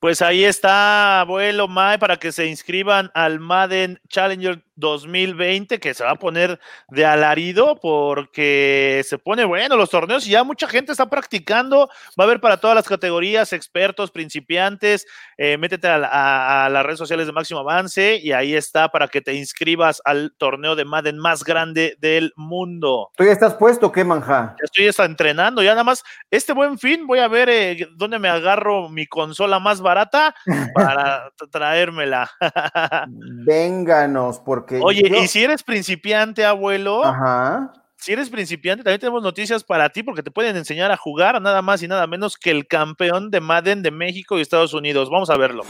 Pues 0.00 0.22
ahí 0.22 0.44
está, 0.44 1.20
abuelo 1.20 1.68
Mae, 1.68 1.98
para 1.98 2.16
que 2.16 2.32
se 2.32 2.46
inscriban 2.46 3.10
al 3.12 3.38
Madden 3.38 4.00
Challenger 4.08 4.64
2020, 4.80 5.78
que 5.78 5.94
se 5.94 6.02
va 6.02 6.10
a 6.12 6.16
poner 6.16 6.58
de 6.88 7.04
alarido 7.06 7.78
porque 7.80 9.02
se 9.06 9.18
pone 9.18 9.44
bueno 9.44 9.76
los 9.76 9.90
torneos 9.90 10.26
y 10.26 10.30
ya 10.30 10.42
mucha 10.42 10.66
gente 10.66 10.92
está 10.92 11.08
practicando. 11.08 11.88
Va 12.18 12.24
a 12.24 12.26
haber 12.26 12.40
para 12.40 12.56
todas 12.56 12.74
las 12.74 12.88
categorías, 12.88 13.52
expertos, 13.52 14.10
principiantes. 14.10 15.06
Eh, 15.38 15.56
métete 15.58 15.86
a, 15.88 15.96
a- 15.96 16.66
a 16.66 16.68
las 16.70 16.84
redes 16.84 16.98
sociales 16.98 17.26
de 17.26 17.32
Máximo 17.32 17.60
Avance 17.60 18.16
y 18.16 18.32
ahí 18.32 18.54
está 18.54 18.88
para 18.88 19.08
que 19.08 19.20
te 19.20 19.34
inscribas 19.34 20.02
al 20.04 20.32
torneo 20.38 20.74
de 20.74 20.84
Madden 20.84 21.18
más 21.18 21.44
grande 21.44 21.96
del 22.00 22.32
mundo. 22.36 23.10
¿Tú 23.16 23.24
ya 23.24 23.32
estás 23.32 23.54
puesto 23.54 23.92
qué, 23.92 24.02
manja? 24.04 24.56
Ya 24.58 24.64
estoy 24.64 24.88
hasta 24.88 25.04
entrenando, 25.04 25.62
ya 25.62 25.70
nada 25.72 25.84
más 25.84 26.02
este 26.30 26.52
buen 26.52 26.78
fin 26.78 27.06
voy 27.06 27.18
a 27.18 27.28
ver 27.28 27.48
eh, 27.50 27.88
dónde 27.96 28.18
me 28.18 28.28
agarro 28.28 28.88
mi 28.88 29.06
consola 29.06 29.58
más 29.58 29.80
barata 29.80 30.34
para 30.74 31.30
tra- 31.36 31.50
traérmela. 31.50 32.30
Vénganos, 33.08 34.38
porque. 34.40 34.69
Oye, 34.82 35.08
yo- 35.08 35.16
y 35.22 35.26
si 35.28 35.42
eres 35.42 35.62
principiante, 35.62 36.44
abuelo, 36.44 37.04
Ajá. 37.04 37.72
si 37.96 38.12
eres 38.12 38.30
principiante, 38.30 38.84
también 38.84 39.00
tenemos 39.00 39.22
noticias 39.22 39.64
para 39.64 39.88
ti 39.90 40.02
porque 40.02 40.22
te 40.22 40.30
pueden 40.30 40.56
enseñar 40.56 40.90
a 40.92 40.96
jugar 40.96 41.40
nada 41.42 41.62
más 41.62 41.82
y 41.82 41.88
nada 41.88 42.06
menos 42.06 42.36
que 42.36 42.50
el 42.50 42.66
campeón 42.66 43.30
de 43.30 43.40
Madden 43.40 43.82
de 43.82 43.90
México 43.90 44.38
y 44.38 44.42
Estados 44.42 44.74
Unidos. 44.74 45.10
Vamos 45.10 45.30
a 45.30 45.36
verlo. 45.36 45.64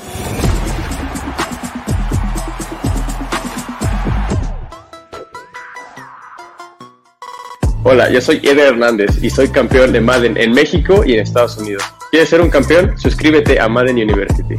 Hola, 7.82 8.10
yo 8.10 8.20
soy 8.20 8.36
Eder 8.42 8.68
Hernández 8.74 9.22
y 9.22 9.30
soy 9.30 9.48
campeón 9.48 9.92
de 9.92 10.00
Madden 10.00 10.36
en 10.36 10.52
México 10.52 11.02
y 11.04 11.14
en 11.14 11.20
Estados 11.20 11.56
Unidos. 11.56 11.82
¿Quieres 12.10 12.28
ser 12.28 12.40
un 12.40 12.50
campeón? 12.50 12.98
Suscríbete 12.98 13.58
a 13.58 13.68
Madden 13.68 13.96
University. 13.96 14.56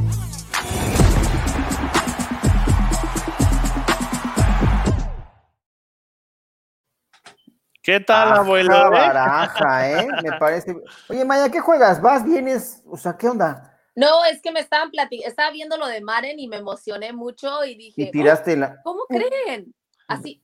¿Qué 7.82 8.00
tal, 8.00 8.34
abuelo? 8.34 8.76
Ajá, 8.76 8.88
eh? 8.88 9.08
baraja, 9.08 9.92
¿eh? 9.92 10.08
Me 10.24 10.38
parece. 10.38 10.76
Oye, 11.10 11.26
Maya, 11.26 11.50
¿qué 11.50 11.60
juegas? 11.60 12.00
¿Vas, 12.00 12.24
vienes? 12.24 12.84
O 12.86 12.96
sea, 12.96 13.18
¿qué 13.18 13.28
onda? 13.28 13.80
No, 13.96 14.24
es 14.26 14.42
que 14.42 14.52
me 14.52 14.60
estaban 14.60 14.92
platicando, 14.92 15.28
estaba 15.28 15.52
viendo 15.52 15.78
lo 15.78 15.88
de 15.88 16.00
Maren 16.00 16.40
y 16.40 16.48
me 16.48 16.58
emocioné 16.58 17.12
mucho 17.12 17.66
y 17.66 17.76
dije, 17.76 18.04
Y 18.04 18.12
tiraste 18.12 18.56
la. 18.56 18.80
"Oh, 18.80 18.84
¿cómo 18.84 19.06
creen? 19.08 19.74
Así. 20.08 20.44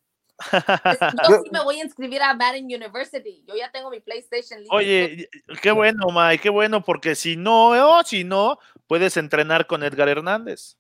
yo 1.30 1.42
sí 1.44 1.50
me 1.52 1.64
voy 1.64 1.80
a 1.80 1.84
inscribir 1.84 2.22
a 2.22 2.34
Madden 2.34 2.66
University. 2.66 3.44
Yo 3.48 3.56
ya 3.56 3.72
tengo 3.72 3.90
mi 3.90 4.00
PlayStation 4.00 4.60
listo. 4.60 4.76
Oye, 4.76 5.30
qué 5.62 5.72
bueno, 5.72 6.08
Mike, 6.14 6.42
qué 6.44 6.50
bueno, 6.50 6.84
porque 6.84 7.16
si 7.16 7.38
no, 7.38 7.70
o 7.70 8.04
si 8.04 8.24
no, 8.24 8.60
puedes 8.88 9.16
entrenar 9.18 9.68
con 9.68 9.84
Edgar 9.84 10.10
Hernández. 10.10 10.78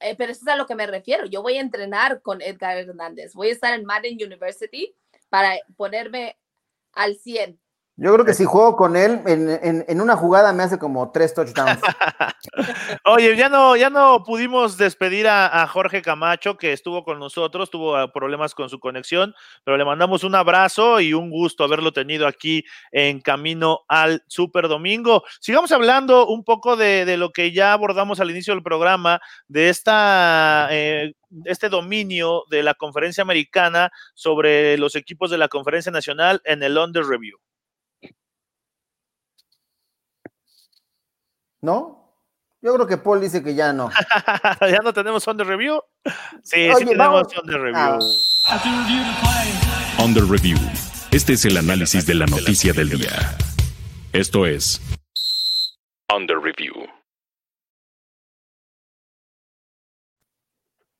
Eh, 0.00 0.14
pero 0.16 0.30
eso 0.32 0.42
es 0.42 0.48
a 0.48 0.56
lo 0.56 0.66
que 0.66 0.76
me 0.76 0.86
refiero. 0.86 1.26
Yo 1.26 1.42
voy 1.42 1.56
a 1.56 1.60
entrenar 1.60 2.22
con 2.22 2.40
Edgar 2.40 2.76
Hernández. 2.78 3.34
Voy 3.34 3.48
a 3.48 3.52
estar 3.52 3.74
en 3.74 3.84
Madden 3.84 4.14
University 4.14 4.94
para 5.30 5.58
ponerme 5.76 6.36
al 6.92 7.16
100. 7.16 7.60
Yo 8.00 8.12
creo 8.14 8.24
que 8.24 8.32
si 8.32 8.44
juego 8.44 8.76
con 8.76 8.94
él, 8.94 9.20
en, 9.26 9.50
en- 9.50 9.84
en 9.88 10.00
una 10.00 10.14
jugada 10.14 10.52
me 10.52 10.62
hace 10.62 10.78
como 10.78 11.10
tres 11.10 11.34
touchdowns. 11.34 11.80
Oye, 13.04 13.36
ya 13.36 13.48
no, 13.48 13.74
ya 13.74 13.90
no 13.90 14.22
pudimos 14.24 14.76
despedir 14.76 15.26
a, 15.26 15.62
a 15.62 15.66
Jorge 15.66 16.00
Camacho, 16.00 16.56
que 16.56 16.72
estuvo 16.72 17.02
con 17.04 17.18
nosotros, 17.18 17.70
tuvo 17.70 17.96
ah, 17.96 18.12
problemas 18.12 18.54
con 18.54 18.68
su 18.70 18.78
conexión, 18.78 19.34
pero 19.64 19.76
le 19.76 19.84
mandamos 19.84 20.22
un 20.22 20.36
abrazo 20.36 21.00
y 21.00 21.12
un 21.12 21.28
gusto 21.28 21.64
haberlo 21.64 21.92
tenido 21.92 22.28
aquí 22.28 22.64
en 22.92 23.20
camino 23.20 23.80
al 23.88 24.22
Super 24.28 24.68
Domingo. 24.68 25.24
Sigamos 25.40 25.72
hablando 25.72 26.28
un 26.28 26.44
poco 26.44 26.76
de, 26.76 27.04
de 27.04 27.16
lo 27.16 27.30
que 27.30 27.50
ya 27.52 27.72
abordamos 27.72 28.20
al 28.20 28.30
inicio 28.30 28.54
del 28.54 28.62
programa, 28.62 29.20
de 29.48 29.70
esta, 29.70 30.68
eh, 30.70 31.14
este 31.46 31.68
dominio 31.68 32.44
de 32.48 32.62
la 32.62 32.74
conferencia 32.74 33.22
americana 33.22 33.90
sobre 34.14 34.78
los 34.78 34.94
equipos 34.94 35.30
de 35.30 35.38
la 35.38 35.48
conferencia 35.48 35.90
nacional 35.90 36.40
en 36.44 36.62
el 36.62 36.78
Under 36.78 37.04
Review. 37.04 37.38
¿No? 41.60 41.96
Yo 42.60 42.74
creo 42.74 42.86
que 42.86 42.96
Paul 42.98 43.20
dice 43.20 43.42
que 43.42 43.54
ya 43.54 43.72
no. 43.72 43.90
¿Ya 44.60 44.78
no 44.82 44.92
tenemos 44.92 45.26
Under 45.26 45.46
Review? 45.46 45.80
Sí, 46.42 46.68
sí 46.76 46.84
tenemos 46.84 46.96
vamos- 46.96 47.38
Under 47.42 47.60
Review. 47.60 47.76
Ah, 47.76 47.98
On 49.98 50.12
the 50.14 50.20
Review. 50.20 50.58
Este 51.10 51.34
es 51.34 51.44
el 51.44 51.56
análisis 51.56 52.04
de 52.06 52.14
la 52.14 52.26
noticia 52.26 52.72
del 52.72 52.90
día. 52.90 53.36
Esto 54.12 54.44
es 54.46 54.80
On 56.10 56.26
the 56.26 56.34
Review. 56.34 56.87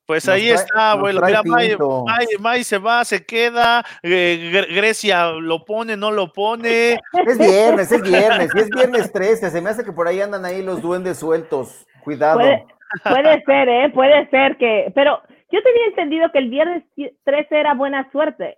Pues 0.08 0.24
Nos 0.24 0.34
ahí 0.36 0.46
trae- 0.48 0.54
está, 0.54 0.90
abuelo. 0.92 1.20
Mira, 1.20 1.42
May. 1.44 1.76
May- 2.06 2.26
May 2.40 2.64
se 2.64 2.78
va, 2.78 3.04
se 3.04 3.26
queda. 3.26 3.84
eh, 4.02 4.50
Gre- 4.50 4.74
Grecia 4.74 5.26
lo 5.32 5.66
pone, 5.66 5.98
no 5.98 6.10
lo 6.10 6.32
pone. 6.32 6.94
Es 7.26 7.38
viernes, 7.38 7.92
es 7.92 8.00
viernes. 8.00 8.50
Y 8.54 8.58
es 8.58 8.70
viernes 8.70 9.12
13. 9.12 9.50
Se 9.50 9.60
me 9.60 9.68
hace 9.68 9.84
que 9.84 9.92
por 9.92 10.08
ahí 10.08 10.22
andan 10.22 10.46
ahí 10.46 10.62
los 10.62 10.80
duendes 10.80 11.18
sueltos. 11.18 11.86
Cuidado. 12.02 12.38
Puede, 12.38 12.64
puede 13.04 13.42
ser, 13.44 13.68
¿eh? 13.68 13.90
Puede 13.92 14.30
ser 14.30 14.56
que. 14.56 14.90
Pero 14.94 15.20
yo 15.52 15.62
tenía 15.62 15.86
entendido 15.88 16.32
que 16.32 16.38
el 16.38 16.48
viernes 16.48 16.84
13 17.24 17.60
era 17.60 17.74
buena 17.74 18.10
suerte. 18.10 18.56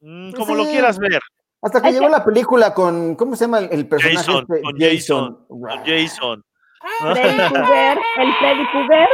Mm, 0.00 0.32
Pues 0.32 0.38
como 0.44 0.54
lo 0.54 0.64
quieras 0.64 0.98
ver. 0.98 1.18
Hasta 1.62 1.80
que 1.80 1.92
llegó 1.92 2.04
que- 2.08 2.12
la 2.12 2.24
película 2.26 2.74
con. 2.74 3.14
¿Cómo 3.14 3.36
se 3.36 3.46
llama 3.46 3.60
el, 3.60 3.88
personaje? 3.88 4.18
Jason, 4.18 4.46
este? 4.50 4.60
con 4.60 4.78
Jason, 4.78 5.46
con 5.48 5.62
Jason. 5.86 6.44
Freddy 7.14 7.38
Krueger, 7.48 7.98
el 8.18 8.34
Freddy 8.34 8.66
Krueger. 8.70 9.08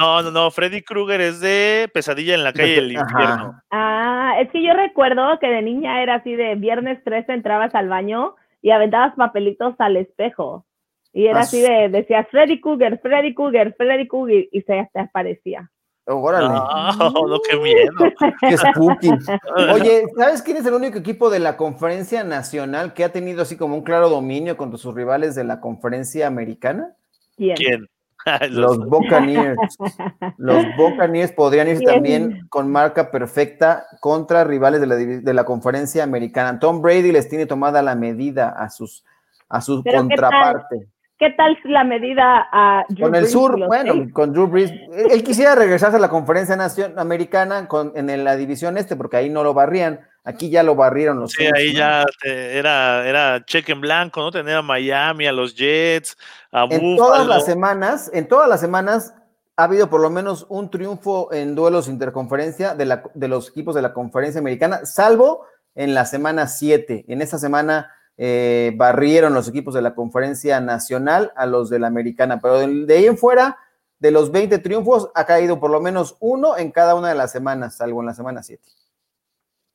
No, 0.00 0.22
no, 0.22 0.30
no. 0.30 0.50
Freddy 0.50 0.80
Krueger 0.80 1.20
es 1.20 1.40
de 1.40 1.90
Pesadilla 1.92 2.34
en 2.34 2.42
la 2.42 2.54
calle 2.54 2.76
del 2.76 2.96
Ajá. 2.96 3.06
infierno. 3.10 3.62
Ah, 3.70 4.34
es 4.40 4.50
que 4.50 4.62
yo 4.62 4.72
recuerdo 4.72 5.38
que 5.38 5.46
de 5.46 5.60
niña 5.60 6.02
era 6.02 6.14
así 6.16 6.34
de 6.34 6.54
viernes 6.54 7.04
13 7.04 7.34
entrabas 7.34 7.74
al 7.74 7.88
baño 7.90 8.34
y 8.62 8.70
aventabas 8.70 9.14
papelitos 9.14 9.74
al 9.78 9.98
espejo. 9.98 10.64
Y 11.12 11.26
era 11.26 11.40
Ah, 11.40 11.42
así 11.42 11.60
de, 11.60 11.90
decías 11.90 12.26
Freddy 12.30 12.60
Krueger, 12.62 12.98
Freddy 13.02 13.34
Krueger, 13.34 13.74
Freddy 13.76 14.08
Krueger 14.08 14.48
y 14.50 14.62
se 14.62 14.88
te 14.92 15.00
aparecía. 15.00 15.70
Órale. 16.06 16.48
No, 16.48 17.10
no, 17.28 17.38
qué 17.48 17.56
miedo. 17.58 17.92
Qué 18.40 18.56
spooky. 18.56 19.10
Oye, 19.74 20.04
¿sabes 20.16 20.40
quién 20.40 20.56
es 20.56 20.64
el 20.66 20.74
único 20.74 20.98
equipo 20.98 21.28
de 21.28 21.40
la 21.40 21.58
conferencia 21.58 22.24
nacional 22.24 22.94
que 22.94 23.04
ha 23.04 23.12
tenido 23.12 23.42
así 23.42 23.56
como 23.58 23.76
un 23.76 23.82
claro 23.82 24.08
dominio 24.08 24.56
contra 24.56 24.78
sus 24.78 24.94
rivales 24.94 25.34
de 25.34 25.44
la 25.44 25.60
conferencia 25.60 26.26
americana? 26.26 26.96
¿Quién? 27.36 27.56
¿Quién? 27.56 27.86
Los 28.50 28.78
Buccaneers. 28.78 29.58
Los 30.38 30.64
Buccaneers 30.76 31.32
podrían 31.32 31.68
ir 31.68 31.80
también 31.80 32.46
con 32.48 32.70
marca 32.70 33.10
perfecta 33.10 33.86
contra 34.00 34.44
rivales 34.44 34.80
de 34.80 34.86
la, 34.86 34.96
de 34.96 35.34
la 35.34 35.44
conferencia 35.44 36.02
americana. 36.04 36.58
Tom 36.58 36.82
Brady 36.82 37.12
les 37.12 37.28
tiene 37.28 37.46
tomada 37.46 37.82
la 37.82 37.94
medida 37.94 38.50
a 38.50 38.68
sus 38.70 39.04
a 39.48 39.60
su 39.60 39.82
Pero, 39.82 40.06
¿qué 40.08 40.14
tal? 40.16 40.30
contraparte. 40.30 40.86
¿Qué 41.18 41.30
tal 41.36 41.58
la 41.64 41.84
medida 41.84 42.46
a 42.50 42.84
Drew 42.88 43.06
Con 43.06 43.14
el 43.14 43.20
Brees 43.22 43.32
sur, 43.32 43.66
bueno, 43.66 43.94
con 44.12 44.32
Drew 44.32 44.46
Brees. 44.46 44.70
Él, 44.70 45.10
él 45.10 45.22
quisiera 45.22 45.54
regresarse 45.54 45.96
a 45.96 46.00
la 46.00 46.08
conferencia 46.08 46.56
nacion- 46.56 46.98
americana 46.98 47.68
con, 47.68 47.92
en 47.94 48.24
la 48.24 48.36
división 48.36 48.78
este, 48.78 48.96
porque 48.96 49.18
ahí 49.18 49.28
no 49.28 49.42
lo 49.42 49.52
barrían. 49.52 50.00
Aquí 50.24 50.50
ya 50.50 50.62
lo 50.62 50.74
barrieron 50.74 51.18
los 51.18 51.32
Sí, 51.32 51.44
ahí 51.54 51.72
¿no? 51.72 51.78
ya 51.78 52.04
te- 52.20 52.58
era, 52.58 53.06
era 53.08 53.44
cheque 53.44 53.72
en 53.72 53.80
blanco, 53.80 54.20
¿no? 54.20 54.30
Tener 54.30 54.56
a 54.56 54.62
Miami, 54.62 55.26
a 55.26 55.32
los 55.32 55.54
Jets, 55.54 56.16
a 56.52 56.66
En 56.70 56.96
todas 56.96 57.26
las 57.26 57.44
semanas, 57.46 58.10
en 58.12 58.28
todas 58.28 58.48
las 58.48 58.60
semanas 58.60 59.14
ha 59.56 59.64
habido 59.64 59.88
por 59.90 60.00
lo 60.00 60.10
menos 60.10 60.46
un 60.48 60.70
triunfo 60.70 61.32
en 61.32 61.54
duelos 61.54 61.88
interconferencia 61.88 62.74
de, 62.74 62.84
la- 62.86 63.02
de 63.14 63.28
los 63.28 63.48
equipos 63.48 63.74
de 63.74 63.82
la 63.82 63.92
conferencia 63.92 64.38
americana, 64.40 64.84
salvo 64.84 65.46
en 65.74 65.94
la 65.94 66.04
semana 66.04 66.46
7. 66.48 67.04
En 67.08 67.22
esa 67.22 67.38
semana 67.38 67.90
eh, 68.18 68.72
barrieron 68.76 69.32
los 69.32 69.48
equipos 69.48 69.72
de 69.74 69.80
la 69.82 69.94
conferencia 69.94 70.60
nacional 70.60 71.32
a 71.36 71.46
los 71.46 71.70
de 71.70 71.78
la 71.78 71.86
americana, 71.86 72.40
pero 72.40 72.58
de, 72.58 72.84
de 72.86 72.94
ahí 72.96 73.06
en 73.06 73.16
fuera, 73.16 73.56
de 73.98 74.10
los 74.10 74.30
20 74.32 74.58
triunfos, 74.58 75.10
ha 75.14 75.24
caído 75.24 75.58
por 75.60 75.70
lo 75.70 75.80
menos 75.80 76.16
uno 76.20 76.56
en 76.58 76.70
cada 76.70 76.94
una 76.94 77.08
de 77.08 77.14
las 77.14 77.32
semanas, 77.32 77.76
salvo 77.76 78.00
en 78.00 78.06
la 78.06 78.14
semana 78.14 78.42
7. 78.42 78.62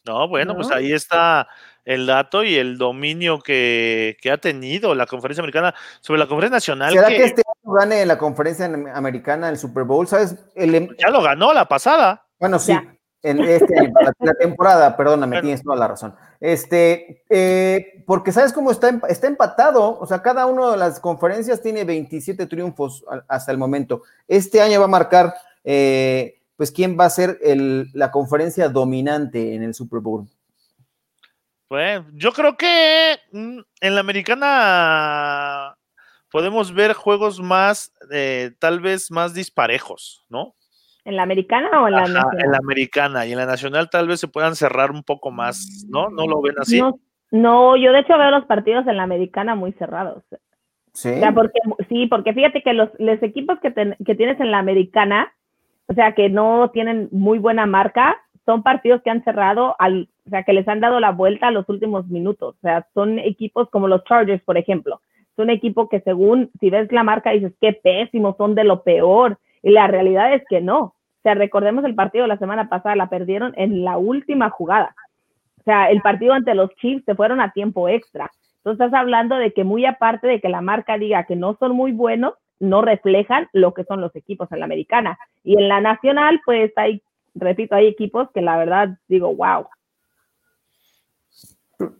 No, 0.06 0.28
bueno, 0.28 0.56
pues 0.56 0.70
ahí 0.72 0.94
está 0.94 1.48
el 1.84 2.06
dato 2.08 2.44
y 2.44 2.56
el 2.56 2.78
dominio 2.78 3.40
que, 3.40 4.18
que 4.22 4.32
ha 4.32 4.38
tenido 4.38 4.94
la 4.96 5.06
conferencia 5.06 5.42
americana 5.42 5.74
sobre 6.02 6.20
la 6.20 6.28
conferencia 6.28 6.56
nacional. 6.58 6.94
¿Será 6.94 7.08
que 7.10 7.18
que 7.18 7.24
este 7.26 7.42
año 7.64 7.74
gane 7.74 8.02
en 8.02 8.08
la 8.08 8.18
conferencia 8.18 8.66
americana 8.94 9.50
el 9.50 9.58
Super 9.58 9.84
Bowl? 9.84 10.08
¿Sabes? 10.08 10.36
El, 10.56 10.74
em, 10.76 10.90
ya 10.98 11.10
lo 11.10 11.22
ganó 11.22 11.54
la 11.54 11.68
pasada. 11.68 12.26
Bueno, 12.40 12.60
sí, 12.60 12.72
Ya. 12.74 12.96
en 13.24 13.40
este 13.44 13.74
la, 13.94 14.14
la 14.20 14.34
temporada, 14.40 14.98
perdóname, 14.98 15.36
Bueno. 15.38 15.42
tienes 15.44 15.64
toda 15.64 15.76
la 15.76 15.88
razón. 15.88 16.16
Este, 16.40 17.24
eh, 17.30 18.04
porque 18.06 18.32
sabes 18.32 18.54
cómo 18.54 18.72
está, 18.72 18.90
em- 18.90 19.02
está 19.10 19.28
empatado, 19.28 20.00
o 20.00 20.06
sea, 20.06 20.22
cada 20.22 20.46
una 20.48 20.72
de 20.72 20.78
las 20.78 21.00
conferencias 21.00 21.62
tiene 21.62 21.84
27 21.84 22.46
triunfos 22.48 23.04
a- 23.10 23.24
hasta 23.28 23.52
el 23.52 23.58
momento. 23.58 24.04
Este 24.28 24.62
año 24.62 24.80
va 24.80 24.86
a 24.86 24.90
marcar, 24.90 25.34
eh, 25.64 26.42
pues, 26.58 26.72
quién 26.72 26.98
va 27.00 27.06
a 27.06 27.10
ser 27.10 27.38
el- 27.42 27.88
la 27.94 28.12
conferencia 28.12 28.70
dominante 28.70 29.56
en 29.56 29.64
el 29.64 29.74
Super 29.74 30.00
Bowl. 30.00 30.26
Bueno, 31.70 32.06
yo 32.14 32.32
creo 32.32 32.56
que 32.58 33.18
mm, 33.32 33.60
en 33.82 33.96
la 33.96 34.02
americana 34.02 35.76
podemos 36.32 36.74
ver 36.74 36.94
juegos 36.94 37.42
más, 37.42 37.92
eh, 38.12 38.52
tal 38.60 38.80
vez 38.80 39.10
más 39.12 39.34
disparejos, 39.34 40.26
¿no? 40.30 40.54
¿En 41.04 41.16
la 41.16 41.24
americana 41.24 41.82
o 41.82 41.88
en 41.88 41.94
la 41.94 42.04
Ajá, 42.04 42.14
nacional? 42.14 42.46
en 42.46 42.52
la 42.52 42.58
americana 42.58 43.26
y 43.26 43.32
en 43.32 43.38
la 43.38 43.46
nacional 43.46 43.90
tal 43.90 44.08
vez 44.08 44.20
se 44.20 44.28
puedan 44.28 44.56
cerrar 44.56 44.92
un 44.92 45.04
poco 45.04 45.32
más, 45.32 45.86
¿no? 45.90 46.10
¿No 46.10 46.28
lo 46.28 46.42
ven 46.42 46.56
así? 46.60 46.80
No, 46.80 47.00
no, 47.32 47.76
yo 47.78 47.92
de 47.92 48.00
hecho 48.00 48.18
veo 48.18 48.32
los 48.32 48.46
partidos 48.46 48.88
en 48.88 48.98
la 48.98 49.04
americana 49.04 49.56
muy 49.56 49.72
cerrados. 49.74 50.24
Sí. 50.94 51.10
O 51.10 51.20
sea, 51.20 51.34
porque, 51.34 51.60
sí, 51.90 52.08
porque 52.08 52.34
fíjate 52.34 52.62
que 52.64 52.74
los, 52.74 52.90
los 53.00 53.22
equipos 53.22 53.60
que, 53.60 53.70
ten- 53.72 53.96
que 54.06 54.16
tienes 54.16 54.40
en 54.40 54.52
la 54.52 54.60
americana, 54.60 55.34
o 55.88 55.94
sea, 55.94 56.14
que 56.14 56.30
no 56.30 56.70
tienen 56.72 57.10
muy 57.12 57.40
buena 57.40 57.66
marca, 57.66 58.18
son 58.46 58.64
partidos 58.64 59.02
que 59.02 59.10
han 59.10 59.24
cerrado, 59.24 59.76
al, 59.80 60.10
o 60.26 60.30
sea, 60.30 60.44
que 60.44 60.54
les 60.54 60.68
han 60.68 60.80
dado 60.80 61.00
la 61.00 61.12
vuelta 61.12 61.48
a 61.48 61.52
los 61.52 61.68
últimos 61.70 62.08
minutos. 62.08 62.56
O 62.56 62.62
sea, 62.62 62.88
son 62.94 63.20
equipos 63.20 63.70
como 63.70 63.88
los 63.88 64.04
Chargers, 64.04 64.44
por 64.44 64.58
ejemplo. 64.58 65.02
Es 65.32 65.40
un 65.40 65.50
equipo 65.50 65.90
que 65.90 66.02
según, 66.02 66.52
si 66.60 66.70
ves 66.70 66.92
la 66.92 67.04
marca, 67.04 67.32
dices, 67.32 67.54
qué 67.60 67.74
pésimos, 67.74 68.38
son 68.38 68.56
de 68.56 68.64
lo 68.64 68.84
peor. 68.84 69.40
Y 69.62 69.72
la 69.72 69.88
realidad 69.88 70.34
es 70.34 70.44
que 70.48 70.62
no. 70.62 70.80
O 70.80 70.94
sea, 71.24 71.34
recordemos 71.34 71.84
el 71.86 71.96
partido 71.96 72.24
de 72.24 72.30
la 72.30 72.38
semana 72.38 72.70
pasada, 72.70 72.96
la 72.96 73.10
perdieron 73.10 73.54
en 73.58 73.84
la 73.84 73.98
última 73.98 74.50
jugada. 74.50 74.96
sea, 75.64 75.90
el 75.90 76.02
partido 76.02 76.34
ante 76.34 76.54
los 76.54 76.70
Chiefs 76.76 77.04
se 77.06 77.16
fueron 77.16 77.42
a 77.42 77.52
tiempo 77.52 77.90
extra. 77.90 78.30
Entonces 78.58 78.86
estás 78.86 79.00
hablando 79.00 79.36
de 79.36 79.52
que 79.52 79.64
muy 79.64 79.86
aparte 79.86 80.28
de 80.28 80.40
que 80.40 80.50
la 80.50 80.62
marca 80.62 80.98
diga 80.98 81.26
que 81.26 81.36
no 81.36 81.56
son 81.60 81.76
muy 81.76 81.92
buenos, 81.92 82.34
no 82.60 82.82
reflejan 82.82 83.50
lo 83.54 83.74
que 83.74 83.84
son 83.84 84.02
los 84.02 84.16
equipos 84.16 84.52
en 84.52 84.60
la 84.60 84.66
americana. 84.66 85.18
Y 85.44 85.58
en 85.58 85.68
la 85.68 85.82
nacional, 85.82 86.42
pues 86.46 86.72
hay, 86.76 87.02
repito, 87.34 87.76
hay 87.76 87.88
equipos 87.88 88.30
que 88.34 88.42
la 88.42 88.58
verdad 88.58 88.98
digo, 89.08 89.36
wow. 89.36 89.68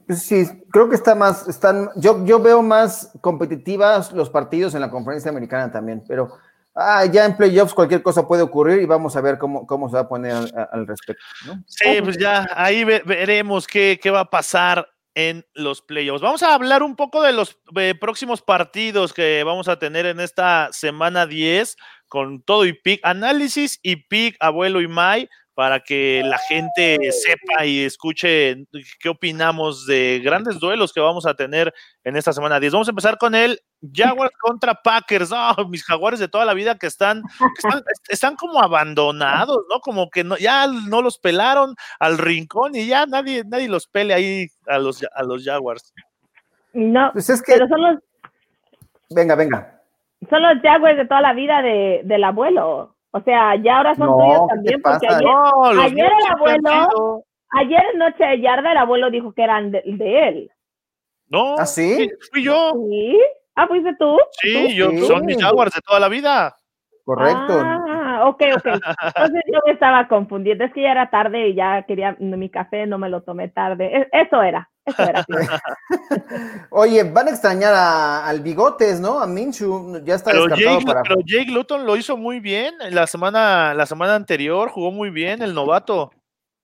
Sí, 0.10 0.46
creo 0.72 0.88
que 0.88 0.96
está 0.96 1.16
más, 1.16 1.48
están, 1.50 1.90
yo, 1.98 2.26
yo 2.26 2.40
veo 2.40 2.62
más 2.62 3.12
competitivas 3.20 4.14
los 4.14 4.30
partidos 4.30 4.74
en 4.74 4.82
la 4.82 4.90
conferencia 4.90 5.30
americana 5.30 5.70
también, 5.70 6.02
pero 6.08 6.32
ah, 6.74 7.06
ya 7.06 7.26
en 7.26 7.36
playoffs 7.36 7.74
cualquier 7.74 8.02
cosa 8.02 8.26
puede 8.26 8.42
ocurrir 8.42 8.82
y 8.82 8.86
vamos 8.86 9.18
a 9.18 9.22
ver 9.22 9.38
cómo, 9.38 9.68
cómo 9.68 9.90
se 9.90 9.96
va 9.96 10.02
a 10.04 10.08
poner 10.08 10.32
al, 10.32 10.70
al 10.72 10.88
respecto. 10.88 11.22
¿no? 11.46 11.62
Sí, 11.68 12.00
pues 12.02 12.18
ya 12.18 12.48
ahí 12.56 12.86
ve- 12.86 13.04
veremos 13.06 13.68
qué, 13.68 14.00
qué 14.02 14.10
va 14.10 14.22
a 14.22 14.30
pasar 14.30 14.88
en 15.16 15.46
los 15.54 15.82
playoffs. 15.82 16.22
Vamos 16.22 16.44
a 16.44 16.54
hablar 16.54 16.84
un 16.84 16.96
poco 16.96 17.24
de 17.24 17.34
los 17.34 17.58
eh, 17.78 17.96
próximos 18.00 18.42
partidos 18.42 19.14
que 19.14 19.44
vamos 19.44 19.68
a 19.68 19.80
tener 19.80 20.06
en 20.06 20.20
esta 20.20 20.70
semana 20.72 21.26
10 21.26 21.78
con 22.08 22.44
todo 22.44 22.66
y 22.66 22.74
pick, 22.74 23.00
análisis 23.04 23.80
y 23.82 23.96
pick, 24.08 24.36
abuelo 24.40 24.82
y 24.82 24.88
Mai, 24.88 25.30
para 25.56 25.80
que 25.80 26.22
la 26.24 26.38
gente 26.38 26.98
sepa 27.12 27.66
y 27.66 27.86
escuche 27.86 28.68
qué 29.00 29.08
opinamos 29.10 29.88
de 29.88 30.22
grandes 30.24 30.60
duelos 30.60 30.92
que 30.92 31.00
vamos 31.00 31.26
a 31.26 31.34
tener 31.34 31.74
en 32.04 32.18
esta 32.18 32.34
semana 32.34 32.60
10. 32.60 32.74
Vamos 32.74 32.88
a 32.90 32.92
empezar 32.92 33.18
con 33.18 33.34
el 33.34 33.62
Jaguars 33.94 34.34
contra 34.42 34.76
Packers. 34.76 35.32
Ah, 35.34 35.56
mis 35.70 35.84
jaguares 35.86 36.20
de 36.20 36.28
toda 36.28 36.44
la 36.44 36.54
vida 36.54 36.78
que 36.78 36.88
están, 36.88 37.22
que 37.22 37.68
están, 37.68 37.84
están 38.10 38.36
como 38.36 38.62
abandonados, 38.62 39.60
¿no? 39.70 39.80
Como 39.80 40.10
que 40.10 40.26
no, 40.26 40.38
ya 40.38 40.68
no 40.68 41.02
los 41.02 41.18
pelaron 41.18 41.76
al 42.00 42.18
rincón 42.18 42.76
y 42.76 42.88
ya 42.88 43.06
nadie, 43.06 43.44
nadie 43.48 43.70
los 43.70 43.88
pele 43.88 44.14
ahí 44.14 44.48
a 44.68 44.78
los, 44.78 45.06
a 45.16 45.24
los 45.24 45.46
Jaguars. 45.46 45.94
No, 46.74 47.12
Pues 47.14 47.30
es 47.30 47.42
que, 47.42 47.54
pero 47.54 47.70
son 47.70 47.82
los, 47.82 48.00
venga, 49.10 49.36
venga. 49.36 49.82
son 50.30 50.44
los 50.44 50.62
Jaguars 50.62 50.98
de 50.98 51.06
toda 51.06 51.22
la 51.22 51.34
vida 51.34 51.62
de, 51.62 52.02
del 52.04 52.26
abuelo. 52.26 52.95
O 53.16 53.22
sea, 53.22 53.56
ya 53.64 53.78
ahora 53.78 53.96
son 53.96 54.08
No, 54.08 54.18
tuyos 54.18 54.42
¿qué 54.42 54.56
también, 54.56 54.82
porque 54.82 55.08
ayer, 55.08 55.24
No, 55.24 55.66
ayer 55.82 56.06
el 56.06 56.32
abuelo- 56.34 56.90
sido- 56.90 57.24
ayer 57.52 57.82
en 57.94 58.00
Noche 58.00 58.26
de 58.26 58.42
Yarda 58.42 58.72
el 58.74 58.78
abuelo 58.78 59.10
dijo 59.10 59.32
que 59.34 59.42
eran 59.44 59.72
de, 59.72 59.82
de 59.86 60.28
él. 60.28 60.52
No, 61.30 61.56
¿Ah, 61.58 61.66
sí? 61.66 62.10
Fui 62.32 62.44
yo. 62.44 62.74
¿Sí? 62.90 63.18
Ah, 63.56 63.68
¿fuiste 63.68 63.96
tú? 63.98 64.18
Sí, 64.42 64.76
yo, 64.76 64.90
Sí. 64.92 65.06
son 65.06 65.26
mis 65.26 65.42
Jaguars 65.42 65.74
de 65.74 65.80
toda 65.80 66.02
la 66.02 66.10
vida. 66.10 66.58
Correcto. 67.06 67.54
Ah, 67.64 67.95
ok, 68.30 68.42
ok. 68.58 68.66
Entonces 68.66 69.42
yo 69.52 69.60
me 69.66 69.74
estaba 69.74 70.08
confundiendo. 70.08 70.64
Es 70.64 70.74
que 70.74 70.82
ya 70.84 70.92
era 70.92 71.10
tarde 71.10 71.50
y 71.50 71.56
ya 71.56 71.84
quería 71.84 72.16
mi 72.20 72.50
café, 72.50 72.86
no 72.86 72.98
me 72.98 73.10
lo 73.10 73.22
tomé 73.22 73.48
tarde. 73.50 74.08
Eso 74.12 74.42
era, 74.42 74.70
eso 74.86 75.04
era. 75.04 75.24
sí. 75.24 75.34
Oye, 76.70 77.04
van 77.04 77.28
a 77.28 77.32
extrañar 77.32 77.74
a- 77.74 78.26
al 78.28 78.42
Bigotes, 78.42 79.00
¿no? 79.00 79.20
A 79.20 79.28
Minshew, 79.28 80.04
ya 80.04 80.16
está 80.16 80.32
Pero 80.32 80.46
descartado 80.48 80.80
Jake, 80.80 80.86
para... 80.86 81.02
pero 81.04 81.16
Jake 81.26 81.52
Luton 81.52 81.86
lo 81.86 81.96
hizo 81.96 82.18
muy 82.18 82.40
bien 82.40 82.74
la 82.92 83.08
semana, 83.08 83.74
la 83.74 83.86
semana 83.86 84.16
anterior, 84.16 84.70
jugó 84.70 84.92
muy 84.92 85.10
bien 85.10 85.42
el 85.42 85.54
novato. 85.54 86.12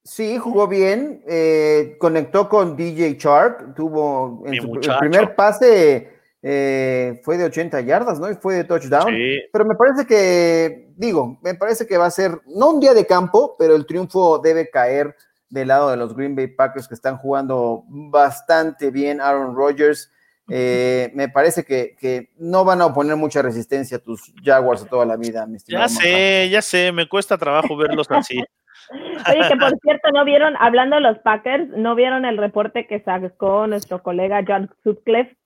Sí, 0.04 0.38
jugó 0.40 0.68
bien, 0.68 1.22
eh, 1.28 1.96
conectó 2.00 2.50
con 2.50 2.76
DJ 2.76 3.18
Shark, 3.20 3.76
tuvo 3.76 4.42
en 4.48 4.60
su- 4.60 4.74
el 4.82 4.98
primer 4.98 5.36
pase 5.36 6.21
eh, 6.44 7.22
fue 7.24 7.38
de 7.38 7.46
80 7.46 7.82
yardas, 7.82 8.20
¿no? 8.20 8.30
Y 8.30 8.36
fue 8.36 8.56
de 8.56 8.64
touchdown. 8.64 9.14
Sí. 9.14 9.40
Pero 9.52 9.66
me 9.66 9.76
parece 9.76 10.06
que, 10.06 10.90
digo, 10.96 11.40
me 11.44 11.56
parece 11.56 11.86
que 11.86 11.98
va 11.98 12.08
a 12.08 12.12
ser, 12.12 12.40
no 12.48 12.72
un 12.72 12.80
día 12.80 12.94
de 12.94 13.06
campo, 13.06 13.56
pero 13.60 13.76
el 13.76 13.86
triunfo 13.86 14.40
debe 14.40 14.70
caer 14.70 15.16
del 15.50 15.68
lado 15.68 15.92
de 15.92 15.98
los 15.98 16.16
Green 16.16 16.36
Bay 16.36 16.48
Packers 16.48 16.88
que 16.88 16.96
están 16.96 17.18
jugando 17.18 17.84
bastante 17.88 18.90
bien. 18.90 19.22
Aaron 19.22 19.56
Rodgers, 19.56 20.12
eh, 20.50 21.12
me 21.14 21.30
parece 21.30 21.64
que, 21.64 21.96
que 22.00 22.32
no 22.38 22.66
van 22.66 22.82
a 22.82 22.88
oponer 22.88 23.16
mucha 23.18 23.42
resistencia 23.42 23.98
a 23.98 24.02
tus 24.02 24.34
Jaguars 24.44 24.84
de 24.84 24.90
toda 24.90 25.06
la 25.06 25.18
vida, 25.18 25.46
mi 25.46 25.58
Ya 25.68 25.88
sé, 25.88 26.50
ya 26.50 26.62
sé, 26.62 26.92
me 26.92 27.08
cuesta 27.08 27.38
trabajo 27.38 27.78
verlos 27.78 28.08
así. 28.10 28.42
Oye, 29.30 29.48
que 29.48 29.56
por 29.58 29.78
cierto, 29.80 30.12
¿no 30.12 30.26
vieron, 30.26 30.56
hablando 30.60 30.96
de 30.98 31.02
los 31.02 31.20
Packers, 31.20 31.70
no 31.70 31.96
vieron 31.96 32.26
el 32.26 32.38
reporte 32.38 32.88
que 32.88 33.02
sacó 33.02 33.68
nuestro 33.68 34.02
colega 34.02 34.44
John 34.46 34.70
Sutcliffe? 34.84 35.38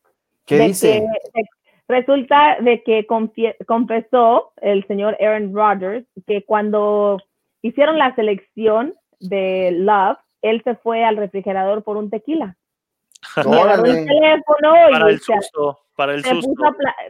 ¿Qué 0.46 0.58
de 0.58 0.68
dice? 0.68 1.04
que- 1.34 1.42
de- 1.42 1.50
resulta 1.88 2.58
de 2.62 2.82
que 2.84 3.06
confie- 3.08 3.56
confesó 3.68 4.52
el 4.62 4.86
señor 4.88 5.16
Aaron 5.22 5.54
Rodgers 5.54 6.06
que 6.28 6.44
cuando 6.46 7.18
hicieron 7.62 7.98
la 8.00 8.14
selección 8.16 8.96
de 9.20 9.72
Love, 9.72 10.18
él 10.42 10.62
se 10.64 10.76
fue 10.76 11.04
al 11.04 11.18
refrigerador 11.18 11.84
por 11.84 11.98
un 11.98 12.10
tequila. 12.10 12.56
Y 13.38 13.40
agarró 13.60 13.86
el 13.86 13.92
Órale. 13.92 14.06
teléfono 14.06 14.74
Para 14.92 15.10
y 15.10 15.14
el 15.14 15.20
se, 15.20 15.34
susto, 15.36 15.80
para 15.96 16.14
el 16.14 16.24
susto. 16.24 16.54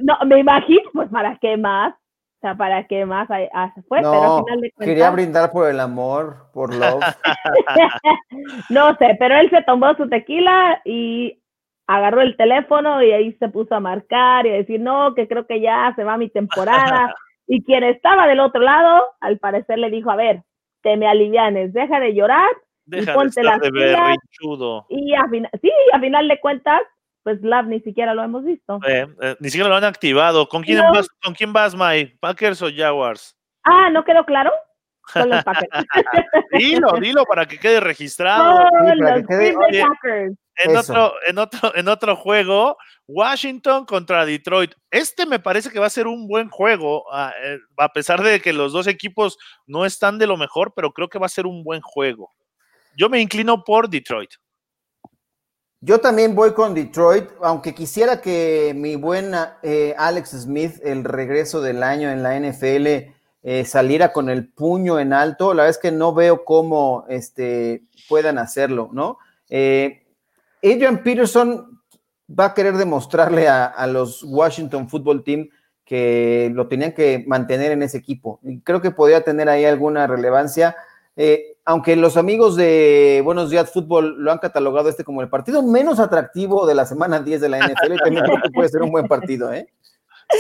No, 0.02 0.18
me 0.26 0.40
imagino, 0.40 0.82
pues 0.94 1.10
para 1.10 1.38
qué 1.40 1.58
más. 1.58 1.94
O 1.94 2.48
sea, 2.48 2.56
para 2.56 2.86
qué 2.86 3.06
más 3.06 3.28
ah, 3.32 3.72
se 3.74 3.82
fue, 3.84 4.00
pero 4.00 4.12
al 4.14 4.22
No, 4.22 4.44
final 4.44 4.62
de 4.62 4.72
cuentas. 4.72 4.86
quería 4.94 5.10
brindar 5.10 5.52
por 5.52 5.68
el 5.70 5.80
amor, 5.80 6.52
por 6.54 6.74
love. 6.76 7.02
No 8.70 8.96
sé, 8.98 9.16
pero 9.20 9.36
él 9.38 9.50
se 9.50 9.62
tomó 9.64 9.94
su 9.96 10.08
tequila 10.10 10.80
y 10.86 11.40
agarró 11.88 12.22
el 12.22 12.36
teléfono 12.36 13.02
y 13.04 13.12
ahí 13.12 13.34
se 13.34 13.50
puso 13.50 13.76
a 13.76 13.80
marcar 13.80 14.46
y 14.46 14.50
a 14.50 14.54
decir, 14.54 14.80
no, 14.80 15.14
que 15.16 15.28
creo 15.28 15.46
que 15.46 15.62
ya 15.62 15.94
se 15.96 16.04
va 16.04 16.18
mi 16.18 16.30
temporada. 16.30 17.14
y 17.48 17.64
quien 17.64 17.84
estaba 17.84 18.28
del 18.28 18.40
otro 18.40 18.62
lado, 18.62 19.04
al 19.22 19.38
parecer 19.40 19.78
le 19.78 19.90
dijo, 19.90 20.10
a 20.12 20.16
ver, 20.16 20.42
te 20.82 20.98
me 20.98 21.08
alivianes, 21.08 21.74
deja 21.74 22.00
de 22.00 22.14
llorar 22.14 22.50
Deja 22.86 23.12
de 23.12 23.16
ponte 23.16 23.42
estar 23.42 23.44
las 23.46 23.60
de 23.60 24.16
y 24.90 25.16
a 25.16 25.28
final, 25.28 25.50
sí, 25.62 25.72
a 25.94 26.00
final 26.00 26.28
de 26.28 26.40
cuentas, 26.40 26.82
pues 27.24 27.42
Love 27.42 27.66
ni 27.66 27.80
siquiera 27.80 28.14
lo 28.14 28.22
hemos 28.24 28.44
visto. 28.46 28.80
Eh, 28.88 29.08
eh, 29.22 29.36
ni 29.40 29.50
siquiera 29.50 29.68
lo 29.70 29.76
han 29.76 29.84
activado. 29.84 30.48
¿Con 30.48 30.62
quién 30.62 30.78
No. 30.78 30.92
vas, 30.94 31.10
con 31.24 31.34
quién 31.34 31.52
vas, 31.52 31.76
Mike? 31.76 32.18
¿Packers 32.20 32.62
o 32.62 32.68
Jaguars? 32.72 33.36
Ah, 33.64 33.90
¿no 33.90 34.06
quedó 34.06 34.24
claro? 34.26 34.52
Con 35.12 35.30
los 35.30 35.44
Packers. 35.46 35.86
Dilo, 36.52 36.92
dilo 37.02 37.26
para 37.26 37.48
que 37.48 37.58
quede 37.58 37.80
registrado. 37.80 38.68
Con 38.70 38.88
Sí, 38.92 39.00
que 39.00 39.24
quede- 39.28 39.56
Oye, 39.58 39.84
Packers. 39.88 40.36
En 40.58 40.72
Eso. 40.72 40.80
otro, 40.80 41.14
en 41.28 41.38
otro, 41.38 41.76
en 41.76 41.88
otro 41.88 42.16
juego, 42.16 42.78
Washington 43.08 43.86
contra 43.86 44.26
Detroit. 44.26 44.74
Este 44.89 45.26
me 45.26 45.39
parece 45.39 45.70
que 45.70 45.80
va 45.80 45.88
a 45.88 45.89
ser 45.89 46.08
un 46.08 46.28
buen 46.28 46.49
juego, 46.49 47.12
a, 47.14 47.34
eh, 47.43 47.60
a 47.78 47.89
pesar 47.89 48.24
de 48.24 48.39
que 48.39 48.53
los 48.53 48.72
dos 48.72 48.88
equipos 48.88 49.38
no 49.68 49.86
están 49.86 50.18
de 50.18 50.28
lo 50.28 50.38
mejor, 50.38 50.74
pero 50.76 50.91
creo 50.91 51.10
que 51.10 51.20
va 51.20 51.26
a 51.26 51.30
ser 51.30 51.45
un 51.45 51.64
buen 51.64 51.82
juego. 51.82 52.34
Yo 52.97 53.10
me 53.10 53.20
inclino 53.20 53.64
por 53.64 53.89
Detroit. 53.89 54.32
Yo 55.82 55.99
también 55.99 56.34
voy 56.34 56.53
con 56.53 56.74
Detroit, 56.74 57.30
aunque 57.43 57.76
quisiera 57.76 58.20
que 58.20 58.74
mi 58.76 58.95
buen 58.95 59.34
eh, 59.62 59.93
Alex 59.97 60.32
Smith, 60.32 60.80
el 60.84 61.03
regreso 61.03 61.62
del 61.62 61.84
año 61.84 62.10
en 62.10 62.24
la 62.24 62.39
NFL, 62.39 63.14
eh, 63.43 63.66
saliera 63.66 64.12
con 64.12 64.30
el 64.30 64.47
puño 64.47 64.99
en 64.99 65.14
alto. 65.14 65.53
La 65.53 65.62
verdad 65.64 65.78
es 65.78 65.78
que 65.78 65.91
no 65.91 66.16
veo 66.16 66.43
cómo 66.43 67.06
este, 67.08 67.84
puedan 68.10 68.39
hacerlo, 68.39 68.89
¿no? 68.93 69.20
Eh, 69.49 70.05
Adrian 70.66 71.03
Peterson 71.03 71.80
va 72.28 72.45
a 72.45 72.53
querer 72.53 72.74
demostrarle 72.74 73.47
a, 73.47 73.66
a 73.66 73.88
los 73.88 74.24
Washington 74.24 74.89
Football 74.89 75.24
Team 75.24 75.49
que 75.86 76.51
lo 76.53 76.68
tenían 76.68 76.93
que 76.93 77.24
mantener 77.28 77.72
en 77.72 77.84
ese 77.84 77.97
equipo. 77.97 78.39
Y 78.43 78.59
creo 78.61 78.82
que 78.82 78.91
podría 78.91 79.22
tener 79.22 79.47
ahí 79.47 79.66
alguna 79.66 80.07
relevancia. 80.07 80.76
Eh, 81.16 81.57
aunque 81.63 81.95
los 81.95 82.18
amigos 82.18 82.55
de 82.55 83.22
Buenos 83.24 83.49
Días 83.49 83.72
Fútbol 83.72 84.16
lo 84.18 84.32
han 84.32 84.39
catalogado 84.39 84.89
este 84.89 85.03
como 85.03 85.22
el 85.22 85.30
partido 85.30 85.63
menos 85.63 85.99
atractivo 85.99 86.66
de 86.66 86.76
la 86.76 86.86
semana 86.86 87.20
10 87.20 87.39
de 87.39 87.49
la 87.49 87.59
NFL, 87.59 87.95
también 88.03 88.26
creo 88.26 88.41
que 88.41 88.49
puede 88.49 88.70
ser 88.70 88.82
un 88.82 88.91
buen 88.91 89.07
partido, 89.07 89.53
¿eh? 89.53 89.68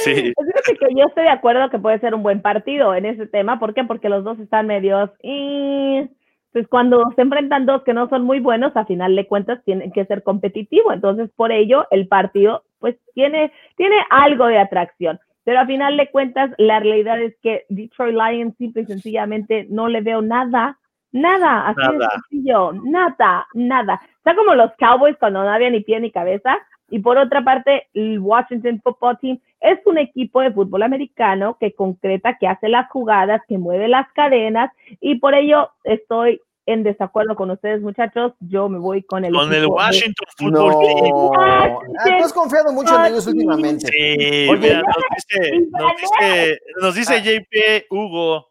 Sí. 0.03 0.33
Pues 0.35 0.49
que 0.65 0.95
yo 0.95 1.05
estoy 1.05 1.23
de 1.23 1.29
acuerdo 1.29 1.69
que 1.69 1.77
puede 1.77 1.99
ser 1.99 2.15
un 2.15 2.23
buen 2.23 2.41
partido 2.41 2.95
en 2.95 3.05
ese 3.05 3.27
tema. 3.27 3.59
¿Por 3.59 3.75
qué? 3.75 3.83
Porque 3.83 4.09
los 4.09 4.23
dos 4.23 4.39
están 4.39 4.65
medios. 4.65 5.11
y 5.21 6.09
pues 6.55 6.69
cuando 6.69 7.03
se 7.17 7.21
enfrentan 7.21 7.65
dos 7.65 7.83
que 7.83 7.93
no 7.93 8.07
son 8.07 8.23
muy 8.23 8.39
buenos, 8.39 8.77
a 8.77 8.85
final 8.85 9.13
de 9.13 9.27
cuentas 9.27 9.61
tienen 9.65 9.91
que 9.91 10.05
ser 10.05 10.23
competitivo. 10.23 10.93
Entonces, 10.93 11.29
por 11.35 11.51
ello, 11.51 11.85
el 11.91 12.07
partido, 12.07 12.63
pues, 12.79 12.95
tiene, 13.13 13.51
tiene 13.75 13.97
algo 14.09 14.45
de 14.47 14.59
atracción. 14.59 15.19
Pero 15.43 15.59
a 15.59 15.65
final 15.65 15.97
de 15.97 16.09
cuentas, 16.09 16.51
la 16.57 16.79
realidad 16.79 17.21
es 17.21 17.35
que 17.41 17.65
Detroit 17.67 18.15
Lions 18.15 18.55
simple 18.55 18.83
y 18.83 18.85
sencillamente 18.85 19.67
no 19.69 19.89
le 19.89 19.99
veo 19.99 20.21
nada, 20.21 20.79
nada, 21.11 21.67
así 21.67 21.97
de 21.97 22.05
sencillo, 22.29 22.71
nada, 22.85 23.45
nada. 23.53 24.01
Está 24.15 24.33
como 24.33 24.55
los 24.55 24.71
Cowboys 24.77 25.17
cuando 25.17 25.43
no 25.43 25.49
había 25.49 25.69
ni 25.69 25.81
pie 25.81 25.99
ni 25.99 26.09
cabeza. 26.09 26.57
Y 26.89 26.99
por 26.99 27.17
otra 27.17 27.43
parte, 27.43 27.87
el 27.93 28.19
Washington 28.19 28.79
Football 28.81 29.17
Team 29.19 29.39
es 29.59 29.79
un 29.85 29.97
equipo 29.97 30.39
de 30.39 30.53
fútbol 30.53 30.83
americano 30.83 31.57
que 31.59 31.73
concreta, 31.73 32.37
que 32.39 32.47
hace 32.47 32.69
las 32.69 32.89
jugadas, 32.91 33.41
que 33.47 33.57
mueve 33.57 33.89
las 33.89 34.09
cadenas 34.13 34.71
y 35.01 35.19
por 35.19 35.33
ello 35.33 35.71
estoy 35.83 36.39
en 36.65 36.83
desacuerdo 36.83 37.35
con 37.35 37.51
ustedes, 37.51 37.81
muchos. 37.81 38.05
Yo 38.39 38.69
me 38.69 38.79
voy 38.79 39.03
con 39.03 39.23
el 39.25 39.33
Con 39.33 39.53
el 39.53 39.61
de- 39.61 39.67
Washington 39.67 40.27
Football 40.37 40.71
Team. 40.79 41.09
No. 41.09 41.31
Ah, 41.37 41.77
tú 42.05 42.23
has 42.25 42.33
confiado 42.33 42.71
mucho 42.73 42.97
en 42.99 43.05
ellos 43.13 43.27
Ah, 43.27 43.29
últimamente. 43.31 43.87
Sí, 43.87 44.47
Oye, 44.49 44.59
mira, 44.59 44.81
nos 44.81 44.95
dice, 45.15 45.51
nos 45.71 45.91
dice, 46.01 46.59
nos 46.81 46.95
dice 46.95 47.13
Ah. 47.15 47.23
JP 47.23 47.85
Hugo. 47.89 48.47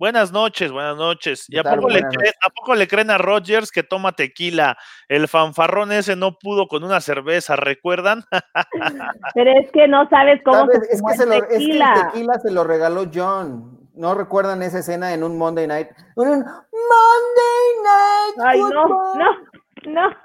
Buenas 0.00 0.30
noches, 0.30 0.70
buenas 0.70 0.96
noches. 0.96 1.46
¿Y 1.48 1.54
¿Qué 1.54 1.58
a 1.58 1.74
poco, 1.74 1.88
le 1.88 2.00
creen, 2.02 2.32
a 2.40 2.50
poco 2.50 2.74
le 2.76 2.86
creen 2.86 3.10
a 3.10 3.18
Rogers 3.18 3.72
que 3.72 3.82
toma 3.82 4.12
tequila? 4.12 4.78
El 5.08 5.26
fanfarrón 5.26 5.90
ese 5.90 6.14
no 6.14 6.38
pudo 6.38 6.68
con 6.68 6.84
una 6.84 7.00
cerveza, 7.00 7.56
¿recuerdan? 7.56 8.22
Pero 9.34 9.50
es 9.60 9.70
que 9.72 9.88
no 9.88 10.08
sabes 10.08 10.40
cómo 10.44 10.58
¿Sabes? 10.58 10.86
se 10.88 10.94
Es 10.94 11.02
que, 11.02 11.16
se 11.16 11.22
el 11.24 11.28
lo, 11.30 11.34
es 11.34 11.40
que 11.48 11.54
el 11.56 11.60
tequila. 11.66 12.10
tequila 12.12 12.34
se 12.40 12.50
lo 12.52 12.62
regaló 12.64 13.06
John. 13.12 13.77
¿No 13.98 14.14
recuerdan 14.14 14.62
esa 14.62 14.78
escena 14.78 15.12
en 15.12 15.24
un 15.24 15.36
Monday 15.36 15.66
Night? 15.66 15.88
Un 16.14 16.28
un 16.28 16.38
Monday 16.44 17.66
Night. 17.82 18.36
Ay, 18.46 18.60
no, 18.60 18.82
Football. 18.82 19.18
no, 19.18 19.30
no. 19.92 20.16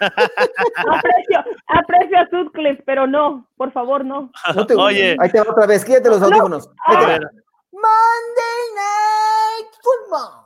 aprecio, 0.00 1.44
aprecio 1.68 2.18
a 2.18 2.26
Sutcliffe, 2.30 2.82
pero 2.86 3.06
no, 3.06 3.46
por 3.58 3.72
favor, 3.72 4.04
no. 4.06 4.30
No 4.54 4.66
te- 4.66 4.74
Oye. 4.74 5.16
Ahí 5.20 5.30
te 5.30 5.38
va 5.40 5.50
otra 5.50 5.66
vez, 5.66 5.84
quítate 5.84 6.08
los 6.08 6.20
No. 6.20 6.26
audífonos. 6.28 6.70
Ah. 6.86 7.18
Monday 7.72 8.62
Night 8.74 9.74
Football. 9.82 10.45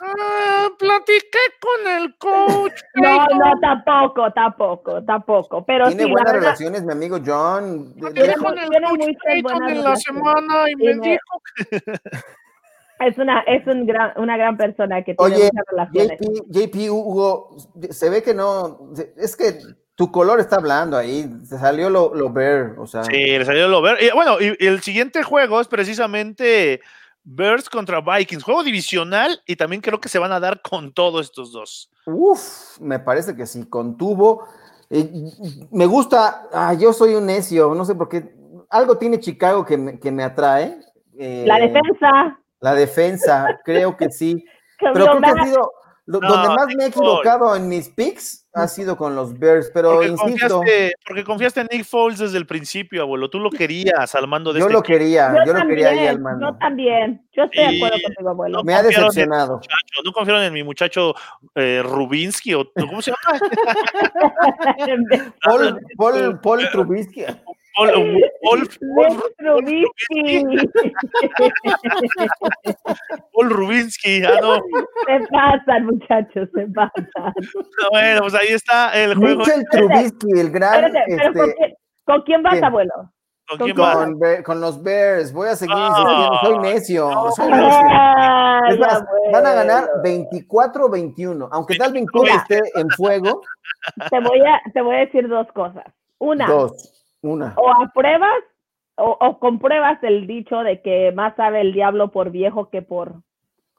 Ah, 0.00 0.68
platiqué 0.78 1.38
con 1.60 1.86
el 2.02 2.16
coach. 2.16 2.72
No, 2.94 3.26
no, 3.26 3.60
tampoco, 3.60 4.32
tampoco, 4.32 5.02
tampoco. 5.04 5.64
Pero 5.64 5.86
Tiene 5.86 6.04
sí, 6.04 6.10
buenas 6.10 6.32
verdad, 6.32 6.46
relaciones, 6.46 6.82
mi 6.84 6.92
amigo 6.92 7.18
John. 7.24 7.94
Muy- 7.96 8.12
con 8.12 8.18
el 8.18 8.34
coach 9.42 9.70
en 9.70 9.84
la 9.84 9.96
semana 9.96 10.70
y 10.70 10.76
me 10.76 10.94
dijo 10.94 11.42
es 13.00 13.18
una, 13.18 13.40
es 13.40 13.66
un 13.66 13.86
gran, 13.86 14.12
una 14.16 14.36
gran 14.36 14.56
persona 14.56 15.02
que 15.02 15.14
tiene 15.14 15.34
Oye, 15.34 15.50
muchas 15.52 15.66
relaciones. 15.70 16.20
JP, 16.20 16.44
JP 16.48 16.90
Hugo, 16.90 17.56
se 17.90 18.10
ve 18.10 18.22
que 18.22 18.34
no, 18.34 18.92
es 19.16 19.36
que 19.36 19.58
tu 19.94 20.10
color 20.10 20.40
está 20.40 20.56
hablando 20.56 20.96
ahí, 20.96 21.28
se 21.44 21.58
salió 21.58 21.90
lo, 21.90 22.14
lo 22.14 22.30
ver, 22.30 22.74
o 22.78 22.86
sea, 22.86 23.04
Sí, 23.04 23.38
le 23.38 23.44
salió 23.44 23.68
lo 23.68 23.82
ver. 23.82 24.02
Y 24.02 24.10
bueno, 24.14 24.40
y, 24.40 24.56
y 24.58 24.66
el 24.66 24.80
siguiente 24.82 25.22
juego 25.22 25.60
es 25.60 25.68
precisamente 25.68 26.80
Bears 27.24 27.68
contra 27.70 28.00
Vikings, 28.00 28.42
juego 28.42 28.62
divisional 28.64 29.40
y 29.46 29.56
también 29.56 29.80
creo 29.80 30.00
que 30.00 30.08
se 30.08 30.18
van 30.18 30.32
a 30.32 30.40
dar 30.40 30.60
con 30.62 30.92
todos 30.92 31.26
estos 31.26 31.52
dos. 31.52 31.90
uff, 32.06 32.80
me 32.80 32.98
parece 32.98 33.36
que 33.36 33.46
sí, 33.46 33.64
contuvo. 33.68 34.46
Eh, 34.90 35.10
me 35.70 35.86
gusta, 35.86 36.48
ah, 36.52 36.74
yo 36.74 36.92
soy 36.92 37.14
un 37.14 37.26
necio, 37.26 37.74
no 37.74 37.84
sé 37.84 37.94
por 37.94 38.08
qué, 38.08 38.34
algo 38.68 38.98
tiene 38.98 39.20
Chicago 39.20 39.64
que 39.64 39.76
me, 39.78 39.98
que 40.00 40.10
me 40.10 40.22
atrae. 40.24 40.78
eh, 41.18 41.44
La 41.46 41.58
defensa. 41.58 42.38
La 42.60 42.74
defensa, 42.74 43.60
creo 43.64 43.96
que 43.96 44.10
sí. 44.10 44.44
Pero 44.80 44.92
creo 44.94 45.20
que 45.20 45.30
ha 45.30 45.44
sido, 45.44 45.72
lo- 46.06 46.20
No, 46.20 46.28
donde 46.28 46.48
más 46.48 46.66
me 46.76 46.84
he 46.84 46.86
equivocado 46.88 47.54
en 47.56 47.68
mis 47.68 47.88
picks 47.88 48.41
ha 48.54 48.68
sido 48.68 48.96
con 48.96 49.16
los 49.16 49.38
Bears, 49.38 49.70
pero 49.72 49.92
Porque 49.94 50.08
insisto, 50.08 50.56
confiaste, 50.56 50.94
porque 51.06 51.24
confiaste 51.24 51.60
en 51.60 51.68
Nick 51.70 51.84
Foles 51.84 52.18
desde 52.18 52.36
el 52.38 52.46
principio, 52.46 53.02
abuelo. 53.02 53.30
Tú 53.30 53.38
lo 53.38 53.50
querías 53.50 54.14
al 54.14 54.28
mando 54.28 54.52
de 54.52 54.60
yo 54.60 54.66
este 54.66 54.74
lo 54.74 54.82
quería, 54.82 55.32
yo, 55.32 55.52
yo, 55.52 55.58
lo 55.58 55.66
quería 55.66 55.88
ahí 55.88 56.06
al 56.06 56.20
mando. 56.20 56.50
yo 56.50 56.58
también. 56.58 57.26
Yo 57.32 57.44
estoy 57.44 57.64
de 57.64 57.76
acuerdo 57.76 57.96
contigo, 58.02 58.30
abuelo. 58.30 58.58
no 58.58 58.64
Me 58.64 58.74
ha 58.74 58.82
decepcionado. 58.82 59.56
muchacho, 59.56 60.02
no 60.04 60.12
confiaron 60.12 60.42
en 60.42 60.52
mi 60.52 60.62
muchacho 60.62 61.14
eh, 61.54 61.82
Rubinsky 61.82 62.54
o 62.54 62.70
¿cómo 62.74 63.00
se 63.00 63.12
llama? 63.12 63.40
Paul, 65.44 65.80
Paul, 65.96 66.40
Paul 66.40 66.68
Trubisky. 66.70 67.24
Paul 73.32 73.50
Rubinsky. 73.50 74.22
Ah, 74.24 74.38
no. 74.40 74.54
Se 74.56 75.26
pasan, 75.30 75.86
muchachos, 75.86 76.48
se 76.54 76.66
pasan. 76.74 77.08
Bueno, 77.90 78.20
pues 78.22 78.34
ahí 78.34 78.48
está 78.48 78.92
el 79.02 79.14
juego. 79.14 79.38
Mitchell 79.40 79.64
Trubisky, 79.70 80.38
el 80.40 80.50
gran, 80.50 80.84
Espérate, 80.84 81.04
pero 81.16 81.32
¿con 81.32 81.48
este, 81.50 81.56
quién, 81.56 81.74
con 82.04 82.22
quién 82.22 82.42
vas, 82.42 82.62
abuelo? 82.62 82.92
¿Con 83.48 83.58
con 83.58 83.66
quién 83.66 83.76
cuál? 83.76 83.88
va? 83.96 84.04
con, 84.04 84.18
Be- 84.18 84.42
con 84.42 84.60
los 84.60 84.82
Bears. 84.82 85.32
Voy 85.32 85.48
a 85.48 85.56
seguir 85.56 85.74
Ah, 85.76 85.88
insistiendo, 85.90 86.38
soy 86.42 86.58
necio. 86.72 87.10
no. 87.10 87.32
soy 87.32 87.50
necio. 87.50 87.88
Ay, 87.90 88.72
Es 88.74 88.78
más, 88.78 89.04
van 89.32 89.46
a 89.46 89.52
ganar 89.54 89.84
abuelo. 89.96 90.28
24-21. 90.30 91.48
Aunque 91.52 91.76
Cook 91.78 92.22
Mira. 92.22 92.36
esté 92.36 92.60
en 92.78 92.88
fuego, 92.90 93.42
Te 94.10 94.20
voy, 94.20 94.40
a, 94.40 94.60
te 94.72 94.80
voy 94.80 94.96
a 94.96 94.98
decir 95.00 95.28
dos 95.28 95.46
cosas. 95.52 95.84
Una, 96.18 96.46
dos, 96.46 97.01
una. 97.22 97.54
o 97.56 97.70
apruebas 97.82 98.42
o, 98.96 99.16
o 99.20 99.38
compruebas 99.38 99.98
el 100.02 100.26
dicho 100.26 100.58
de 100.62 100.82
que 100.82 101.12
más 101.12 101.34
sabe 101.36 101.60
el 101.62 101.72
diablo 101.72 102.08
por 102.08 102.30
viejo 102.30 102.68
que 102.68 102.82
por... 102.82 103.14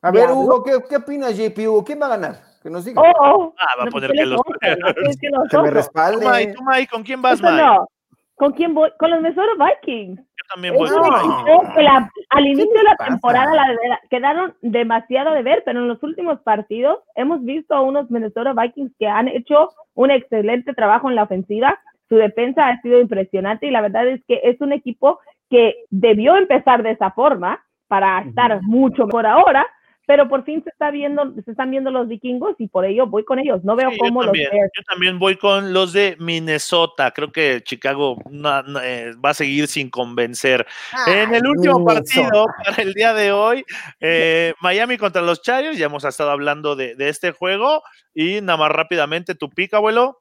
A 0.02 0.12
ver, 0.12 0.26
Diablo. 0.26 0.36
Hugo, 0.38 0.64
¿qué, 0.64 0.72
qué 0.90 0.96
opinas, 0.98 1.38
JP 1.38 1.58
Hugo? 1.68 1.84
¿Quién 1.86 2.02
va 2.02 2.08
a 2.08 2.18
ganar? 2.18 2.36
Que 2.62 2.70
nos 2.70 2.84
diga. 2.84 3.02
Oh, 3.02 3.12
oh. 3.22 3.54
Ah, 3.60 3.76
va 3.78 3.84
a 3.84 3.86
No, 3.86 3.92
poner 3.92 4.10
pues, 4.10 4.20
que 4.20 4.24
¿qué 4.24 4.30
los 4.30 4.42
pues, 4.44 5.18
que 5.52 5.58
me 5.60 5.70
respalde. 5.70 6.54
Tú, 6.54 6.64
Mike, 6.66 6.88
¿con 6.92 7.04
quién 7.04 7.22
vas, 7.22 7.42
Mike? 7.42 7.56
no. 7.56 7.88
¿Con 8.36 8.52
quién 8.54 8.74
voy? 8.74 8.90
Con 8.98 9.12
los 9.12 9.22
Minnesota 9.22 9.52
Vikings. 9.64 10.18
Yo 10.18 10.46
también 10.54 10.74
voy 10.76 10.90
no. 10.90 11.74
Que 11.76 11.84
la- 11.84 12.10
al 12.32 12.48
inicio 12.48 12.74
de 12.74 12.84
la 12.84 12.96
pasa? 12.98 13.12
temporada 13.12 13.54
la 13.54 13.68
vera- 13.68 14.02
quedaron 14.10 14.56
demasiado 14.62 15.32
de 15.34 15.44
ver, 15.44 15.62
pero 15.66 15.80
en 15.80 15.88
los 15.88 16.02
últimos 16.04 16.40
partidos 16.42 16.98
hemos 17.16 17.44
visto 17.46 17.76
a 17.76 17.82
unos 17.82 18.10
Minnesota 18.10 18.54
Vikings 18.54 18.92
que 18.98 19.08
han 19.08 19.28
hecho 19.28 19.70
un 19.94 20.10
excelente 20.12 20.74
trabajo 20.74 21.10
en 21.10 21.16
la 21.16 21.24
ofensiva. 21.24 21.80
Su 22.14 22.20
defensa 22.20 22.68
ha 22.68 22.80
sido 22.82 23.02
impresionante 23.02 23.66
y 23.66 23.72
la 23.72 23.82
verdad 23.82 24.08
es 24.08 24.22
que 24.28 24.40
es 24.44 24.62
un 24.62 24.72
equipo 24.72 25.20
que 25.50 25.78
debió 25.90 26.36
empezar 26.38 26.84
de 26.84 26.92
esa 26.92 27.10
forma 27.12 27.64
para 27.88 28.22
estar 28.22 28.60
mucho 28.62 29.06
mejor 29.08 29.26
ahora, 29.26 29.66
pero 30.06 30.28
por 30.28 30.44
fin 30.44 30.62
se 30.64 30.70
está 30.70 30.92
viendo, 30.92 31.34
se 31.46 31.50
están 31.50 31.72
viendo 31.72 31.90
los 31.90 32.08
vikingos 32.10 32.56
y 32.60 32.68
por 32.68 32.84
ello 32.86 33.08
voy 33.08 33.24
con 33.24 33.40
ellos. 33.40 33.64
No 33.64 33.76
veo 33.76 33.90
Sí, 33.90 33.96
yo, 33.98 34.04
cómo 34.06 34.22
los 34.22 34.28
también, 34.28 34.50
Bears. 34.52 34.72
yo 34.76 34.84
también 34.84 35.18
voy 35.18 35.38
con 35.38 35.72
los 35.74 35.94
de 35.94 36.18
Minnesota. 36.20 37.12
Creo 37.12 37.32
que 37.32 37.62
Chicago 37.64 38.18
no- 38.30 38.62
no, 38.64 38.80
eh, 38.82 39.14
va 39.24 39.30
a 39.30 39.34
seguir 39.34 39.68
sin 39.68 39.90
convencer. 39.90 40.66
en 41.08 41.34
el 41.34 41.48
último 41.48 41.80
Minnesota. 41.80 41.94
partido 42.30 42.46
para 42.66 42.84
el 42.84 42.94
día 42.94 43.14
de 43.14 43.32
hoy, 43.32 43.64
eh, 44.02 44.54
Miami 44.62 44.98
contra 44.98 45.22
los 45.22 45.42
Chargers. 45.42 45.78
Ya 45.78 45.86
hemos 45.86 46.04
estado 46.04 46.32
hablando 46.32 46.76
de, 46.76 46.96
de 46.96 47.10
este 47.10 47.32
juego. 47.32 47.82
Y 48.14 48.42
nada 48.42 48.58
más 48.58 48.72
rápidamente, 48.72 49.36
tu 49.36 49.50
pica, 49.50 49.78
abuelo. 49.78 50.20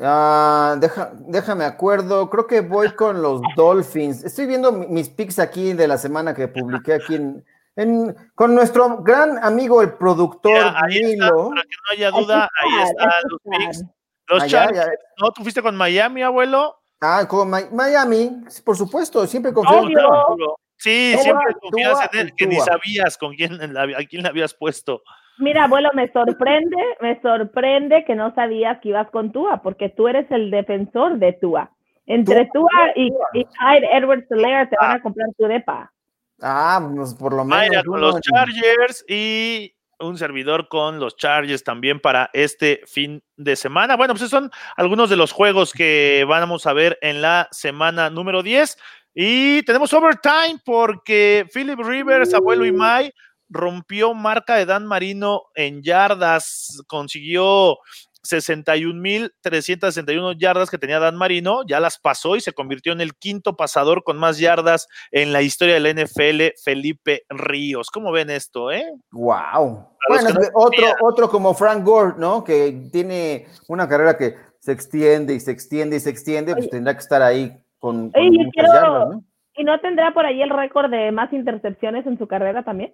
Ah, 0.00 0.76
deja- 0.78 1.12
déjame 1.20 1.64
acuerdo, 1.64 2.28
creo 2.28 2.46
que 2.46 2.60
voy 2.60 2.90
con 2.94 3.22
los 3.22 3.40
Dolphins. 3.56 4.24
Estoy 4.24 4.46
viendo 4.46 4.70
mi- 4.72 4.86
mis 4.88 5.08
picks 5.08 5.38
aquí 5.38 5.72
de 5.72 5.88
la 5.88 5.96
semana 5.96 6.34
que 6.34 6.48
publiqué 6.48 6.94
aquí 6.94 7.14
en, 7.14 7.44
en- 7.76 8.14
con 8.34 8.54
nuestro 8.54 8.98
gran 9.02 9.42
amigo 9.42 9.80
el 9.80 9.94
productor 9.94 10.52
Mira, 10.52 10.74
ahí 10.84 10.96
está, 10.98 11.08
Milo. 11.26 11.48
para 11.50 11.62
que 11.62 11.68
no 11.68 11.92
haya 11.92 12.10
duda, 12.10 12.50
ahí 12.62 12.82
están, 12.88 13.10
los 13.30 13.40
picks. 13.42 13.84
Los 14.28 14.42
Ah, 14.42 14.46
ya, 14.46 14.64
Chargers, 14.66 14.86
ya. 14.86 14.92
¿no? 15.22 15.30
¿Tú 15.32 15.42
fuiste 15.42 15.62
con 15.62 15.76
Miami, 15.76 16.22
abuelo? 16.22 16.76
Ah, 17.00 17.24
con 17.28 17.48
Mi- 17.50 17.70
Miami, 17.72 18.44
por 18.64 18.76
supuesto, 18.76 19.26
siempre 19.26 19.52
confío. 19.52 19.80
Tua. 19.82 20.56
Sí, 20.78 21.14
siempre 21.22 21.54
confías 21.60 22.08
en 22.12 22.18
él, 22.20 22.34
que 22.36 22.46
ni 22.46 22.56
sabías 22.60 23.16
con 23.16 23.34
quién, 23.34 23.54
a 23.76 23.86
quién 24.08 24.22
le 24.22 24.28
habías 24.28 24.52
puesto. 24.52 25.00
Mira, 25.38 25.64
abuelo, 25.64 25.90
me 25.94 26.10
sorprende, 26.12 26.76
me 27.00 27.20
sorprende 27.20 28.04
que 28.04 28.14
no 28.14 28.34
sabías 28.34 28.80
que 28.80 28.90
ibas 28.90 29.10
con 29.10 29.32
Tua, 29.32 29.62
porque 29.62 29.90
tú 29.90 30.08
eres 30.08 30.30
el 30.30 30.50
defensor 30.50 31.18
de 31.18 31.34
Tua. 31.34 31.70
Entre 32.06 32.48
Tua 32.52 32.92
y, 32.94 33.12
y 33.34 33.44
Clyde 33.44 33.88
Edwards 33.92 34.26
Lair 34.30 34.68
te 34.68 34.76
van 34.80 34.96
a 34.96 35.02
comprar 35.02 35.28
tu 35.36 35.46
depa. 35.46 35.92
Ah, 36.40 36.88
pues 36.94 37.14
por 37.14 37.32
lo 37.32 37.44
menos. 37.44 37.68
Mayra 37.68 37.82
con 37.84 38.00
los 38.00 38.20
Chargers 38.20 39.04
y 39.08 39.74
un 39.98 40.18
servidor 40.18 40.68
con 40.68 41.00
los 41.00 41.16
Chargers 41.16 41.64
también 41.64 42.00
para 42.00 42.30
este 42.32 42.80
fin 42.86 43.22
de 43.36 43.56
semana. 43.56 43.96
Bueno, 43.96 44.14
pues 44.14 44.22
esos 44.22 44.30
son 44.30 44.50
algunos 44.76 45.10
de 45.10 45.16
los 45.16 45.32
juegos 45.32 45.72
que 45.72 46.24
vamos 46.28 46.66
a 46.66 46.72
ver 46.72 46.98
en 47.00 47.22
la 47.22 47.48
semana 47.50 48.10
número 48.10 48.42
10. 48.42 48.76
Y 49.14 49.62
tenemos 49.62 49.92
overtime 49.94 50.60
porque 50.64 51.46
Philip 51.52 51.78
Rivers, 51.78 52.34
abuelo 52.34 52.66
y 52.66 52.72
Mai, 52.72 53.12
rompió 53.48 54.12
marca 54.14 54.56
de 54.56 54.66
Dan 54.66 54.86
Marino 54.86 55.42
en 55.54 55.82
yardas, 55.82 56.82
consiguió 56.88 57.78
61.361 58.24 60.36
yardas 60.38 60.70
que 60.70 60.78
tenía 60.78 60.98
Dan 60.98 61.16
Marino, 61.16 61.62
ya 61.66 61.80
las 61.80 61.98
pasó 61.98 62.36
y 62.36 62.40
se 62.40 62.52
convirtió 62.52 62.92
en 62.92 63.00
el 63.00 63.14
quinto 63.14 63.56
pasador 63.56 64.02
con 64.02 64.18
más 64.18 64.38
yardas 64.38 64.88
en 65.10 65.32
la 65.32 65.42
historia 65.42 65.74
del 65.80 65.96
NFL, 66.04 66.54
Felipe 66.62 67.24
Ríos. 67.28 67.90
¿Cómo 67.90 68.12
ven 68.12 68.30
esto, 68.30 68.70
eh? 68.72 68.84
Wow. 69.12 69.88
Bueno, 70.08 70.30
no 70.30 70.40
otro, 70.54 70.86
otro 71.02 71.28
como 71.28 71.54
Frank 71.54 71.84
Gore, 71.84 72.14
¿no? 72.18 72.42
Que 72.44 72.88
tiene 72.92 73.46
una 73.68 73.88
carrera 73.88 74.16
que 74.16 74.34
se 74.60 74.72
extiende 74.72 75.34
y 75.34 75.40
se 75.40 75.50
extiende 75.52 75.96
y 75.96 76.00
se 76.00 76.10
extiende, 76.10 76.52
pues 76.52 76.64
Oye. 76.64 76.70
tendrá 76.70 76.94
que 76.94 77.00
estar 77.00 77.22
ahí 77.22 77.56
con, 77.78 78.10
con 78.10 78.20
Oye, 78.20 78.30
yo 78.38 78.44
muchas 78.44 78.52
quiero- 78.52 78.72
yardas, 78.74 79.08
¿no? 79.10 79.24
¿Y 79.58 79.64
no 79.64 79.80
tendrá 79.80 80.12
por 80.12 80.26
ahí 80.26 80.42
el 80.42 80.50
récord 80.50 80.90
de 80.90 81.10
más 81.12 81.32
intercepciones 81.32 82.06
en 82.06 82.18
su 82.18 82.26
carrera 82.26 82.62
también? 82.62 82.92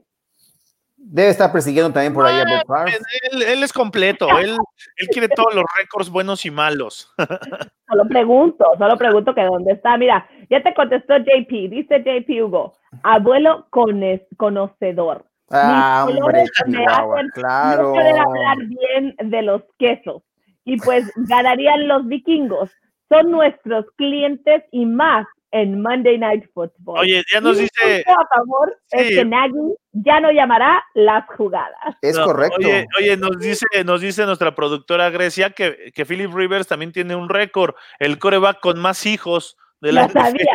Debe 1.05 1.28
estar 1.30 1.50
persiguiendo 1.53 1.92
también 1.92 2.14
por 2.14 2.24
ahí 2.24 2.38
a 2.40 2.44
Brett 2.44 2.66
Favre. 2.66 2.92
Él, 3.32 3.42
él 3.42 3.62
es 3.62 3.72
completo, 3.72 4.28
él, 4.38 4.57
él 4.96 5.09
quiere 5.09 5.28
todos 5.28 5.55
los 5.55 5.64
récords 5.76 6.09
buenos 6.11 6.44
y 6.46 6.50
malos. 6.50 7.12
Solo 7.88 8.05
pregunto, 8.09 8.64
solo 8.78 8.96
pregunto 8.96 9.34
que 9.34 9.42
dónde 9.42 9.72
está. 9.72 9.98
Mira, 9.98 10.26
ya 10.48 10.62
te 10.62 10.72
contestó 10.74 11.14
JP, 11.18 11.50
dice 11.68 11.98
JP 12.03 12.42
Hugo, 12.44 12.72
abuelo 13.03 13.66
cones- 13.70 14.26
conocedor. 14.38 15.26
Ah, 15.50 16.07
Mis 16.09 16.18
hombre, 16.22 16.44
me 16.68 16.86
hacen 16.86 17.28
claro. 17.34 17.82
No 17.82 17.92
poder 17.92 18.18
hablar 18.18 18.57
bien 18.68 19.14
de 19.18 19.42
los 19.42 19.62
quesos. 19.78 20.22
Y 20.64 20.78
pues 20.78 21.11
ganarían 21.28 21.88
los 21.88 22.07
vikingos. 22.07 22.70
Son 23.11 23.30
nuestros 23.30 23.84
clientes 23.96 24.62
y 24.70 24.86
más 24.86 25.26
en 25.53 25.80
Monday 25.80 26.18
Night 26.18 26.44
Football. 26.53 26.98
Oye, 26.98 27.22
ya 27.32 27.40
nos 27.40 27.57
Mi 27.57 27.62
dice. 27.62 28.05
punto 28.05 28.20
a 28.20 28.26
favor 28.36 28.76
es 28.90 29.09
que 29.09 29.24
Nagy 29.24 29.53
ya 29.92 30.20
no 30.20 30.32
llamará 30.32 30.82
las 30.94 31.24
jugadas. 31.36 31.96
Es 32.00 32.16
No, 32.16 32.24
correcto. 32.24 32.57
Oye, 32.59 32.86
oye, 32.98 33.16
nos 33.16 33.38
dice, 33.38 33.66
nos 33.84 34.00
dice 34.00 34.24
nuestra 34.26 34.55
productora 34.55 35.11
Grecia 35.11 35.50
que, 35.50 35.92
que 35.94 36.07
Philip 36.07 36.32
Rivers 36.32 36.66
también 36.66 36.92
tiene 36.92 37.14
un 37.14 37.28
récord, 37.28 37.74
el 37.98 38.18
coreback 38.18 38.61
con 38.61 38.80
más 38.80 39.07
hijos 39.07 39.57
de 39.82 39.92
la 39.92 40.03
Lo 40.05 40.09
sabía. 40.11 40.53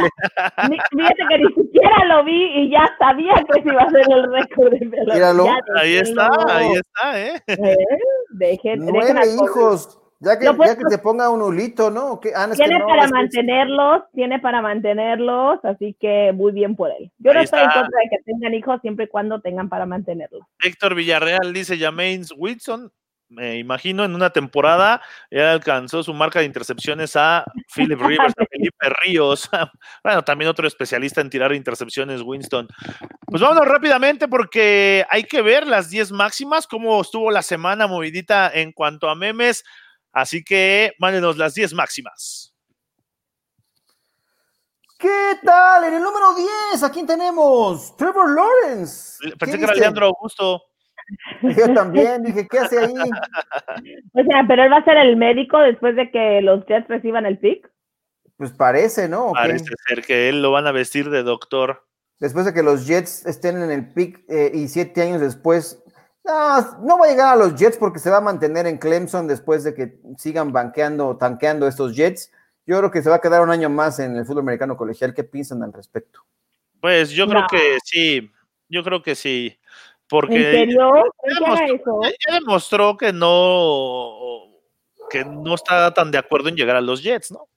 Fíjate 0.90 1.24
que 1.30 1.38
ni 1.38 1.54
siquiera 1.54 2.06
lo 2.06 2.24
vi 2.24 2.46
y 2.62 2.72
ya 2.72 2.90
sabía 2.98 3.34
que 3.54 3.62
se 3.62 3.68
iba 3.70 3.82
a 3.84 3.90
ser 3.90 4.06
el 4.10 4.32
récord 4.34 4.72
de. 4.72 4.86
Míralo. 5.14 5.48
Ahí 5.76 5.98
está, 5.98 6.30
ahí 6.48 6.72
está, 6.74 7.22
¿eh? 7.22 7.42
Eh, 7.48 7.76
Dejen, 8.30 8.86
Nueve 8.86 9.20
hijos. 9.44 10.00
Ya 10.20 10.40
que, 10.40 10.46
ya 10.46 10.76
que 10.76 10.84
se 10.90 10.98
ponga 10.98 11.30
un 11.30 11.42
hulito, 11.42 11.92
¿no? 11.92 12.20
¿Qué? 12.20 12.32
Ah, 12.36 12.48
que 12.50 12.56
Tiene 12.56 12.80
no, 12.80 12.88
para 12.88 13.04
es 13.06 13.12
que- 13.12 13.18
mantenerlos, 13.18 14.02
tiene 14.14 14.40
para 14.40 14.62
mantenerlos, 14.62 15.60
así 15.64 15.96
que 16.00 16.32
muy 16.34 16.52
bien 16.52 16.76
por 16.76 16.90
él. 16.92 17.12
Yo 17.20 17.34
no 17.34 17.40
estoy 17.40 17.60
en 17.60 17.66
contra 17.70 18.00
de 18.04 18.10
que 18.10 18.24
tengan 18.26 18.54
hijos 18.56 18.82
siempre 18.82 19.06
y 19.06 19.08
cuando 19.10 19.40
tengan 19.42 19.70
para 19.70 19.86
mantenerlos. 19.86 20.42
Héctor 20.64 20.96
Villarreal 20.96 21.54
dice 21.54 21.78
Jameis 21.78 22.34
Wilson, 22.36 22.92
me 23.30 23.58
imagino 23.58 24.06
en 24.06 24.16
una 24.16 24.30
temporada 24.30 25.02
ya 25.30 25.52
alcanzó 25.52 26.02
su 26.02 26.14
marca 26.14 26.40
de 26.40 26.46
intercepciones 26.46 27.16
a 27.18 27.44
Philip 27.76 28.00
Rivers, 28.32 28.34
a 28.40 28.46
Felipe 28.50 28.90
Ríos. 29.04 29.50
Bueno, 30.04 30.24
también 30.24 30.50
otro 30.50 30.66
especialista 30.68 31.22
en 31.22 31.30
tirar 31.30 31.54
intercepciones, 31.54 32.22
Winston. 32.24 32.68
Pues 33.28 33.42
vámonos 33.42 33.68
rápidamente 33.68 34.28
porque 34.28 35.06
hay 35.12 35.24
que 35.24 35.42
ver 35.42 35.68
las 35.68 35.90
10 35.90 36.12
máximas, 36.14 36.66
cómo 36.66 37.02
estuvo 37.02 37.30
la 37.30 37.42
semana 37.42 37.86
movidita 37.86 38.50
en 38.52 38.72
cuanto 38.72 39.10
a 39.10 39.16
memes. 39.16 39.64
Así 40.12 40.44
que 40.44 40.94
mándenos 41.00 41.38
las 41.38 41.54
10 41.54 41.74
máximas. 41.74 42.54
¿Qué 44.98 45.38
tal? 45.44 45.84
En 45.84 45.94
el 45.94 46.02
número 46.02 46.34
10, 46.72 46.84
¿a 46.84 46.92
quién 46.92 47.06
tenemos? 47.06 47.96
Trevor 47.98 48.36
Lawrence. 48.36 49.20
Pensé 49.38 49.58
¿Qué 49.58 49.60
que 49.60 49.64
era? 49.64 49.76
Leandro 49.76 50.08
Augusto. 50.08 50.64
Yo 51.42 51.74
también, 51.74 52.24
dije, 52.24 52.48
¿qué 52.48 52.60
hace 52.60 52.80
ahí? 52.80 52.94
O 54.14 54.24
sea, 54.24 54.44
pero 54.48 54.64
él 54.64 54.72
va 54.72 54.78
a 54.78 54.84
ser 54.84 54.98
el 54.98 55.16
médico 55.16 55.60
después 55.60 55.96
de 55.96 56.10
que 56.10 56.42
los 56.42 56.66
Jets 56.66 56.88
reciban 56.88 57.26
el 57.26 57.38
pick. 57.38 57.70
Pues 58.38 58.52
parece, 58.52 59.08
¿no? 59.08 59.32
Parece 59.34 59.72
ser 59.88 60.04
que 60.04 60.30
él 60.30 60.42
lo 60.42 60.52
van 60.52 60.68
a 60.68 60.72
vestir 60.72 61.10
de 61.10 61.24
doctor. 61.24 61.86
Después 62.20 62.46
de 62.46 62.54
que 62.54 62.64
los 62.64 62.88
Jets 62.88 63.26
estén 63.26 63.62
en 63.62 63.72
el 63.72 63.94
pick 63.94 64.24
eh, 64.30 64.52
y 64.54 64.68
siete 64.68 65.04
años 65.04 65.22
después. 65.22 65.84
No, 66.28 66.78
no 66.82 66.98
va 67.00 67.06
a 67.06 67.10
llegar 67.10 67.34
a 67.34 67.36
los 67.38 67.56
Jets 67.56 67.78
porque 67.78 68.00
se 68.00 68.10
va 68.10 68.18
a 68.18 68.22
mantener 68.22 68.68
en 68.68 68.78
Clemson 68.78 69.28
después 69.28 69.64
de 69.64 69.74
que 69.74 69.98
sigan 70.18 70.52
banqueando, 70.52 71.16
tanqueando 71.18 71.68
estos 71.68 71.96
Jets. 71.96 72.32
Yo 72.66 72.78
creo 72.80 72.92
que 72.92 73.02
se 73.02 73.10
va 73.10 73.16
a 73.16 73.22
quedar 73.22 73.42
un 73.42 73.50
año 73.50 73.70
más 73.70 74.00
en 74.00 74.16
el 74.18 74.26
fútbol 74.26 74.42
americano 74.42 74.76
colegial. 74.76 75.14
¿Qué 75.14 75.24
piensan 75.24 75.64
al 75.64 75.72
respecto? 75.72 76.20
Pues 76.82 77.12
yo 77.12 77.28
creo 77.28 77.46
que 77.50 77.78
sí, 77.84 78.30
yo 78.68 78.84
creo 78.84 79.02
que 79.02 79.16
sí. 79.16 79.58
¿En 79.58 80.08
Porque 80.10 80.44
serio? 80.52 80.92
ya 80.96 81.02
¿Creen 81.22 81.38
que 81.38 81.46
haga 81.46 82.40
demostró, 82.40 82.92
ya- 82.92 82.98
que 82.98 83.14
no 83.14 84.44
que 85.10 85.24
no 85.24 85.56
está 85.56 85.94
tan 85.94 86.12
de 86.12 86.18
acuerdo 86.18 86.50
en 86.50 86.56
llegar 86.56 86.76
a 86.76 86.82
los 86.82 87.02
Jets, 87.02 87.32
¿no? 87.32 87.48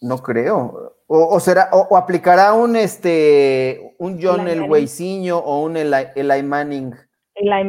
No 0.00 0.18
creo. 0.18 0.96
O, 1.08 1.34
o 1.34 1.40
será, 1.40 1.68
o, 1.72 1.88
o 1.90 1.96
aplicará 1.96 2.52
un 2.52 2.76
este 2.76 3.94
un 3.98 4.20
John 4.22 4.40
o 4.48 5.62
un 5.62 5.76
Eli, 5.76 6.06
Eli 6.14 6.42
Manning 6.42 6.94
Eli 7.42 7.68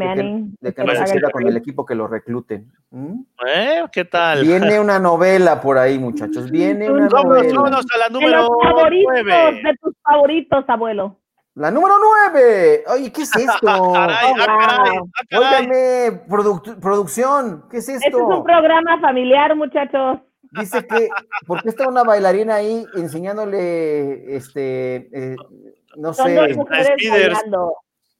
de 0.61 0.73
que, 0.73 0.81
de 0.83 0.87
no 0.87 1.07
se 1.07 1.13
queda 1.15 1.31
con 1.31 1.47
el 1.47 1.57
equipo 1.57 1.85
que 1.85 1.95
lo 1.95 2.07
recluten. 2.07 2.71
¿Mm? 2.91 3.21
¿Eh? 3.47 3.83
¿Qué 3.91 4.05
tal? 4.05 4.41
Viene 4.43 4.79
una 4.79 4.99
novela 4.99 5.59
por 5.59 5.77
ahí, 5.77 5.97
muchachos. 5.97 6.51
Viene 6.51 6.89
una 6.91 7.07
Vámonos, 7.09 7.37
novela. 7.37 7.55
vámonos 7.55 7.85
a 7.93 7.97
la 7.97 8.05
De 8.07 8.11
número 8.13 8.37
los 8.43 8.49
favoritos, 8.63 9.13
9. 9.25 9.61
de 9.63 9.77
tus 9.81 9.93
favoritos, 10.03 10.65
abuelo. 10.67 11.17
La 11.55 11.69
número 11.69 11.95
nueve. 11.99 12.83
Oye, 12.87 13.11
¿qué 13.11 13.21
es 13.23 13.35
esto? 13.35 13.59
Caray, 13.93 14.31
Oh, 14.31 14.35
ah, 14.39 14.45
caray, 14.45 14.97
wow. 14.97 15.09
ah, 15.13 15.25
caray. 15.29 15.47
Óigame, 15.65 16.27
produc- 16.27 16.79
producción, 16.79 17.65
¿qué 17.69 17.77
es 17.77 17.89
Este 17.89 18.07
es 18.09 18.13
un 18.15 18.21
esto? 18.31 18.43
programa 18.43 18.99
familiar, 19.01 19.55
muchachos. 19.55 20.19
Dice 20.59 20.85
que, 20.85 21.09
¿por 21.47 21.61
qué 21.63 21.69
está 21.69 21.87
una 21.87 22.03
bailarina 22.03 22.55
ahí 22.55 22.85
enseñándole, 22.95 24.35
este, 24.35 25.09
eh, 25.11 25.35
no 25.97 26.13
Son 26.13 26.33
dos 26.35 26.47
sé, 26.47 26.53
mujeres 26.55 26.89
bailando. 27.09 27.73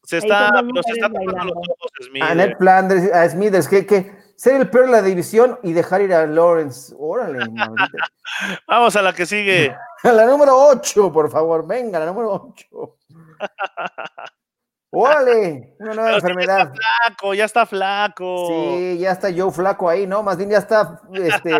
Se 0.03 0.17
está, 0.17 0.61
nos 0.61 0.85
está 0.87 1.07
tapando 1.07 1.31
los 1.45 1.55
ojos, 1.55 1.91
a 1.99 2.03
Smith. 2.03 2.23
Ned 2.35 2.57
Flanders, 2.57 3.13
a 3.13 3.29
Smithers, 3.29 3.67
que, 3.67 3.85
que 3.85 4.11
ser 4.35 4.59
el 4.59 4.69
peor 4.69 4.87
de 4.87 4.91
la 4.91 5.01
división 5.01 5.57
y 5.63 5.73
dejar 5.73 6.01
ir 6.01 6.13
a 6.13 6.25
Lawrence? 6.25 6.93
Órale. 6.97 7.39
Vamos 8.67 8.95
a 8.95 9.01
la 9.01 9.13
que 9.13 9.25
sigue. 9.25 9.75
A 10.03 10.11
la 10.11 10.25
número 10.25 10.53
8, 10.53 11.13
por 11.13 11.31
favor, 11.31 11.65
venga, 11.65 11.97
la 11.97 12.07
número 12.07 12.33
8. 12.33 12.97
Órale, 14.91 15.75
una 15.79 15.93
nueva 15.93 16.09
Pero 16.09 16.19
sí, 16.19 16.27
enfermedad. 16.27 16.73
Flaco, 16.73 17.33
ya 17.33 17.45
está 17.45 17.65
flaco. 17.65 18.47
Sí, 18.49 18.97
ya 18.99 19.11
está 19.11 19.29
Joe 19.33 19.49
Flaco 19.49 19.87
ahí, 19.87 20.05
¿no? 20.05 20.21
Más 20.21 20.35
bien 20.35 20.49
ya 20.49 20.57
está 20.57 21.01
este, 21.13 21.57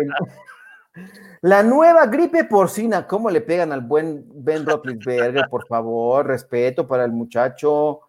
la 1.40 1.62
nueva 1.62 2.06
gripe 2.06 2.44
porcina. 2.44 3.06
¿Cómo 3.06 3.30
le 3.30 3.40
pegan 3.40 3.72
al 3.72 3.80
buen 3.80 4.24
Ben 4.34 4.64
Roethlisberger? 4.64 5.48
Por 5.48 5.66
favor, 5.66 6.26
respeto 6.26 6.86
para 6.86 7.04
el 7.04 7.12
muchacho. 7.12 8.02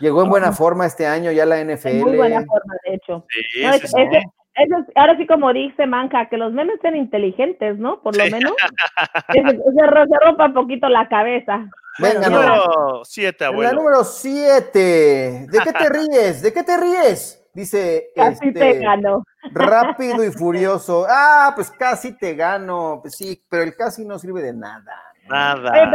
Llegó 0.00 0.22
en 0.22 0.28
buena 0.30 0.52
forma 0.52 0.86
este 0.86 1.06
año 1.06 1.30
ya 1.32 1.46
la 1.46 1.58
En 1.60 1.70
NFL. 1.70 2.00
muy 2.04 2.16
buena 2.16 2.44
forma, 2.44 2.74
de 2.86 2.94
hecho. 2.94 3.24
Sí, 3.30 3.62
No, 3.62 3.72
sí, 3.72 3.80
es- 3.84 3.90
sí. 3.90 4.00
ese- 4.02 4.18
eso 4.58 4.78
es- 4.78 4.96
ahora 4.96 5.16
sí, 5.16 5.26
como 5.26 5.52
dice 5.52 5.86
Manca, 5.86 6.28
que 6.28 6.36
los 6.36 6.52
memes 6.52 6.78
sean 6.82 6.96
inteligentes, 6.96 7.78
¿no? 7.78 8.00
Por 8.02 8.16
lo 8.16 8.24
Sí. 8.24 8.30
menos. 8.32 8.52
Se, 9.32 9.40
se 9.42 9.86
ro- 9.86 10.06
se 10.06 10.24
rompa 10.26 10.46
un 10.46 10.54
poquito 10.54 10.88
la 10.88 11.08
cabeza. 11.08 11.68
Venga. 11.98 12.28
Número 12.28 13.02
7, 13.04 13.44
En 13.44 13.50
la 13.50 13.54
abuelo. 13.54 13.72
número 13.82 14.04
7. 14.04 15.46
¿De 15.50 15.58
qué 15.64 15.72
te 15.72 15.88
ríes? 15.88 16.42
¿De 16.42 16.52
qué 16.52 16.62
te 16.62 16.76
ríes? 16.76 17.42
Dice 17.54 18.08
Casi 18.14 18.52
te 18.52 18.70
este, 18.72 18.84
ganó. 18.84 19.24
rápido 19.52 20.22
y 20.22 20.30
furioso. 20.32 21.06
Ah, 21.08 21.52
pues 21.54 21.70
casi 21.70 22.16
te 22.18 22.34
gano. 22.34 22.98
Pues 23.00 23.14
sí, 23.16 23.42
pero 23.48 23.62
el 23.62 23.74
casi 23.74 24.04
no 24.04 24.18
sirve 24.18 24.42
de 24.42 24.52
nada. 24.52 24.92
Nada. 25.28 25.72
Pero- 25.72 25.90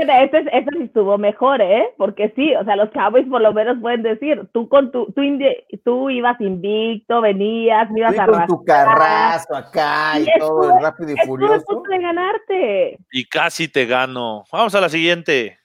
Este, 0.00 0.38
este 0.38 0.70
sí 0.76 0.82
estuvo 0.84 1.16
mejor, 1.18 1.60
¿eh? 1.62 1.84
Porque 1.96 2.32
sí, 2.34 2.54
o 2.56 2.64
sea, 2.64 2.74
los 2.76 2.90
Cowboys 2.90 3.26
por 3.28 3.40
lo 3.40 3.52
menos 3.52 3.78
pueden 3.80 4.02
decir, 4.02 4.42
tú 4.52 4.68
con 4.68 4.90
tu, 4.90 5.06
tú, 5.12 5.20
indi- 5.22 5.64
tú 5.84 6.10
ibas 6.10 6.40
invicto, 6.40 7.20
venías, 7.20 7.90
me 7.90 8.00
ibas 8.00 8.18
a 8.18 8.26
con 8.26 8.46
tu 8.46 8.64
carrazo 8.64 9.54
acá 9.54 10.18
y 10.18 10.22
Y 10.22 10.26
todo 10.38 10.62
estuvo- 10.62 10.76
el 10.78 10.82
rápido 10.84 11.10
y 11.10 11.12
estuvo 11.12 11.22
a 11.22 11.26
furioso. 11.26 11.64
punto 11.66 11.90
de 11.90 11.98
ganarte. 11.98 12.98
Y 13.12 13.24
casi 13.26 13.68
te 13.68 13.86
gano. 13.86 14.44
Vamos 14.52 14.74
a 14.74 14.80
la 14.80 14.88
siguiente. 14.88 15.58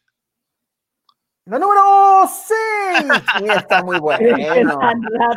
La 1.50 1.58
número 1.58 1.82
6. 2.28 3.08
Mira, 3.42 3.56
está 3.56 3.82
muy 3.82 4.00
bueno. 4.00 4.80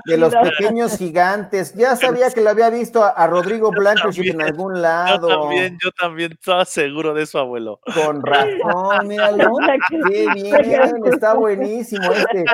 De 0.05 0.19
los 0.19 0.35
pequeños 0.35 0.99
gigantes. 0.99 1.73
Ya 1.75 1.97
sabía 1.97 2.31
que 2.31 2.43
lo 2.43 2.51
había 2.51 2.69
visto 2.69 3.03
a, 3.03 3.09
a 3.09 3.27
Rodrigo 3.27 3.71
Blankenship 3.71 4.33
en 4.33 4.43
algún 4.43 4.75
Yo 4.75 4.81
lado. 4.83 5.29
también, 5.29 5.79
yo 5.83 5.91
también 5.93 6.33
estaba 6.33 6.67
seguro 6.67 7.15
de 7.15 7.23
eso, 7.23 7.39
abuelo. 7.39 7.81
Con 7.95 8.23
razón, 8.23 9.09
míralo. 9.09 9.53
Qué 10.11 10.27
bien, 10.35 10.93
está 11.07 11.33
buenísimo 11.33 12.13
este. 12.13 12.45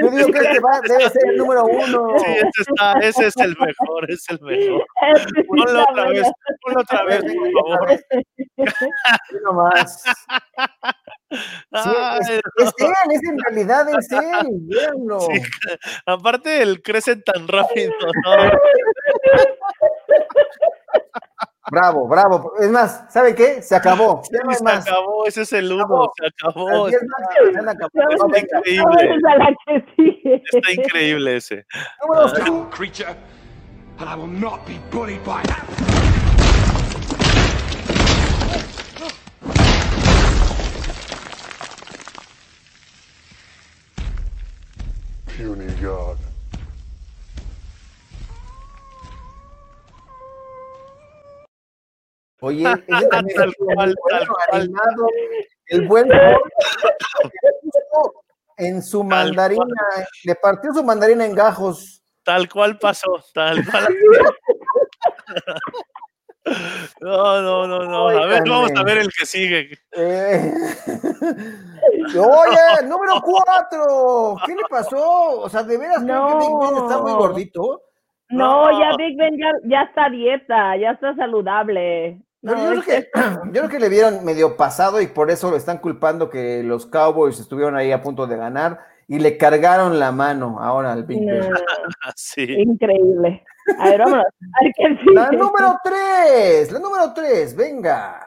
Yo 0.00 0.10
digo 0.10 0.32
que 0.32 0.38
este 0.38 0.60
va, 0.60 0.80
debe 0.80 1.10
ser 1.10 1.28
el 1.28 1.36
número 1.36 1.64
uno. 1.66 2.18
Sí, 2.20 2.24
ese, 2.26 2.62
está, 2.70 2.92
ese 3.00 3.26
es 3.26 3.36
el 3.36 3.50
mejor, 3.58 4.10
es 4.10 4.24
el 4.30 4.40
mejor. 4.40 4.82
Este 5.14 5.44
Ponlo 5.44 5.82
otra 5.82 6.06
vez, 6.06 6.26
ponlo 6.62 6.80
otra 6.80 7.04
vez, 7.04 7.22
por 7.22 7.52
favor. 7.52 8.00
Uno 9.42 9.52
más. 9.52 10.04
Sí, 11.30 11.38
Ay, 11.72 12.18
es, 12.20 12.28
es 12.30 12.40
él, 12.78 12.92
es 13.12 13.22
en 13.28 13.38
realidad 13.38 13.86
es 13.90 14.10
él. 14.42 14.48
Véanlo. 14.62 15.20
Sí. 15.20 15.42
Aparte, 16.06 16.62
el 16.62 16.80
crecen 16.82 17.22
tan 17.22 17.46
rápido, 17.46 17.92
¿no? 18.24 18.30
Bravo, 21.70 22.08
bravo. 22.08 22.54
Es 22.58 22.70
más, 22.70 23.04
¿sabe 23.10 23.34
qué? 23.34 23.60
Se 23.60 23.76
acabó. 23.76 24.22
Ya 24.32 24.40
no 24.42 24.54
Se 24.54 24.64
más. 24.64 24.88
acabó, 24.88 25.26
ese 25.26 25.42
es 25.42 25.52
el 25.52 25.70
uno, 25.70 26.10
se 26.18 26.26
acabó. 26.26 26.88
Se. 26.88 26.96
Está 26.96 28.38
increíble, 28.38 29.18
está 30.50 30.72
increíble 30.72 31.36
ese. 31.36 31.66
número 32.06 32.30
Puny 45.38 45.68
God. 45.80 46.18
Oye, 52.40 52.64
ese 52.88 53.06
también 53.08 53.36
Tal 53.36 53.50
estuvo 53.50 53.74
cual, 53.74 53.88
muy 53.88 53.94
bueno, 54.02 54.18
tal 54.18 54.28
cual. 54.48 54.62
animado, 54.62 55.08
el 55.66 55.86
buen 55.86 56.08
en 58.56 58.82
su 58.82 59.04
mandarina, 59.04 59.64
le 60.24 60.34
partió 60.34 60.74
su 60.74 60.82
mandarina 60.82 61.24
en 61.24 61.36
gajos. 61.36 62.02
Tal 62.24 62.48
cual 62.48 62.76
pasó, 62.76 63.22
tal 63.32 63.64
cual. 63.64 63.96
No, 67.00 67.40
no, 67.42 67.66
no, 67.66 67.84
no. 67.84 68.08
A 68.08 68.26
ver, 68.26 68.42
vamos 68.48 68.70
a 68.76 68.82
ver 68.82 68.98
el 68.98 69.08
que 69.08 69.24
sigue. 69.26 69.78
Eh, 69.92 70.52
Oye, 72.16 72.88
número 72.88 73.14
cuatro. 73.22 74.36
¿Qué 74.46 74.54
le 74.54 74.62
pasó? 74.68 75.40
O 75.40 75.48
sea, 75.48 75.62
¿de 75.62 75.76
veras 75.78 76.02
creen 76.04 76.26
que 76.28 76.34
Big 76.34 76.58
Ben 76.60 76.76
está 76.82 76.98
muy 77.00 77.12
No. 77.12 77.18
gordito? 77.18 77.82
No, 78.30 78.70
No. 78.70 78.80
ya 78.80 78.96
Big 78.96 79.16
Ben 79.16 79.36
ya, 79.38 79.50
ya 79.64 79.82
está 79.82 80.06
a 80.06 80.10
dieta, 80.10 80.76
ya 80.76 80.90
está 80.92 81.14
saludable. 81.16 82.20
No, 82.42 82.54
yo, 82.74 82.80
creo 82.80 82.82
que, 82.82 83.08
yo 83.52 83.52
creo 83.52 83.68
que 83.68 83.78
le 83.80 83.88
vieron 83.88 84.24
medio 84.24 84.56
pasado 84.56 85.00
y 85.00 85.06
por 85.08 85.30
eso 85.30 85.50
lo 85.50 85.56
están 85.56 85.78
culpando 85.78 86.30
que 86.30 86.62
los 86.62 86.86
Cowboys 86.86 87.38
estuvieron 87.40 87.76
ahí 87.76 87.90
a 87.92 88.02
punto 88.02 88.26
de 88.26 88.36
ganar 88.36 88.78
y 89.08 89.18
le 89.18 89.36
cargaron 89.38 89.98
la 89.98 90.12
mano 90.12 90.58
ahora 90.60 90.92
al 90.92 91.04
Big 91.04 91.24
Ben. 91.24 91.50
No, 91.50 91.56
Sí. 92.16 92.44
increíble. 92.44 93.44
A 93.78 93.84
ver, 93.90 93.98
vámonos. 93.98 94.24
A 94.26 94.64
ver 94.64 94.72
quién 94.76 94.98
sigue. 94.98 95.14
La 95.14 95.30
número 95.30 95.78
tres, 95.84 96.70
la 96.72 96.78
número 96.78 97.12
tres, 97.14 97.54
venga. 97.56 98.24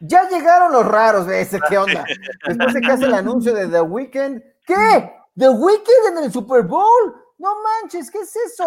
Ya 0.00 0.28
llegaron 0.28 0.72
los 0.72 0.86
raros, 0.86 1.26
¿ves? 1.26 1.50
¿Qué 1.68 1.76
onda? 1.78 2.04
Después 2.46 2.72
de 2.74 2.80
que 2.80 2.90
hace 2.92 3.04
el 3.04 3.14
anuncio 3.14 3.52
de 3.54 3.68
The 3.68 3.80
Weeknd. 3.82 4.42
¿Qué? 4.66 5.12
¿The 5.36 5.48
Weeknd 5.50 6.16
en 6.18 6.24
el 6.24 6.32
Super 6.32 6.62
Bowl? 6.62 7.14
No 7.38 7.50
manches, 7.62 8.10
¿qué 8.10 8.18
es 8.20 8.34
eso? 8.36 8.64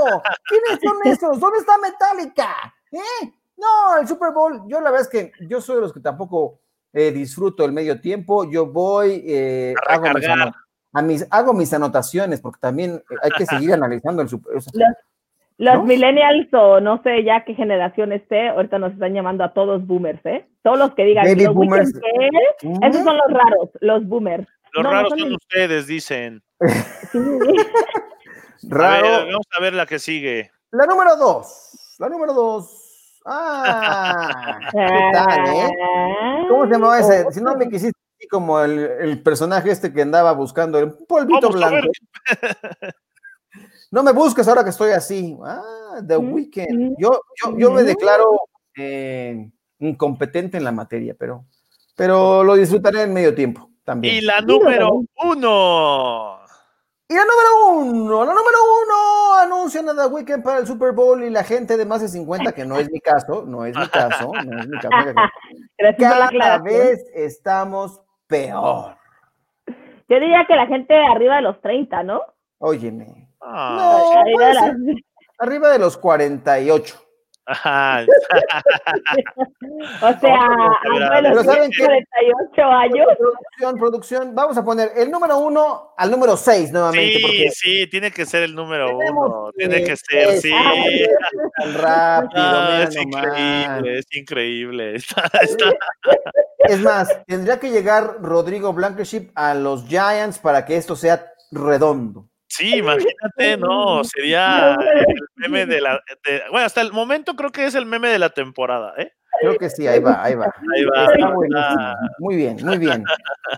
¿Quiénes 0.47 0.79
son 0.83 0.97
esos? 1.05 1.39
¿Dónde 1.39 1.59
está 1.59 1.77
Metallica? 1.77 2.49
¿Eh? 2.91 3.33
No, 3.57 3.97
el 3.99 4.07
Super 4.07 4.31
Bowl. 4.31 4.61
Yo 4.67 4.79
la 4.81 4.91
verdad 4.91 5.07
es 5.07 5.09
que 5.09 5.31
yo 5.47 5.59
soy 5.61 5.75
de 5.75 5.81
los 5.81 5.93
que 5.93 5.99
tampoco 6.01 6.59
eh, 6.91 7.11
disfruto 7.11 7.65
el 7.65 7.71
medio 7.71 7.99
tiempo. 7.99 8.49
Yo 8.49 8.67
voy, 8.67 9.23
eh, 9.27 9.73
A 9.89 9.93
hago, 9.93 10.03
mis, 10.03 10.13
recargar. 10.13 10.39
ano- 10.47 10.55
a 10.93 11.01
mis- 11.01 11.27
hago 11.31 11.53
mis 11.53 11.73
anotaciones 11.73 12.41
porque 12.41 12.59
también 12.59 13.03
hay 13.23 13.31
que 13.31 13.45
seguir 13.47 13.73
analizando 13.73 14.21
el 14.21 14.29
Super 14.29 14.61
sea, 14.61 14.95
Los, 15.57 15.83
millennials 15.83 16.47
o 16.53 16.79
no 16.81 17.01
sé 17.03 17.23
ya 17.23 17.45
qué 17.45 17.53
generación 17.53 18.11
esté, 18.11 18.49
ahorita 18.49 18.79
nos 18.79 18.93
están 18.93 19.13
llamando 19.13 19.43
a 19.43 19.53
todos 19.53 19.85
boomers, 19.85 20.25
¿eh? 20.25 20.47
Todos 20.63 20.79
los 20.79 20.93
que 20.95 21.05
digan, 21.05 21.25
Baby 21.25 21.45
¿los 21.45 21.53
boomers. 21.53 21.91
Esos 22.81 23.03
son 23.03 23.17
los 23.17 23.27
raros, 23.29 23.69
los 23.81 24.07
boomers. 24.07 24.47
Los 24.73 24.83
No, 24.83 24.89
no 24.89 24.95
raros 24.95 25.13
son 25.17 25.33
ustedes, 25.33 25.87
dicen. 25.87 26.41
Sí. 27.11 28.69
A 28.71 28.75
raro. 28.77 29.03
ver, 29.03 29.25
vamos 29.27 29.47
a 29.57 29.61
ver 29.61 29.73
la 29.73 29.85
que 29.85 29.99
sigue. 29.99 30.49
La 30.71 30.85
número 30.85 31.17
dos. 31.17 31.95
La 31.99 32.07
número 32.07 32.33
dos. 32.33 33.21
Ah, 33.25 34.59
¿qué 34.71 35.09
tal, 35.13 35.47
eh? 35.47 35.69
¿Cómo 36.47 36.65
se 36.65 36.71
llamaba 36.71 36.99
ese? 36.99 37.31
Si 37.31 37.41
no 37.41 37.55
me 37.55 37.67
quisiste 37.69 37.99
así 38.17 38.27
como 38.29 38.61
el, 38.61 38.79
el 38.79 39.21
personaje 39.21 39.69
este 39.71 39.93
que 39.93 40.01
andaba 40.01 40.31
buscando 40.31 40.79
el 40.79 40.93
polvito 41.07 41.49
Vamos 41.49 41.55
blanco. 41.55 41.87
No 43.93 44.01
me 44.01 44.11
busques 44.11 44.47
ahora 44.47 44.63
que 44.63 44.71
estoy 44.71 44.89
así. 44.91 45.37
Ah, 45.45 46.01
The 46.07 46.17
Mm, 46.17 46.33
Weeknd. 46.33 46.73
mm, 46.73 46.95
Yo, 46.97 47.21
yo, 47.43 47.57
yo 47.59 47.71
me 47.71 47.83
mm. 47.83 47.85
declaro 47.85 48.39
eh, 48.75 49.51
incompetente 49.77 50.57
en 50.57 50.63
la 50.63 50.71
materia, 50.71 51.15
pero, 51.17 51.45
pero 51.95 52.43
lo 52.43 52.55
disfrutaré 52.55 53.03
en 53.03 53.13
medio 53.13 53.35
tiempo 53.35 53.69
también. 53.83 54.15
Y 54.15 54.21
la 54.21 54.41
número 54.41 54.89
uno. 55.23 56.39
Y 57.07 57.13
la 57.13 57.21
número 57.21 57.83
uno, 57.83 58.25
la 58.25 58.33
número 58.33 58.57
uno, 58.83 59.39
anuncian 59.39 59.87
a 59.87 59.93
The 59.93 60.07
Weeknd 60.11 60.41
para 60.41 60.57
el 60.57 60.65
Super 60.65 60.93
Bowl 60.93 61.23
y 61.23 61.29
la 61.29 61.43
gente 61.43 61.77
de 61.77 61.85
más 61.85 62.01
de 62.01 62.07
50, 62.07 62.51
que 62.53 62.65
no 62.65 62.77
es 62.77 62.91
mi 62.91 62.99
caso, 62.99 63.43
no 63.45 63.63
es 63.63 63.77
mi 63.77 63.87
caso, 63.89 64.31
no 64.43 64.59
es 64.59 64.67
mi 64.69 64.79
caso. 64.79 65.13
Cada 65.99 66.57
vez 66.57 67.05
estamos 67.13 68.01
peor. 68.25 68.97
Yo 69.67 70.19
diría 70.19 70.45
que 70.47 70.55
la 70.55 70.65
gente 70.65 70.95
arriba 70.95 71.35
de 71.35 71.43
los 71.43 71.61
30, 71.61 72.01
¿no? 72.01 72.21
Óyeme. 72.57 73.22
Ah, 73.45 73.75
No, 73.77 74.19
arriba, 74.21 74.35
puede 74.35 74.47
de 74.47 74.53
las- 74.53 74.63
ser 74.65 74.75
arriba 75.39 75.69
de 75.71 75.79
los 75.79 75.97
48. 75.97 76.95
ajá. 77.45 78.05
o 80.01 80.19
sea, 80.19 80.39
Pero 81.21 81.43
¿saben 81.43 81.69
de 81.69 81.75
qué? 81.75 81.83
48 81.85 82.63
años. 82.63 83.07
Producción, 83.17 83.77
producción, 83.79 84.35
vamos 84.35 84.57
a 84.57 84.63
poner 84.63 84.91
el 84.95 85.11
número 85.11 85.37
uno 85.39 85.93
al 85.97 86.09
número 86.11 86.37
6 86.37 86.71
nuevamente, 86.71 87.15
Sí, 87.17 87.21
porque 87.21 87.49
sí, 87.51 87.87
tiene 87.87 88.11
que 88.11 88.25
ser 88.25 88.43
el 88.43 88.55
número 88.55 88.97
uno. 88.97 89.49
que- 89.57 89.67
Tiene 89.67 89.83
que 89.83 89.95
ser, 89.97 90.29
es- 90.29 90.41
sí. 90.41 90.51
tan 91.57 91.73
rápido, 91.75 92.41
Ah, 92.45 92.69
mira 92.71 92.83
es 92.83 92.95
increíble, 92.95 93.99
es 93.99 94.15
increíble. 94.15 94.95
Está- 94.95 95.29
está- 95.41 95.73
Es 96.59 96.79
más, 96.79 97.25
tendría 97.25 97.59
que 97.59 97.71
llegar 97.71 98.21
Rodrigo 98.21 98.71
Blankenship 98.71 99.31
a 99.35 99.53
los 99.53 99.85
Giants 99.87 100.39
para 100.39 100.63
que 100.65 100.77
esto 100.77 100.95
sea 100.95 101.25
redondo. 101.51 102.29
Sí, 102.55 102.75
imagínate, 102.77 103.57
no, 103.57 104.03
sería 104.03 104.73
el 104.75 105.15
meme 105.37 105.65
de 105.65 105.81
la. 105.81 105.99
de- 106.25 106.43
bueno, 106.51 106.65
hasta 106.65 106.81
el 106.81 106.91
momento 106.91 107.35
creo 107.35 107.51
que 107.51 107.65
es 107.65 107.75
el 107.75 107.85
meme 107.85 108.09
de 108.09 108.19
la 108.19 108.29
temporada, 108.29 108.93
¿eh? 108.97 109.11
Creo 109.41 109.57
que 109.57 109.69
sí, 109.69 109.87
ahí 109.87 109.99
va, 109.99 110.23
ahí 110.23 110.35
va. 110.35 110.45
Ahí 110.75 110.85
va. 110.85 111.05
Está 111.13 111.27
va. 111.29 111.95
Muy 112.19 112.35
bien, 112.35 112.57
muy 112.63 112.77
bien. 112.77 113.03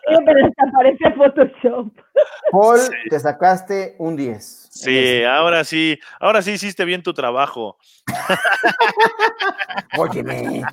Sí, 0.08 0.16
pero 0.26 0.46
hasta 0.46 0.72
parece 0.72 1.12
Photoshop. 1.16 1.92
Paul, 2.52 2.80
te 3.10 3.20
sacaste 3.20 3.96
un 4.00 4.16
10. 4.16 4.68
Sí, 4.72 5.24
ahora 5.24 5.64
sí, 5.64 5.98
ahora 6.20 6.42
sí 6.42 6.52
hiciste 6.52 6.84
bien 6.86 7.02
tu 7.04 7.14
trabajo. 7.14 7.78
Óyeme, 9.98 10.64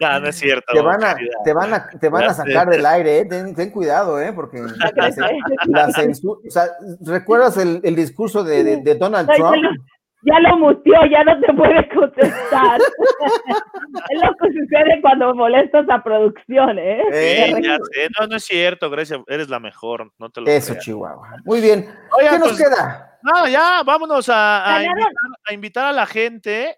No, 0.00 0.20
no 0.20 0.28
es 0.28 0.36
cierto. 0.36 0.72
te 0.72 0.80
van 0.80 1.02
a, 1.04 1.16
te 1.44 1.52
van 1.52 1.74
a, 1.74 1.88
te 1.88 2.08
van 2.08 2.24
a 2.24 2.34
sacar 2.34 2.68
del 2.68 2.84
aire, 2.84 3.18
¿eh? 3.20 3.24
ten, 3.24 3.54
ten 3.54 3.70
cuidado, 3.70 4.20
¿eh? 4.20 4.32
porque 4.32 4.58
la, 4.58 5.10
cen- 5.10 5.40
la 5.66 5.90
censura, 5.90 6.40
o 6.46 6.50
sea, 6.50 6.64
¿recuerdas 7.04 7.56
el, 7.56 7.80
el 7.84 7.96
discurso 7.96 8.44
de, 8.44 8.62
de- 8.64 8.76
de 8.78 8.94
Donald 8.96 9.28
Trump? 9.34 9.56
Ya 10.24 10.40
lo 10.40 10.58
muteó, 10.58 11.04
ya 11.06 11.24
no 11.24 11.38
te 11.40 11.52
puede 11.52 11.88
contestar. 11.88 12.80
es 14.10 14.22
lo 14.22 14.34
que 14.36 14.48
sucede 14.48 15.00
cuando 15.02 15.34
molestas 15.34 15.86
a 15.90 16.02
producción, 16.02 16.78
¿eh? 16.78 17.02
Sí, 17.06 17.54
Te 17.54 17.62
ya 17.62 17.76
sé. 17.76 18.08
No, 18.18 18.26
no 18.26 18.36
es 18.36 18.44
cierto, 18.44 18.90
Grecia, 18.90 19.22
eres 19.26 19.48
la 19.48 19.60
mejor, 19.60 20.12
no 20.18 20.30
te 20.30 20.40
lo 20.40 20.46
Eso, 20.48 20.72
creas. 20.72 20.84
Chihuahua. 20.84 21.36
Muy 21.44 21.60
bien. 21.60 21.88
Oiga, 22.18 22.30
¿Qué 22.30 22.38
nos 22.38 22.48
pues, 22.48 22.62
queda? 22.62 23.18
No, 23.22 23.48
ya, 23.48 23.82
vámonos 23.84 24.28
a, 24.28 24.76
a 24.76 24.82
invitar, 24.84 25.12
a 25.46 25.54
invitar 25.54 25.84
a 25.86 25.92
la 25.92 26.06
gente 26.06 26.76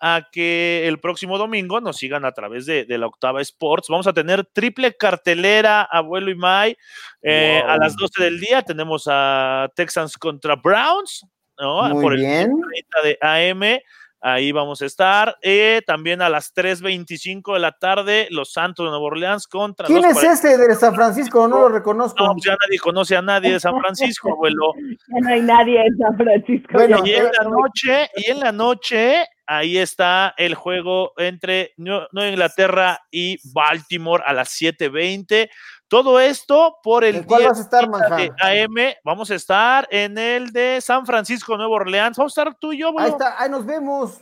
a 0.00 0.28
que 0.30 0.86
el 0.86 1.00
próximo 1.00 1.38
domingo 1.38 1.80
nos 1.80 1.96
sigan 1.96 2.24
a 2.24 2.32
través 2.32 2.66
de, 2.66 2.84
de 2.84 2.98
la 2.98 3.06
Octava 3.06 3.40
Sports. 3.42 3.88
Vamos 3.88 4.06
a 4.06 4.12
tener 4.12 4.44
triple 4.46 4.94
cartelera, 4.96 5.82
abuelo 5.82 6.30
y 6.30 6.36
Mai. 6.36 6.76
Eh, 7.22 7.60
Wow. 7.62 7.70
A 7.70 7.76
las 7.78 7.96
12 7.96 8.22
del 8.22 8.38
día 8.40 8.62
tenemos 8.62 9.08
a 9.10 9.68
Texans 9.74 10.16
contra 10.16 10.54
Browns, 10.56 11.26
¿no? 11.58 11.88
Muy 11.90 12.02
Por 12.02 12.12
el 12.14 12.20
bien. 12.20 12.60
30 13.00 13.02
de 13.02 13.18
AM. 13.20 13.80
Ahí 14.20 14.50
vamos 14.50 14.82
a 14.82 14.86
estar. 14.86 15.36
Eh, 15.42 15.80
también 15.86 16.20
a 16.22 16.28
las 16.28 16.52
3.25 16.52 17.54
de 17.54 17.60
la 17.60 17.72
tarde, 17.72 18.26
los 18.30 18.52
Santos 18.52 18.86
de 18.86 18.90
Nueva 18.90 19.04
Orleans 19.04 19.46
contra 19.46 19.86
¿Quién 19.86 20.02
los 20.02 20.22
es 20.22 20.44
ese 20.44 20.58
de 20.58 20.74
San 20.74 20.94
Francisco? 20.94 21.46
No 21.46 21.60
lo 21.60 21.68
reconozco. 21.68 22.24
No, 22.24 22.32
pues 22.32 22.44
ya 22.44 22.56
nadie 22.66 22.78
conoce 22.80 23.16
a 23.16 23.22
nadie 23.22 23.52
de 23.52 23.60
San 23.60 23.78
Francisco, 23.80 24.32
abuelo. 24.32 24.72
Ya 24.76 25.20
no 25.20 25.28
hay 25.28 25.40
nadie 25.42 25.80
en 25.86 25.98
San 25.98 26.16
Francisco. 26.16 26.72
Bueno. 26.72 27.06
Y 27.06 27.12
en 27.12 27.24
la 27.24 27.44
noche, 27.44 28.10
y 28.16 28.30
en 28.30 28.40
la 28.40 28.50
noche, 28.50 29.24
ahí 29.48 29.78
está 29.78 30.34
el 30.36 30.54
juego 30.54 31.12
entre 31.16 31.72
Nue- 31.76 32.06
Nueva 32.12 32.30
Inglaterra 32.30 33.00
y 33.10 33.38
Baltimore 33.52 34.22
a 34.24 34.32
las 34.32 34.50
7:20. 34.50 35.48
Todo 35.88 36.20
esto 36.20 36.76
por 36.82 37.02
el 37.02 37.16
¿En 37.16 37.22
cuál 37.24 37.40
10 37.40 37.48
vas 37.50 37.58
a 37.58 37.62
estar, 37.62 37.88
de? 37.88 38.30
AM. 38.40 38.94
Vamos 39.04 39.30
a 39.30 39.34
estar 39.34 39.88
en 39.90 40.18
el 40.18 40.52
de 40.52 40.80
San 40.82 41.06
Francisco, 41.06 41.56
Nueva 41.56 41.76
Orleans. 41.76 42.16
Vamos 42.18 42.36
a 42.36 42.42
estar 42.42 42.54
tú 42.60 42.72
y 42.74 42.80
yo, 42.80 42.92
Ahí 42.98 43.08
está, 43.08 43.42
ahí 43.42 43.48
nos 43.50 43.64
vemos. 43.64 44.20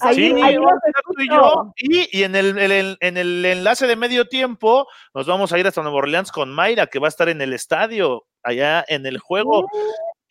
Ahí- 0.00 0.14
Sí, 0.14 0.22
ahí 0.42 0.56
vamos 0.56 0.72
los 0.72 0.82
a 0.82 0.88
estar 0.88 1.02
tú 1.14 1.22
y 1.22 1.28
yo. 1.28 1.72
Y, 1.76 2.18
y 2.20 2.22
en, 2.24 2.34
el, 2.34 2.56
en 2.58 2.72
el- 2.72 2.96
en 3.00 3.16
el 3.18 3.44
enlace 3.44 3.86
de 3.86 3.96
medio 3.96 4.26
tiempo 4.28 4.88
nos 5.12 5.26
vamos 5.26 5.52
a 5.52 5.58
ir 5.58 5.66
hasta 5.66 5.82
Nueva 5.82 5.98
Orleans 5.98 6.32
con 6.32 6.50
Mayra, 6.54 6.86
que 6.86 6.98
va 6.98 7.08
a 7.08 7.10
estar 7.10 7.28
en 7.28 7.42
el 7.42 7.52
estadio, 7.52 8.24
allá 8.42 8.82
en 8.88 9.04
el 9.04 9.18
juego. 9.18 9.68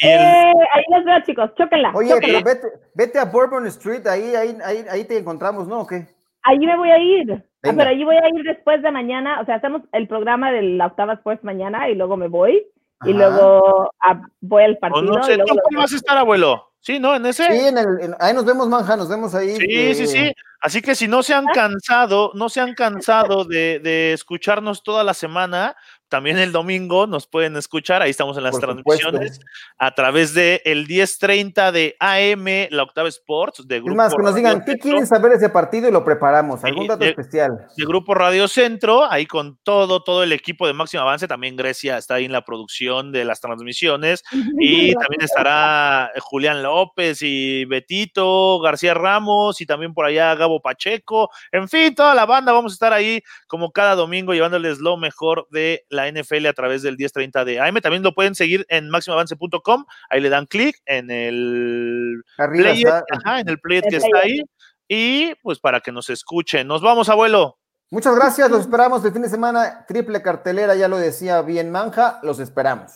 Y 0.03 0.07
el- 0.07 0.19
Eh, 0.19 0.53
ahí 0.73 0.83
los 0.89 1.05
veo, 1.05 1.19
chicos. 1.25 1.49
Chóquenla. 1.57 1.91
Oye, 1.95 2.09
chóquenla. 2.09 2.41
pero 2.43 2.55
vete, 2.61 2.67
vete 2.93 3.19
a 3.19 3.25
Bourbon 3.25 3.65
Street, 3.67 4.05
ahí, 4.07 4.35
ahí, 4.35 4.57
ahí, 4.63 4.85
ahí 4.89 5.03
te 5.05 5.17
encontramos, 5.17 5.67
¿no? 5.67 5.81
¿O 5.81 5.87
qué? 5.87 6.07
Ahí 6.43 6.59
me 6.59 6.75
voy 6.77 6.91
a 6.91 6.97
ir. 6.99 7.31
Ah, 7.65 7.71
pero 7.75 7.89
ahí 7.89 8.03
voy 8.03 8.17
a 8.17 8.27
ir 8.29 8.43
después 8.43 8.81
de 8.81 8.91
mañana. 8.91 9.39
O 9.41 9.45
sea, 9.45 9.55
hacemos 9.55 9.81
el 9.93 10.07
programa 10.07 10.51
de 10.51 10.61
la 10.61 10.87
Octava 10.87 11.13
Sports 11.13 11.43
mañana 11.43 11.89
y 11.89 11.95
luego 11.95 12.17
me 12.17 12.27
voy. 12.27 12.67
Y 13.05 13.11
luego 13.13 13.91
ah, 14.01 14.21
voy 14.41 14.63
al 14.63 14.73
o 14.75 14.79
partido. 14.79 15.01
no 15.03 15.23
sé, 15.23 15.33
y 15.33 15.37
luego 15.37 15.55
¿tú 15.69 15.77
vas 15.77 15.91
a 15.91 15.95
estar, 15.95 16.17
abuelo? 16.17 16.69
Sí, 16.79 16.99
¿no? 16.99 17.15
¿En 17.15 17.25
ese? 17.25 17.45
Sí, 17.45 17.67
en 17.67 17.77
el, 17.77 17.85
en- 18.01 18.15
ahí 18.19 18.33
nos 18.33 18.45
vemos, 18.45 18.67
Manja, 18.67 18.95
nos 18.97 19.09
vemos 19.09 19.33
ahí. 19.35 19.55
Sí, 19.55 19.65
eh, 19.69 19.95
sí, 19.95 20.07
sí. 20.07 20.33
Así 20.61 20.81
que 20.81 20.95
si 20.95 21.07
no 21.09 21.21
se 21.23 21.33
han 21.33 21.45
cansado, 21.53 22.31
no 22.33 22.47
se 22.49 22.59
han 22.61 22.73
cansado 22.73 23.43
de, 23.45 23.79
de 23.79 24.13
escucharnos 24.13 24.83
toda 24.83 25.03
la 25.03 25.13
semana, 25.13 25.75
también 26.13 26.37
el 26.37 26.51
domingo 26.51 27.07
nos 27.07 27.25
pueden 27.25 27.57
escuchar, 27.57 28.03
ahí 28.03 28.11
estamos 28.11 28.37
en 28.37 28.43
las 28.43 28.51
Por 28.51 28.61
transmisiones, 28.61 29.39
a 29.79 29.95
través 29.95 30.35
de 30.35 30.61
el 30.63 30.87
10.30 30.87 31.71
de 31.71 31.95
AM, 31.99 32.67
la 32.69 32.83
Octava 32.83 33.09
Sports, 33.09 33.67
de 33.67 33.77
Es 33.77 33.83
Grupo 33.83 33.97
más, 33.97 34.13
que 34.13 34.21
nos 34.21 34.25
Radio 34.25 34.37
digan, 34.37 34.59
¿qué 34.59 34.73
Centro, 34.73 34.83
quieren 34.83 35.07
saber 35.07 35.31
ese 35.31 35.49
partido? 35.49 35.89
Y 35.89 35.91
lo 35.91 36.05
preparamos. 36.05 36.63
¿Algún 36.63 36.85
dato 36.85 37.03
de- 37.03 37.09
especial? 37.09 37.65
de 37.75 37.83
Grupo 37.83 38.13
Radio 38.13 38.47
Centro, 38.47 39.11
ahí 39.11 39.25
con 39.25 39.57
todo, 39.63 40.03
todo 40.03 40.21
el 40.21 40.33
equipo 40.33 40.67
de 40.67 40.73
Máximo 40.73 41.01
Avance, 41.01 41.27
también 41.27 41.55
Grecia 41.55 41.97
está 41.97 42.13
ahí 42.13 42.25
en 42.25 42.31
la 42.31 42.45
producción 42.45 43.11
de 43.11 43.25
las 43.25 43.41
transmisiones, 43.41 44.23
y 44.59 44.93
también 44.93 45.23
estará 45.23 46.11
Julián 46.19 46.61
López 46.61 47.23
y 47.23 47.65
Betito, 47.65 48.59
García 48.59 48.93
Ramos 48.93 49.61
y 49.61 49.65
también 49.65 49.95
por 49.95 50.05
allá 50.05 50.35
Gabo 50.35 50.61
Pacheco. 50.61 51.31
En 51.51 51.67
fin, 51.67 51.95
toda 51.95 52.13
la 52.13 52.27
banda 52.27 52.51
vamos 52.51 52.73
a 52.73 52.75
estar 52.75 52.93
ahí 52.93 53.23
como 53.47 53.71
cada 53.71 53.95
domingo 53.95 54.35
llevándoles 54.35 54.77
lo 54.77 54.95
mejor 54.95 55.47
de 55.49 55.87
la 55.89 56.02
NFL 56.11 56.45
a 56.47 56.53
través 56.53 56.81
del 56.81 56.97
1030 56.97 57.45
de 57.45 57.59
AM. 57.59 57.81
También 57.81 58.03
lo 58.03 58.13
pueden 58.13 58.35
seguir 58.35 58.65
en 58.69 58.89
máximoavance.com. 58.89 59.85
Ahí 60.09 60.21
le 60.21 60.29
dan 60.29 60.45
clic 60.45 60.77
en 60.85 61.09
el 61.11 62.23
Arriba 62.37 62.71
está. 62.71 63.03
ajá, 63.11 63.39
en 63.39 63.49
el 63.49 63.59
player 63.59 63.83
que 63.89 63.97
está 63.97 64.19
ahí. 64.21 64.41
Y 64.87 65.35
pues 65.41 65.59
para 65.59 65.79
que 65.79 65.91
nos 65.91 66.09
escuchen. 66.09 66.67
Nos 66.67 66.81
vamos, 66.81 67.09
abuelo. 67.09 67.57
Muchas 67.89 68.15
gracias, 68.15 68.49
los 68.49 68.61
esperamos 68.61 69.05
el 69.05 69.13
fin 69.13 69.21
de 69.21 69.29
semana. 69.29 69.85
Triple 69.87 70.21
cartelera, 70.21 70.73
ya 70.75 70.87
lo 70.87 70.97
decía 70.97 71.41
bien 71.43 71.71
Manja, 71.71 72.19
los 72.23 72.39
esperamos. 72.39 72.91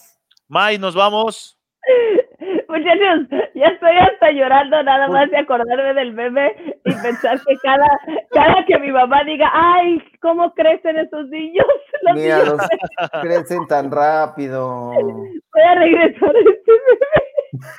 May, 0.47 0.79
nos 0.79 0.95
vamos. 0.95 1.59
Muchachos, 2.69 3.27
ya 3.55 3.67
estoy 3.67 3.97
hasta 3.97 4.31
llorando 4.31 4.83
nada 4.83 5.07
más 5.07 5.29
de 5.31 5.37
acordarme 5.37 5.93
del 5.93 6.13
meme 6.13 6.53
y 6.83 6.93
pensar 7.01 7.39
que 7.47 7.55
cada, 7.63 7.87
cada 8.31 8.65
que 8.65 8.77
mi 8.79 8.91
mamá 8.91 9.23
diga, 9.23 9.49
ay, 9.53 10.03
¿cómo 10.21 10.53
crecen 10.53 10.97
esos 10.97 11.27
niños? 11.29 11.65
Los 12.03 12.15
Mira, 12.15 12.39
niños 12.39 12.57
los 12.57 13.21
crecen 13.21 13.67
tan 13.67 13.89
rápido. 13.91 14.91
voy 14.93 15.63
a 15.65 15.75
regresar 15.75 16.35
a 16.35 16.39
este 16.39 16.71
meme. 16.71 17.26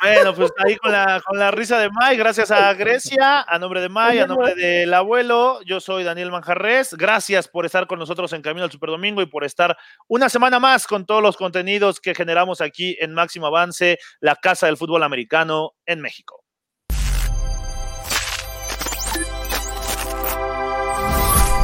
Bueno, 0.02 0.34
pues 0.34 0.50
ahí 0.64 0.76
con 0.76 0.92
la, 0.92 1.20
con 1.24 1.38
la 1.38 1.50
risa 1.50 1.78
de 1.78 1.90
May, 1.90 2.16
gracias 2.16 2.50
a 2.50 2.72
Grecia, 2.74 3.42
a 3.42 3.58
nombre 3.58 3.80
de 3.80 3.88
May, 3.88 4.18
a 4.18 4.26
nombre 4.26 4.54
del 4.54 4.92
abuelo, 4.94 5.60
yo 5.64 5.80
soy 5.80 6.04
Daniel 6.04 6.30
Manjarres, 6.30 6.94
gracias 6.94 7.48
por 7.48 7.66
estar 7.66 7.86
con 7.86 7.98
nosotros 7.98 8.32
en 8.32 8.42
Camino 8.42 8.64
al 8.64 8.72
Superdomingo 8.72 9.22
y 9.22 9.26
por 9.26 9.44
estar 9.44 9.76
una 10.06 10.28
semana 10.28 10.58
más 10.58 10.86
con 10.86 11.06
todos 11.06 11.22
los 11.22 11.36
contenidos 11.36 12.00
que 12.00 12.14
generamos 12.14 12.60
aquí 12.60 12.96
en 13.00 13.14
Máximo 13.14 13.46
Avance, 13.46 13.98
la 14.20 14.36
Casa 14.36 14.66
del 14.66 14.76
Fútbol 14.76 15.02
Americano 15.02 15.72
en 15.86 16.00
México. 16.00 16.47